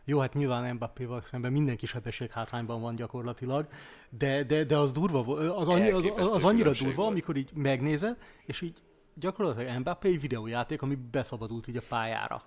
Jó, 0.05 0.19
hát 0.19 0.35
nyilván 0.35 0.75
Mbappéval 0.75 1.23
szemben 1.23 1.53
mindenki 1.53 1.87
sebesség 1.87 2.31
hátrányban 2.31 2.81
van 2.81 2.95
gyakorlatilag, 2.95 3.69
de, 4.11 4.43
de, 4.43 4.65
de 4.65 4.77
az 4.77 4.93
durva, 4.93 5.37
az, 5.57 5.69
annyi, 5.69 5.91
az, 5.91 6.11
az, 6.17 6.31
az 6.31 6.45
annyira 6.45 6.71
durva, 6.73 6.95
volt. 6.95 7.11
amikor 7.11 7.37
így 7.37 7.51
megnézed, 7.55 8.17
és 8.45 8.61
így 8.61 8.83
gyakorlatilag 9.15 9.79
Mbappé 9.79 10.09
egy 10.09 10.21
videójáték, 10.21 10.83
ami 10.83 10.95
beszabadult 10.95 11.69
így 11.69 11.77
a 11.77 11.83
pályára. 11.89 12.43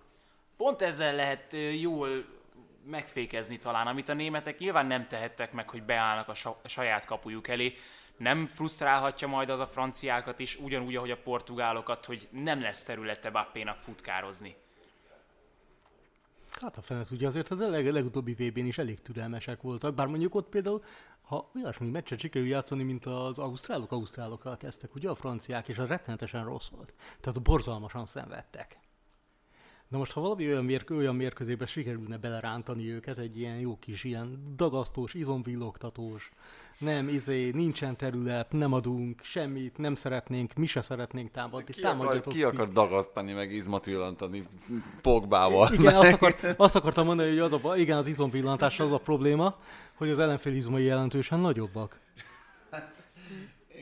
Pont 0.57 0.81
ezzel 0.81 1.15
lehet 1.15 1.55
jól 1.79 2.09
megfékezni 2.85 3.57
talán, 3.57 3.87
amit 3.87 4.09
a 4.09 4.13
németek 4.13 4.59
nyilván 4.59 4.85
nem 4.85 5.07
tehettek 5.07 5.53
meg, 5.53 5.69
hogy 5.69 5.83
beállnak 5.83 6.29
a 6.63 6.67
saját 6.67 7.05
kapujuk 7.05 7.47
elé 7.47 7.73
nem 8.19 8.47
frusztrálhatja 8.47 9.27
majd 9.27 9.49
az 9.49 9.59
a 9.59 9.67
franciákat 9.67 10.39
is, 10.39 10.59
ugyanúgy, 10.59 10.95
ahogy 10.95 11.11
a 11.11 11.17
portugálokat, 11.17 12.05
hogy 12.05 12.27
nem 12.31 12.61
lesz 12.61 12.83
területe 12.83 13.29
Bappénak 13.29 13.77
futkározni? 13.77 14.55
Hát 16.61 16.77
a 16.77 16.81
fenet 16.81 17.11
ugye 17.11 17.27
azért 17.27 17.49
az 17.49 17.59
leg, 17.59 17.91
legutóbbi 17.91 18.33
vb 18.33 18.57
is 18.57 18.77
elég 18.77 19.01
türelmesek 19.01 19.61
voltak, 19.61 19.93
bár 19.93 20.07
mondjuk 20.07 20.35
ott 20.35 20.49
például, 20.49 20.83
ha 21.21 21.51
olyasmi 21.55 21.89
meccset 21.89 22.19
sikerül 22.19 22.47
játszani, 22.47 22.83
mint 22.83 23.05
az 23.05 23.39
ausztrálok, 23.39 23.91
ausztrálokkal 23.91 24.57
kezdtek, 24.57 24.95
ugye 24.95 25.09
a 25.09 25.15
franciák, 25.15 25.67
és 25.67 25.77
az 25.77 25.87
rettenetesen 25.87 26.45
rossz 26.45 26.67
volt. 26.67 26.93
Tehát 27.19 27.41
borzalmasan 27.41 28.05
szenvedtek. 28.05 28.79
Na 29.87 29.97
most, 29.97 30.11
ha 30.11 30.21
valami 30.21 30.47
olyan, 30.47 30.65
mérk- 30.65 30.89
olyan 30.89 31.15
mérkőzésbe 31.15 31.65
sikerülne 31.65 32.17
belerántani 32.17 32.91
őket, 32.91 33.17
egy 33.17 33.37
ilyen 33.37 33.59
jó 33.59 33.79
kis, 33.79 34.03
ilyen 34.03 34.53
dagasztós, 34.55 35.13
izomvillogtatós, 35.13 36.31
nem, 36.79 37.07
izé, 37.07 37.51
nincsen 37.53 37.95
terület, 37.95 38.51
nem 38.51 38.73
adunk 38.73 39.21
semmit, 39.23 39.77
nem 39.77 39.95
szeretnénk, 39.95 40.53
mi 40.53 40.65
se 40.65 40.81
szeretnénk 40.81 41.31
támadni. 41.31 41.73
Ki, 41.73 41.81
akar, 41.81 42.21
ki 42.21 42.43
akar 42.43 42.69
dagasztani, 42.69 43.31
meg 43.31 43.53
izmat 43.53 43.85
villantani 43.85 44.47
Pogbával? 45.01 45.73
Igen, 45.73 45.95
azt, 45.95 46.13
akart, 46.13 46.53
azt 46.57 46.75
akartam 46.75 47.05
mondani, 47.05 47.29
hogy 47.29 47.39
az 47.39 47.53
a, 47.53 47.75
igen, 47.75 47.97
az 47.97 48.07
izomvillantás 48.07 48.79
az 48.79 48.91
a 48.91 48.97
probléma, 48.97 49.55
hogy 49.93 50.09
az 50.09 50.19
ellenfél 50.19 50.53
izmai 50.53 50.83
jelentősen 50.83 51.39
nagyobbak. 51.39 51.99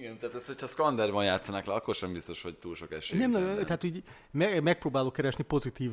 Igen, 0.07 0.19
tehát 0.19 0.35
ez, 0.35 0.45
hogyha 0.45 0.67
Skanderban 0.67 1.23
játszanak 1.23 1.65
le, 1.65 1.73
akkor 1.73 1.95
sem 1.95 2.13
biztos, 2.13 2.41
hogy 2.41 2.57
túl 2.57 2.75
sok 2.75 2.91
esély. 2.91 3.19
Nem, 3.19 3.31
nem, 3.31 3.65
tehát 3.65 3.83
úgy 3.83 4.03
me- 4.31 4.61
megpróbálok 4.61 5.13
keresni 5.13 5.43
pozitív 5.43 5.91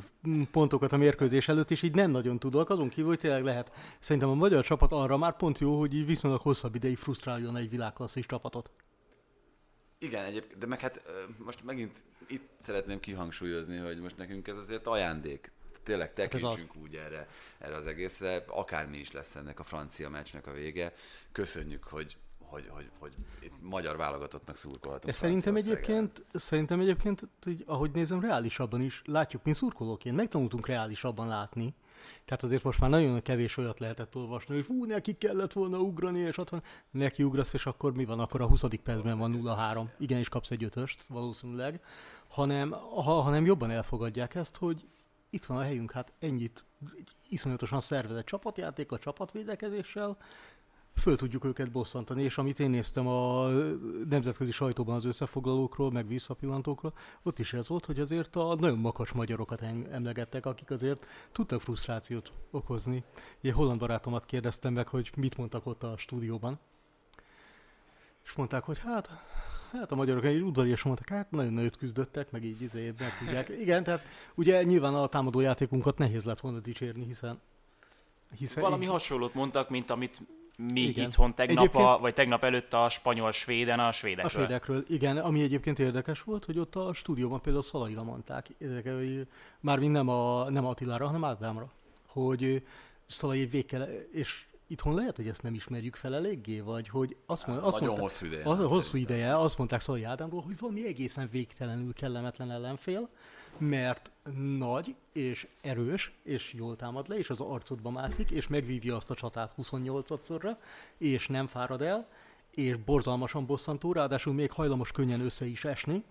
pontokat 0.50 0.92
a 0.92 0.96
mérkőzés 0.96 1.48
előtt, 1.48 1.70
és 1.70 1.82
így 1.82 1.94
nem 1.94 2.10
nagyon 2.10 2.38
tudok. 2.38 2.70
Azon 2.70 2.88
kívül, 2.88 3.08
hogy 3.08 3.18
tényleg 3.18 3.44
lehet. 3.44 3.72
Szerintem 4.00 4.30
a 4.30 4.34
magyar 4.34 4.64
csapat 4.64 4.92
arra 4.92 5.16
már 5.16 5.36
pont 5.36 5.58
jó, 5.58 5.78
hogy 5.78 5.94
így 5.94 6.06
viszonylag 6.06 6.40
hosszabb 6.40 6.74
ideig 6.74 6.96
frusztráljon 6.96 7.56
egy 7.56 7.70
világklasszis 7.70 8.26
csapatot. 8.26 8.70
Igen, 9.98 10.24
egyébként, 10.24 10.58
de 10.58 10.66
meg 10.66 10.80
hát 10.80 11.02
most 11.38 11.64
megint 11.64 12.04
itt 12.26 12.48
szeretném 12.60 13.00
kihangsúlyozni, 13.00 13.76
hogy 13.76 14.00
most 14.00 14.16
nekünk 14.16 14.48
ez 14.48 14.56
azért 14.56 14.86
ajándék. 14.86 15.52
Tényleg 15.82 16.06
hát 16.06 16.14
tekintsünk 16.14 16.72
hát 16.72 16.82
úgy 16.82 16.94
erre, 16.94 17.28
erre 17.58 17.76
az 17.76 17.86
egészre, 17.86 18.44
akármi 18.46 18.98
is 18.98 19.12
lesz 19.12 19.34
ennek 19.34 19.60
a 19.60 19.62
francia 19.62 20.08
meccsnek 20.08 20.46
a 20.46 20.52
vége. 20.52 20.92
Köszönjük, 21.32 21.84
hogy 21.84 22.16
hogy, 22.54 22.68
hogy, 22.68 22.90
hogy 22.98 23.12
itt 23.40 23.52
magyar 23.60 23.96
válogatottnak 23.96 24.56
szurkolhatunk. 24.56 25.14
Szerintem 25.14 25.56
egyébként, 25.56 26.24
szerintem 26.32 26.80
egyébként, 26.80 27.28
hogy 27.42 27.64
ahogy 27.66 27.90
nézem, 27.90 28.20
reálisabban 28.20 28.80
is 28.80 29.02
látjuk, 29.04 29.44
mint 29.44 29.56
szurkolóként. 29.56 30.16
Megtanultunk 30.16 30.66
reálisabban 30.66 31.28
látni. 31.28 31.74
Tehát 32.24 32.42
azért 32.42 32.62
most 32.62 32.80
már 32.80 32.90
nagyon 32.90 33.22
kevés 33.22 33.56
olyat 33.56 33.78
lehetett 33.80 34.16
olvasni, 34.16 34.54
hogy 34.54 34.64
fú, 34.64 34.84
neki 34.84 35.12
kellett 35.18 35.52
volna 35.52 35.78
ugrani, 35.78 36.18
és 36.18 36.38
ott 36.38 36.48
van, 36.48 36.62
neki 36.90 37.22
ugrasz, 37.22 37.54
és 37.54 37.66
akkor 37.66 37.94
mi 37.94 38.04
van, 38.04 38.20
akkor 38.20 38.40
a 38.40 38.46
20. 38.46 38.64
percben 38.82 39.18
van 39.18 39.40
0-3. 39.42 39.86
Igen, 39.98 40.18
és 40.18 40.28
kapsz 40.28 40.50
egy 40.50 40.64
ötöst, 40.64 41.04
valószínűleg. 41.08 41.80
Hanem, 42.28 42.70
ha, 42.70 43.20
hanem 43.20 43.44
jobban 43.44 43.70
elfogadják 43.70 44.34
ezt, 44.34 44.56
hogy 44.56 44.86
itt 45.30 45.44
van 45.44 45.58
a 45.58 45.62
helyünk, 45.62 45.90
hát 45.90 46.12
ennyit 46.18 46.64
iszonyatosan 47.28 47.80
szervezett 47.80 48.26
csapatjáték 48.26 48.92
a 48.92 48.98
csapatvédekezéssel, 48.98 50.16
föl 50.94 51.16
tudjuk 51.16 51.44
őket 51.44 51.70
bosszantani, 51.70 52.22
és 52.22 52.38
amit 52.38 52.60
én 52.60 52.70
néztem 52.70 53.06
a 53.06 53.48
nemzetközi 54.08 54.50
sajtóban 54.50 54.94
az 54.94 55.04
összefoglalókról, 55.04 55.90
meg 55.90 56.08
visszapillantókról, 56.08 56.92
ott 57.22 57.38
is 57.38 57.52
ez 57.52 57.68
volt, 57.68 57.84
hogy 57.84 58.00
azért 58.00 58.36
a 58.36 58.54
nagyon 58.54 58.78
makas 58.78 59.12
magyarokat 59.12 59.62
emlegettek, 59.90 60.46
akik 60.46 60.70
azért 60.70 61.06
tudtak 61.32 61.60
frusztrációt 61.60 62.32
okozni. 62.50 63.04
Egy 63.40 63.52
holland 63.52 63.78
barátomat 63.78 64.24
kérdeztem 64.24 64.72
meg, 64.72 64.88
hogy 64.88 65.12
mit 65.16 65.36
mondtak 65.36 65.66
ott 65.66 65.82
a 65.82 65.94
stúdióban, 65.96 66.58
és 68.24 68.32
mondták, 68.32 68.64
hogy 68.64 68.78
hát, 68.78 69.08
hát 69.72 69.92
a 69.92 69.94
magyarok 69.94 70.24
egy 70.24 70.40
udvariasan 70.40 70.92
mondtak, 70.92 71.16
hát 71.16 71.30
nagyon 71.30 71.52
nagyot 71.52 71.76
küzdöttek, 71.76 72.30
meg 72.30 72.44
így 72.44 72.62
izé, 72.62 72.94
meg 72.98 73.18
tudják. 73.18 73.48
Igen, 73.48 73.84
tehát 73.84 74.04
ugye 74.34 74.62
nyilván 74.62 74.94
a 74.94 75.06
támadó 75.06 75.40
játékunkat 75.40 75.98
nehéz 75.98 76.24
lett 76.24 76.40
volna 76.40 76.58
dicsérni, 76.58 77.04
hiszen 77.04 77.40
hiszen 78.38 78.62
Valami 78.62 78.84
így... 78.84 78.90
hasonlót 78.90 79.34
mondtak, 79.34 79.70
mint 79.70 79.90
amit 79.90 80.20
míg 80.58 80.88
igen. 80.88 81.04
itthon 81.04 81.34
tegnap, 81.34 81.74
a, 81.76 81.98
vagy 81.98 82.14
tegnap 82.14 82.44
előtt 82.44 82.72
a 82.72 82.88
spanyol-svéden 82.88 83.80
a 83.80 83.92
svédekről. 83.92 84.42
A 84.42 84.44
svédekről, 84.44 84.84
igen. 84.88 85.18
Ami 85.18 85.42
egyébként 85.42 85.78
érdekes 85.78 86.22
volt, 86.22 86.44
hogy 86.44 86.58
ott 86.58 86.76
a 86.76 86.92
stúdióban 86.92 87.40
például 87.40 87.62
Szalaira 87.64 88.02
mondták, 88.02 88.50
már 89.60 89.78
nem, 89.78 90.08
a, 90.08 90.50
nem 90.50 90.66
Attilára, 90.66 91.06
hanem 91.06 91.24
Ádámra, 91.24 91.72
hogy 92.06 92.62
Szalai 93.06 93.46
végkel, 93.46 93.88
és 94.12 94.44
itthon 94.66 94.94
lehet, 94.94 95.16
hogy 95.16 95.28
ezt 95.28 95.42
nem 95.42 95.54
ismerjük 95.54 95.94
fel 95.94 96.14
eléggé, 96.14 96.60
vagy 96.60 96.88
hogy 96.88 97.16
azt, 97.26 97.46
mond, 97.46 97.58
azt 97.62 97.80
mondták, 97.80 98.02
hosszú 98.02 98.26
ideje. 98.26 98.44
Az, 98.44 98.58
hosszú 98.58 98.96
ideje, 98.96 99.38
azt 99.38 99.58
mondták 99.58 99.80
Szalai 99.80 100.02
Ádámról, 100.02 100.42
hogy 100.42 100.58
valami 100.58 100.86
egészen 100.86 101.28
végtelenül 101.30 101.94
kellemetlen 101.94 102.50
ellenfél, 102.50 103.08
mert 103.58 104.10
nagy 104.58 104.94
és 105.12 105.46
erős, 105.60 106.12
és 106.22 106.52
jól 106.52 106.76
támad 106.76 107.08
le, 107.08 107.18
és 107.18 107.30
az 107.30 107.40
arcodba 107.40 107.90
mászik, 107.90 108.30
és 108.30 108.48
megvívja 108.48 108.96
azt 108.96 109.10
a 109.10 109.14
csatát 109.14 109.54
28-szorra, 109.62 110.56
és 110.98 111.26
nem 111.26 111.46
fárad 111.46 111.82
el, 111.82 112.08
és 112.50 112.76
borzalmasan 112.76 113.46
bosszantó, 113.46 113.92
ráadásul 113.92 114.34
még 114.34 114.52
hajlamos 114.52 114.92
könnyen 114.92 115.20
össze 115.20 115.46
is 115.46 115.64
esni, 115.64 116.04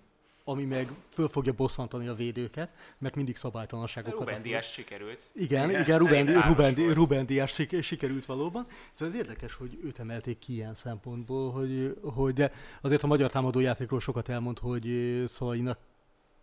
ami 0.43 0.65
meg 0.65 0.91
föl 1.09 1.27
fogja 1.27 1.53
bosszantani 1.53 2.07
a 2.07 2.13
védőket, 2.13 2.73
mert 2.97 3.15
mindig 3.15 3.35
szabálytalanságokat. 3.35 4.19
Ruben 4.19 4.41
Dias 4.41 4.71
sikerült. 4.71 5.23
Igen, 5.33 5.69
igen, 5.69 5.81
igen 5.81 5.97
Ruben, 5.97 6.41
Ruben, 6.41 6.73
Ruben 6.93 7.25
Dias 7.25 7.61
sikerült 7.81 8.25
valóban. 8.25 8.65
Szóval 8.91 9.13
ez 9.15 9.19
érdekes, 9.21 9.53
hogy 9.53 9.79
őt 9.83 9.99
emelték 9.99 10.37
ki 10.37 10.53
ilyen 10.53 10.75
szempontból, 10.75 11.51
hogy, 11.51 11.97
hogy 12.01 12.33
de 12.33 12.51
azért 12.81 13.03
a 13.03 13.07
magyar 13.07 13.31
támadó 13.31 13.59
játékról 13.59 13.99
sokat 13.99 14.29
elmond, 14.29 14.59
hogy 14.59 15.23
Szalainak 15.27 15.77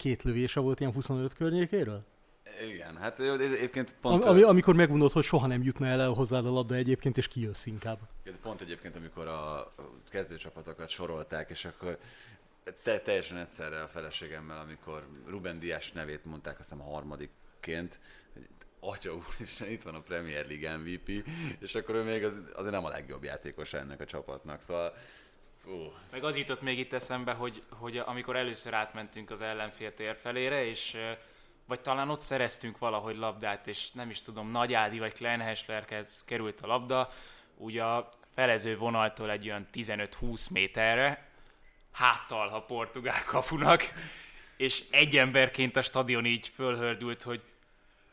két 0.01 0.23
lövése 0.23 0.61
volt 0.61 0.81
ilyen 0.81 0.93
25 0.93 1.35
környékéről? 1.35 2.05
Igen, 2.73 2.97
hát 2.97 3.21
egyébként 3.21 3.95
pont... 4.01 4.25
Am, 4.25 4.45
amikor 4.45 4.75
megunod, 4.75 5.13
hogy 5.13 5.25
soha 5.25 5.47
nem 5.47 5.63
jutna 5.63 5.87
el 5.87 6.09
hozzád 6.09 6.47
a 6.47 6.51
labda 6.51 6.75
egyébként, 6.75 7.19
és 7.19 7.29
kijössz 7.29 7.67
inkább. 7.67 7.99
Pont 8.43 8.61
egyébként, 8.61 8.97
amikor 8.97 9.27
a 9.27 9.73
kezdőcsapatokat 10.11 10.89
sorolták, 10.89 11.51
és 11.51 11.65
akkor 11.65 11.99
te, 12.83 12.99
teljesen 12.99 13.39
egyszerre 13.39 13.83
a 13.83 13.89
feleségemmel, 13.89 14.61
amikor 14.61 15.07
Ruben 15.27 15.59
Dias 15.59 15.93
nevét 15.93 16.25
mondták, 16.25 16.59
azt 16.59 16.69
hiszem 16.69 16.87
a 16.87 16.91
harmadikként, 16.91 17.99
hogy 18.33 18.49
atya 18.81 19.15
úristen, 19.15 19.69
itt 19.69 19.83
van 19.83 19.95
a 19.95 20.01
Premier 20.01 20.47
League 20.47 20.77
MVP, 20.77 21.29
és 21.59 21.75
akkor 21.75 21.95
ő 21.95 22.03
még 22.03 22.25
az, 22.25 22.33
azért 22.55 22.73
nem 22.73 22.85
a 22.85 22.89
legjobb 22.89 23.25
játékos 23.25 23.73
ennek 23.73 24.01
a 24.01 24.05
csapatnak, 24.05 24.61
szóval 24.61 24.95
Uh. 25.65 25.93
Meg 26.11 26.25
az 26.25 26.37
jutott 26.37 26.63
még 26.63 26.79
itt 26.79 26.93
eszembe, 26.93 27.33
hogy, 27.33 27.63
hogy 27.69 27.97
amikor 27.97 28.37
először 28.37 28.75
átmentünk 28.75 29.31
az 29.31 29.41
ellenfél 29.41 29.95
tér 29.95 30.17
felére, 30.17 30.65
és 30.65 30.97
vagy 31.67 31.81
talán 31.81 32.11
ott 32.11 32.21
szereztünk 32.21 32.79
valahogy 32.79 33.17
labdát, 33.17 33.67
és 33.67 33.91
nem 33.91 34.11
is 34.11 34.21
tudom, 34.21 34.51
Nagy 34.51 34.73
Ádi 34.73 34.99
vagy 34.99 35.13
Klein 35.13 35.41
Hesslerhez 35.41 36.25
került 36.27 36.61
a 36.61 36.67
labda, 36.67 37.09
ugye 37.57 37.83
a 37.83 38.09
felező 38.35 38.77
vonaltól 38.77 39.31
egy 39.31 39.49
olyan 39.49 39.69
15-20 39.75 40.51
méterre, 40.51 41.29
háttal 41.93 42.49
a 42.49 42.63
portugál 42.63 43.25
kapunak, 43.25 43.91
és 44.57 44.85
egy 44.91 45.17
emberként 45.17 45.77
a 45.77 45.83
stadion 45.83 46.25
így 46.25 46.49
fölhördült, 46.49 47.23
hogy 47.23 47.43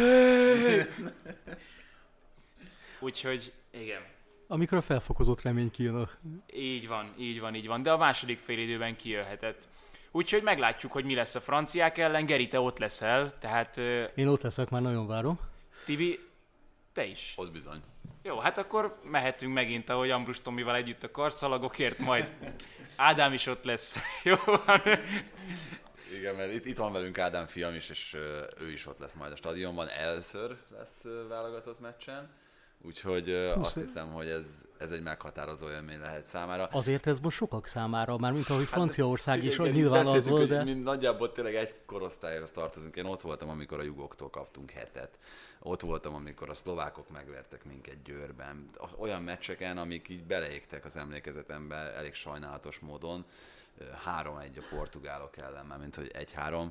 Úgyhogy 3.00 3.54
igen, 3.72 4.02
amikor 4.48 4.78
a 4.78 4.82
felfokozott 4.82 5.42
remény 5.42 5.72
kijön 5.72 5.96
a... 5.96 6.08
Így 6.54 6.88
van, 6.88 7.14
így 7.18 7.40
van, 7.40 7.56
így 7.56 7.68
van, 7.68 7.84
de 7.84 7.92
a 7.92 7.98
második 7.98 8.40
fél 8.40 8.60
időben 8.60 8.96
kijöhetett. 8.96 9.68
Úgyhogy 10.12 10.44
meglátjuk, 10.44 10.92
hogy 10.92 11.06
mi 11.06 11.16
lesz 11.16 11.36
a 11.36 11.40
franciák 11.40 11.98
ellen. 11.98 12.26
Geri, 12.26 12.48
te 12.48 12.60
ott 12.60 12.80
leszel, 12.80 13.38
tehát... 13.40 13.78
Én 14.16 14.28
ott 14.28 14.42
leszek, 14.42 14.70
már 14.70 14.82
nagyon 14.82 15.08
várom. 15.08 15.40
Tibi, 15.86 16.20
te 16.94 17.06
is. 17.06 17.34
Ott 17.38 17.52
bizony. 17.52 17.82
Jó, 18.24 18.40
hát 18.40 18.58
akkor 18.58 19.00
mehetünk 19.04 19.54
megint, 19.54 19.90
ahogy 19.90 20.10
Ambrus 20.10 20.42
Tomival 20.42 20.76
együtt 20.76 21.04
a 21.04 21.12
karszalagokért, 21.12 21.98
majd 21.98 22.32
Ádám 22.96 23.34
is 23.34 23.46
ott 23.46 23.64
lesz. 23.64 23.98
Jó 24.24 24.36
van. 24.46 24.82
Igen, 26.18 26.36
mert 26.36 26.54
itt, 26.54 26.66
itt 26.66 26.78
van 26.78 26.92
velünk 26.92 27.18
Ádám 27.18 27.46
fiam 27.46 27.74
is, 27.74 27.90
és 27.90 28.18
ő 28.60 28.72
is 28.72 28.88
ott 28.88 29.00
lesz 29.00 29.14
majd 29.14 29.32
a 29.32 29.36
stadionban. 29.36 29.88
Először 29.88 30.58
lesz 30.78 31.04
válogatott 31.28 31.80
meccsen. 31.80 32.30
Úgyhogy 32.86 33.30
azt 33.34 33.80
hiszem, 33.80 34.12
hogy 34.12 34.28
ez, 34.28 34.66
ez 34.78 34.92
egy 34.92 35.02
meghatározó 35.02 35.70
élmény 35.70 36.00
lehet 36.00 36.26
számára. 36.26 36.66
Azért 36.72 37.08
ez 37.08 37.20
most 37.20 37.38
sokak 37.38 37.68
számára, 37.68 38.18
már 38.18 38.32
mint 38.32 38.50
ahogy 38.50 38.64
hát, 38.64 38.74
Franciaország 38.74 39.36
hát, 39.36 39.46
is, 39.46 39.56
hogy 39.56 39.72
nyilván 39.72 40.06
az 40.06 40.28
volt, 40.28 40.48
de... 40.48 40.64
Mi 40.64 40.74
nagyjából 40.74 41.32
tényleg 41.32 41.56
egy 41.56 41.76
korosztályhoz 41.86 42.52
tartozunk. 42.52 42.96
Én 42.96 43.06
ott 43.06 43.22
voltam, 43.22 43.50
amikor 43.50 43.80
a 43.80 43.84
jugoktól 43.84 44.30
kaptunk 44.30 44.72
hetet. 44.72 45.18
Ott 45.60 45.82
voltam, 45.82 46.16
amikor 46.16 46.50
a 46.50 46.54
szlovákok 46.54 47.10
megvertek 47.10 47.66
minket 47.66 48.02
Győrben. 48.04 48.66
Olyan 48.98 49.24
meccseken, 49.24 49.78
amik 49.78 50.10
így 50.10 50.24
beleégtek 50.24 50.86
az 50.86 50.98
emlékezetembe 50.98 51.76
elég 51.76 52.14
sajnálatos 52.14 52.80
módon. 52.80 53.26
3-1 53.80 54.58
a 54.58 54.76
portugálok 54.76 55.38
ellen, 55.38 55.66
már 55.66 55.80
mint 55.80 55.96
hogy 55.96 56.12
1-3. 56.14 56.68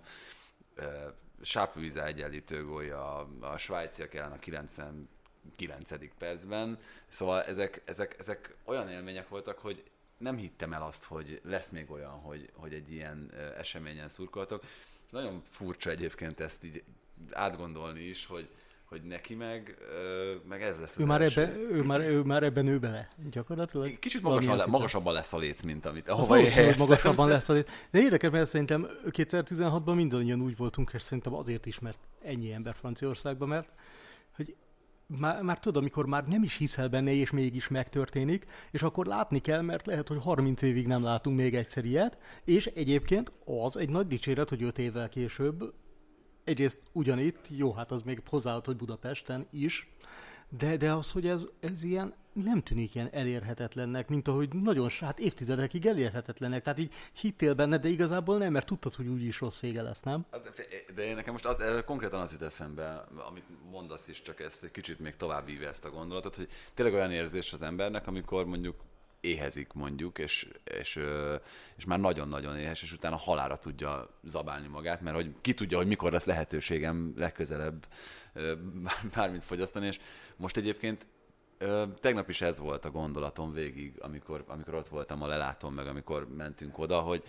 Sápvíze 1.42 2.04
egyenlítő 2.04 2.64
gólja, 2.64 3.28
a 3.40 3.56
svájciak 3.56 4.14
ellen 4.14 4.32
a 4.32 4.38
90 4.38 5.08
9. 5.56 5.90
percben. 6.18 6.78
Szóval 7.08 7.42
ezek, 7.42 7.82
ezek, 7.84 8.16
ezek 8.18 8.56
olyan 8.64 8.88
élmények 8.88 9.28
voltak, 9.28 9.58
hogy 9.58 9.82
nem 10.18 10.36
hittem 10.36 10.72
el 10.72 10.82
azt, 10.82 11.04
hogy 11.04 11.40
lesz 11.44 11.68
még 11.68 11.90
olyan, 11.90 12.10
hogy, 12.10 12.50
hogy 12.54 12.72
egy 12.72 12.92
ilyen 12.92 13.30
eseményen 13.58 14.08
szurkoltok. 14.08 14.64
Nagyon 15.10 15.42
furcsa 15.50 15.90
egyébként 15.90 16.40
ezt 16.40 16.64
így 16.64 16.84
átgondolni 17.30 18.00
is, 18.00 18.26
hogy, 18.26 18.48
hogy 18.84 19.02
neki 19.02 19.34
meg, 19.34 19.76
meg 20.48 20.62
ez 20.62 20.78
lesz 20.78 20.98
ő 20.98 21.04
már, 21.04 21.22
ebbe, 21.22 21.56
ő, 21.56 21.82
már, 21.82 22.00
ő 22.00 22.22
már 22.22 22.42
ebben 22.42 22.64
nő 22.64 22.78
bele, 22.78 23.08
gyakorlatilag. 23.30 23.98
Kicsit 23.98 24.22
magasan 24.22 24.56
le, 24.56 24.66
magasabban 24.66 25.12
lesz 25.12 25.32
a 25.32 25.38
léc, 25.38 25.62
mint 25.62 25.86
amit 25.86 26.08
ahova 26.08 26.38
én 26.38 26.74
magasabban 26.78 27.28
lesz 27.34 27.48
a 27.48 27.52
léc. 27.52 27.70
De 27.90 28.00
érdekes, 28.00 28.30
mert 28.30 28.48
szerintem 28.48 28.88
2016-ban 29.06 29.94
mindannyian 29.94 30.40
úgy 30.40 30.56
voltunk, 30.56 30.90
és 30.94 31.02
szerintem 31.02 31.34
azért 31.34 31.66
is, 31.66 31.78
mert 31.78 31.98
ennyi 32.22 32.52
ember 32.52 32.74
Franciaországban, 32.74 33.48
mert 33.48 33.68
már, 35.18 35.42
már 35.42 35.58
tudod, 35.58 35.82
amikor 35.82 36.06
már 36.06 36.26
nem 36.26 36.42
is 36.42 36.56
hiszel 36.56 36.88
benne, 36.88 37.12
és 37.12 37.30
mégis 37.30 37.68
megtörténik, 37.68 38.44
és 38.70 38.82
akkor 38.82 39.06
látni 39.06 39.38
kell, 39.38 39.60
mert 39.60 39.86
lehet, 39.86 40.08
hogy 40.08 40.22
30 40.22 40.62
évig 40.62 40.86
nem 40.86 41.02
látunk 41.02 41.36
még 41.36 41.54
egyszer 41.54 41.84
ilyet, 41.84 42.18
és 42.44 42.66
egyébként 42.66 43.32
az 43.44 43.76
egy 43.76 43.88
nagy 43.88 44.06
dicséret, 44.06 44.48
hogy 44.48 44.62
5 44.62 44.78
évvel 44.78 45.08
később, 45.08 45.74
egyrészt 46.44 46.80
ugyanitt, 46.92 47.48
jó, 47.48 47.72
hát 47.72 47.90
az 47.90 48.02
még 48.02 48.22
hozzáadott, 48.28 48.66
hogy 48.66 48.76
Budapesten 48.76 49.46
is, 49.50 49.94
de, 50.58 50.76
de 50.76 50.92
az, 50.92 51.10
hogy 51.10 51.26
ez, 51.26 51.46
ez 51.60 51.82
ilyen 51.82 52.14
nem 52.32 52.62
tűnik 52.62 52.94
ilyen 52.94 53.08
elérhetetlennek, 53.12 54.08
mint 54.08 54.28
ahogy 54.28 54.54
nagyon, 54.54 54.88
hát 55.00 55.18
évtizedekig 55.18 55.86
elérhetetlennek. 55.86 56.62
Tehát 56.62 56.78
így 56.78 56.92
hittél 57.12 57.54
benne, 57.54 57.78
de 57.78 57.88
igazából 57.88 58.38
nem, 58.38 58.52
mert 58.52 58.66
tudtad, 58.66 58.94
hogy 58.94 59.06
úgyis 59.06 59.40
rossz 59.40 59.60
vége 59.60 59.82
lesz, 59.82 60.02
nem? 60.02 60.24
Hát, 60.30 60.66
de 60.94 61.04
én 61.04 61.14
nekem 61.14 61.32
most 61.32 61.44
az, 61.44 61.56
konkrétan 61.84 62.20
az 62.20 62.32
jut 62.32 62.42
eszembe, 62.42 63.04
amit 63.28 63.44
mondasz 63.70 64.08
is, 64.08 64.22
csak 64.22 64.40
ezt 64.40 64.64
egy 64.64 64.70
kicsit 64.70 64.98
még 64.98 65.16
tovább 65.16 65.46
víve 65.46 65.68
ezt 65.68 65.84
a 65.84 65.90
gondolatot, 65.90 66.36
hogy 66.36 66.48
tényleg 66.74 66.94
olyan 66.94 67.12
érzés 67.12 67.52
az 67.52 67.62
embernek, 67.62 68.06
amikor 68.06 68.46
mondjuk 68.46 68.76
éhezik 69.22 69.72
mondjuk, 69.72 70.18
és, 70.18 70.48
és, 70.80 71.00
és 71.76 71.84
már 71.84 72.00
nagyon-nagyon 72.00 72.58
éhes, 72.58 72.82
és 72.82 72.92
utána 72.92 73.16
halára 73.16 73.58
tudja 73.58 74.08
zabálni 74.24 74.68
magát, 74.68 75.00
mert 75.00 75.16
hogy 75.16 75.34
ki 75.40 75.54
tudja, 75.54 75.76
hogy 75.76 75.86
mikor 75.86 76.12
lesz 76.12 76.24
lehetőségem 76.24 77.12
legközelebb 77.16 77.86
bármit 79.14 79.44
fogyasztani, 79.44 79.86
és 79.86 79.98
most 80.36 80.56
egyébként 80.56 81.06
tegnap 82.00 82.28
is 82.28 82.40
ez 82.40 82.58
volt 82.58 82.84
a 82.84 82.90
gondolatom 82.90 83.52
végig, 83.52 83.94
amikor, 84.00 84.44
amikor 84.46 84.74
ott 84.74 84.88
voltam 84.88 85.22
a 85.22 85.26
lelátón, 85.26 85.72
meg 85.72 85.86
amikor 85.86 86.28
mentünk 86.36 86.78
oda, 86.78 87.00
hogy 87.00 87.22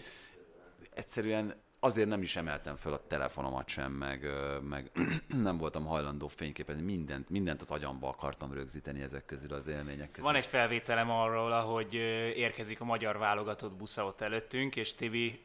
egyszerűen 0.94 1.62
azért 1.80 2.08
nem 2.08 2.22
is 2.22 2.36
emeltem 2.36 2.76
fel 2.76 2.94
a 2.94 3.08
telefonomat 3.08 3.68
sem, 3.68 3.92
meg, 3.92 4.28
meg 4.62 4.92
nem 5.28 5.58
voltam 5.58 5.86
hajlandó 5.86 6.28
fényképezni, 6.28 6.84
mindent, 6.84 7.30
mindent 7.30 7.62
az 7.62 7.72
agyamba 7.72 8.08
akartam 8.08 8.54
rögzíteni 8.54 9.02
ezek 9.02 9.26
közül 9.26 9.54
az 9.54 9.68
élmények 9.68 10.12
közül. 10.12 10.30
Van 10.30 10.36
egy 10.36 10.46
felvételem 10.46 11.10
arról, 11.10 11.52
ahogy 11.52 11.94
érkezik 12.36 12.82
a 12.82 12.86
magyar 12.86 13.18
válogatott 13.18 13.74
busza 13.74 14.06
ott 14.06 14.22
előttünk, 14.22 14.76
és 14.76 14.96
Tibi 14.96 15.44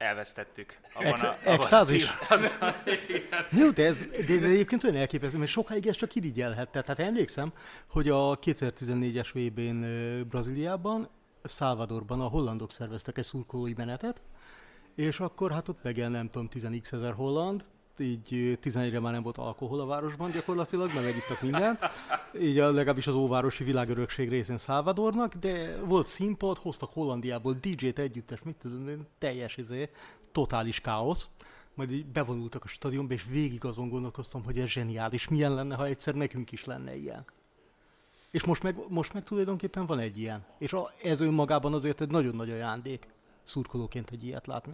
elvesztettük. 0.00 0.78
Abban 0.94 1.20
a, 1.20 1.36
Extázis? 1.44 2.06
Jó, 3.50 3.70
de 3.70 3.86
ez, 3.86 4.06
de 4.06 4.34
ez 4.34 4.44
egyébként 4.44 4.84
olyan 4.84 4.96
elképesztő, 4.96 5.38
mert 5.38 5.50
sokáig 5.50 5.86
ez 5.86 5.96
csak 5.96 6.14
irigyelhette. 6.14 6.82
Tehát 6.82 6.98
emlékszem, 6.98 7.52
hogy 7.86 8.08
a 8.08 8.38
2014-es 8.38 9.28
VB-n 9.32 9.84
Brazíliában, 10.28 11.08
Salvadorban 11.44 12.20
a 12.20 12.26
hollandok 12.26 12.72
szerveztek 12.72 13.18
egy 13.18 13.24
szurkolói 13.24 13.72
menetet, 13.76 14.22
és 14.94 15.20
akkor 15.20 15.52
hát 15.52 15.68
ott 15.68 15.82
megel 15.82 16.08
nem 16.08 16.30
tudom 16.30 16.48
10 16.48 16.68
ezer 16.90 17.12
holland, 17.12 17.64
így 18.00 18.58
11-re 18.62 19.00
már 19.00 19.12
nem 19.12 19.22
volt 19.22 19.38
alkohol 19.38 19.80
a 19.80 19.86
városban 19.86 20.30
gyakorlatilag, 20.30 20.90
mert 20.94 21.04
megittak 21.04 21.42
mindent. 21.42 21.78
Így 22.40 22.58
a, 22.58 22.70
legalábbis 22.70 23.06
az 23.06 23.14
óvárosi 23.14 23.64
világörökség 23.64 24.28
részén 24.28 24.58
Szálvadornak, 24.58 25.34
de 25.34 25.80
volt 25.84 26.06
színpad, 26.06 26.58
hoztak 26.58 26.92
Hollandiából 26.92 27.56
DJ-t 27.60 27.98
együttes, 27.98 28.42
mit 28.42 28.56
tudom, 28.56 29.06
teljes 29.18 29.56
izé, 29.56 29.90
totális 30.32 30.80
káosz. 30.80 31.28
Majd 31.74 31.92
így 31.92 32.06
bevonultak 32.06 32.64
a 32.64 32.68
stadionba, 32.68 33.14
és 33.14 33.24
végig 33.24 33.64
azon 33.64 33.88
gondolkoztam, 33.88 34.44
hogy 34.44 34.58
ez 34.58 34.68
zseniális. 34.68 35.28
Milyen 35.28 35.54
lenne, 35.54 35.74
ha 35.74 35.86
egyszer 35.86 36.14
nekünk 36.14 36.52
is 36.52 36.64
lenne 36.64 36.96
ilyen. 36.96 37.24
És 38.30 38.44
most 38.44 38.62
meg, 38.62 38.76
most 38.88 39.12
meg 39.12 39.24
tulajdonképpen 39.24 39.86
van 39.86 39.98
egy 39.98 40.18
ilyen. 40.18 40.44
És 40.58 40.72
a, 40.72 40.90
ez 41.02 41.20
önmagában 41.20 41.74
azért 41.74 42.00
egy 42.00 42.10
nagyon 42.10 42.34
nagy 42.34 42.50
ajándék 42.50 43.06
szurkolóként 43.42 44.10
egy 44.10 44.24
ilyet 44.24 44.46
látni. 44.46 44.72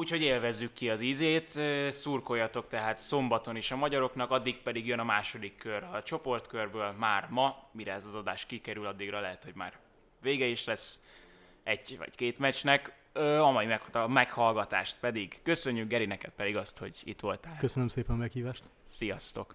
Úgyhogy 0.00 0.22
élvezzük 0.22 0.72
ki 0.72 0.90
az 0.90 1.00
ízét, 1.00 1.60
szurkoljatok 1.90 2.68
tehát 2.68 2.98
szombaton 2.98 3.56
is 3.56 3.70
a 3.70 3.76
magyaroknak, 3.76 4.30
addig 4.30 4.62
pedig 4.62 4.86
jön 4.86 4.98
a 4.98 5.04
második 5.04 5.56
kör 5.56 5.82
a 5.82 6.02
csoportkörből, 6.02 6.92
már 6.92 7.26
ma, 7.30 7.68
mire 7.72 7.92
ez 7.92 8.04
az 8.04 8.14
adás 8.14 8.46
kikerül, 8.46 8.86
addigra 8.86 9.20
lehet, 9.20 9.44
hogy 9.44 9.54
már 9.54 9.78
vége 10.22 10.46
is 10.46 10.64
lesz 10.64 11.00
egy 11.62 11.98
vagy 11.98 12.16
két 12.16 12.38
meccsnek, 12.38 12.92
a 13.40 13.50
mai 13.50 13.66
meghallgatást 14.08 14.96
pedig. 15.00 15.38
Köszönjük 15.42 15.88
Geri, 15.88 16.06
neked 16.06 16.30
pedig 16.30 16.56
azt, 16.56 16.78
hogy 16.78 17.00
itt 17.04 17.20
voltál. 17.20 17.56
Köszönöm 17.58 17.88
szépen 17.88 18.14
a 18.14 18.18
meghívást. 18.18 18.64
Sziasztok! 18.88 19.54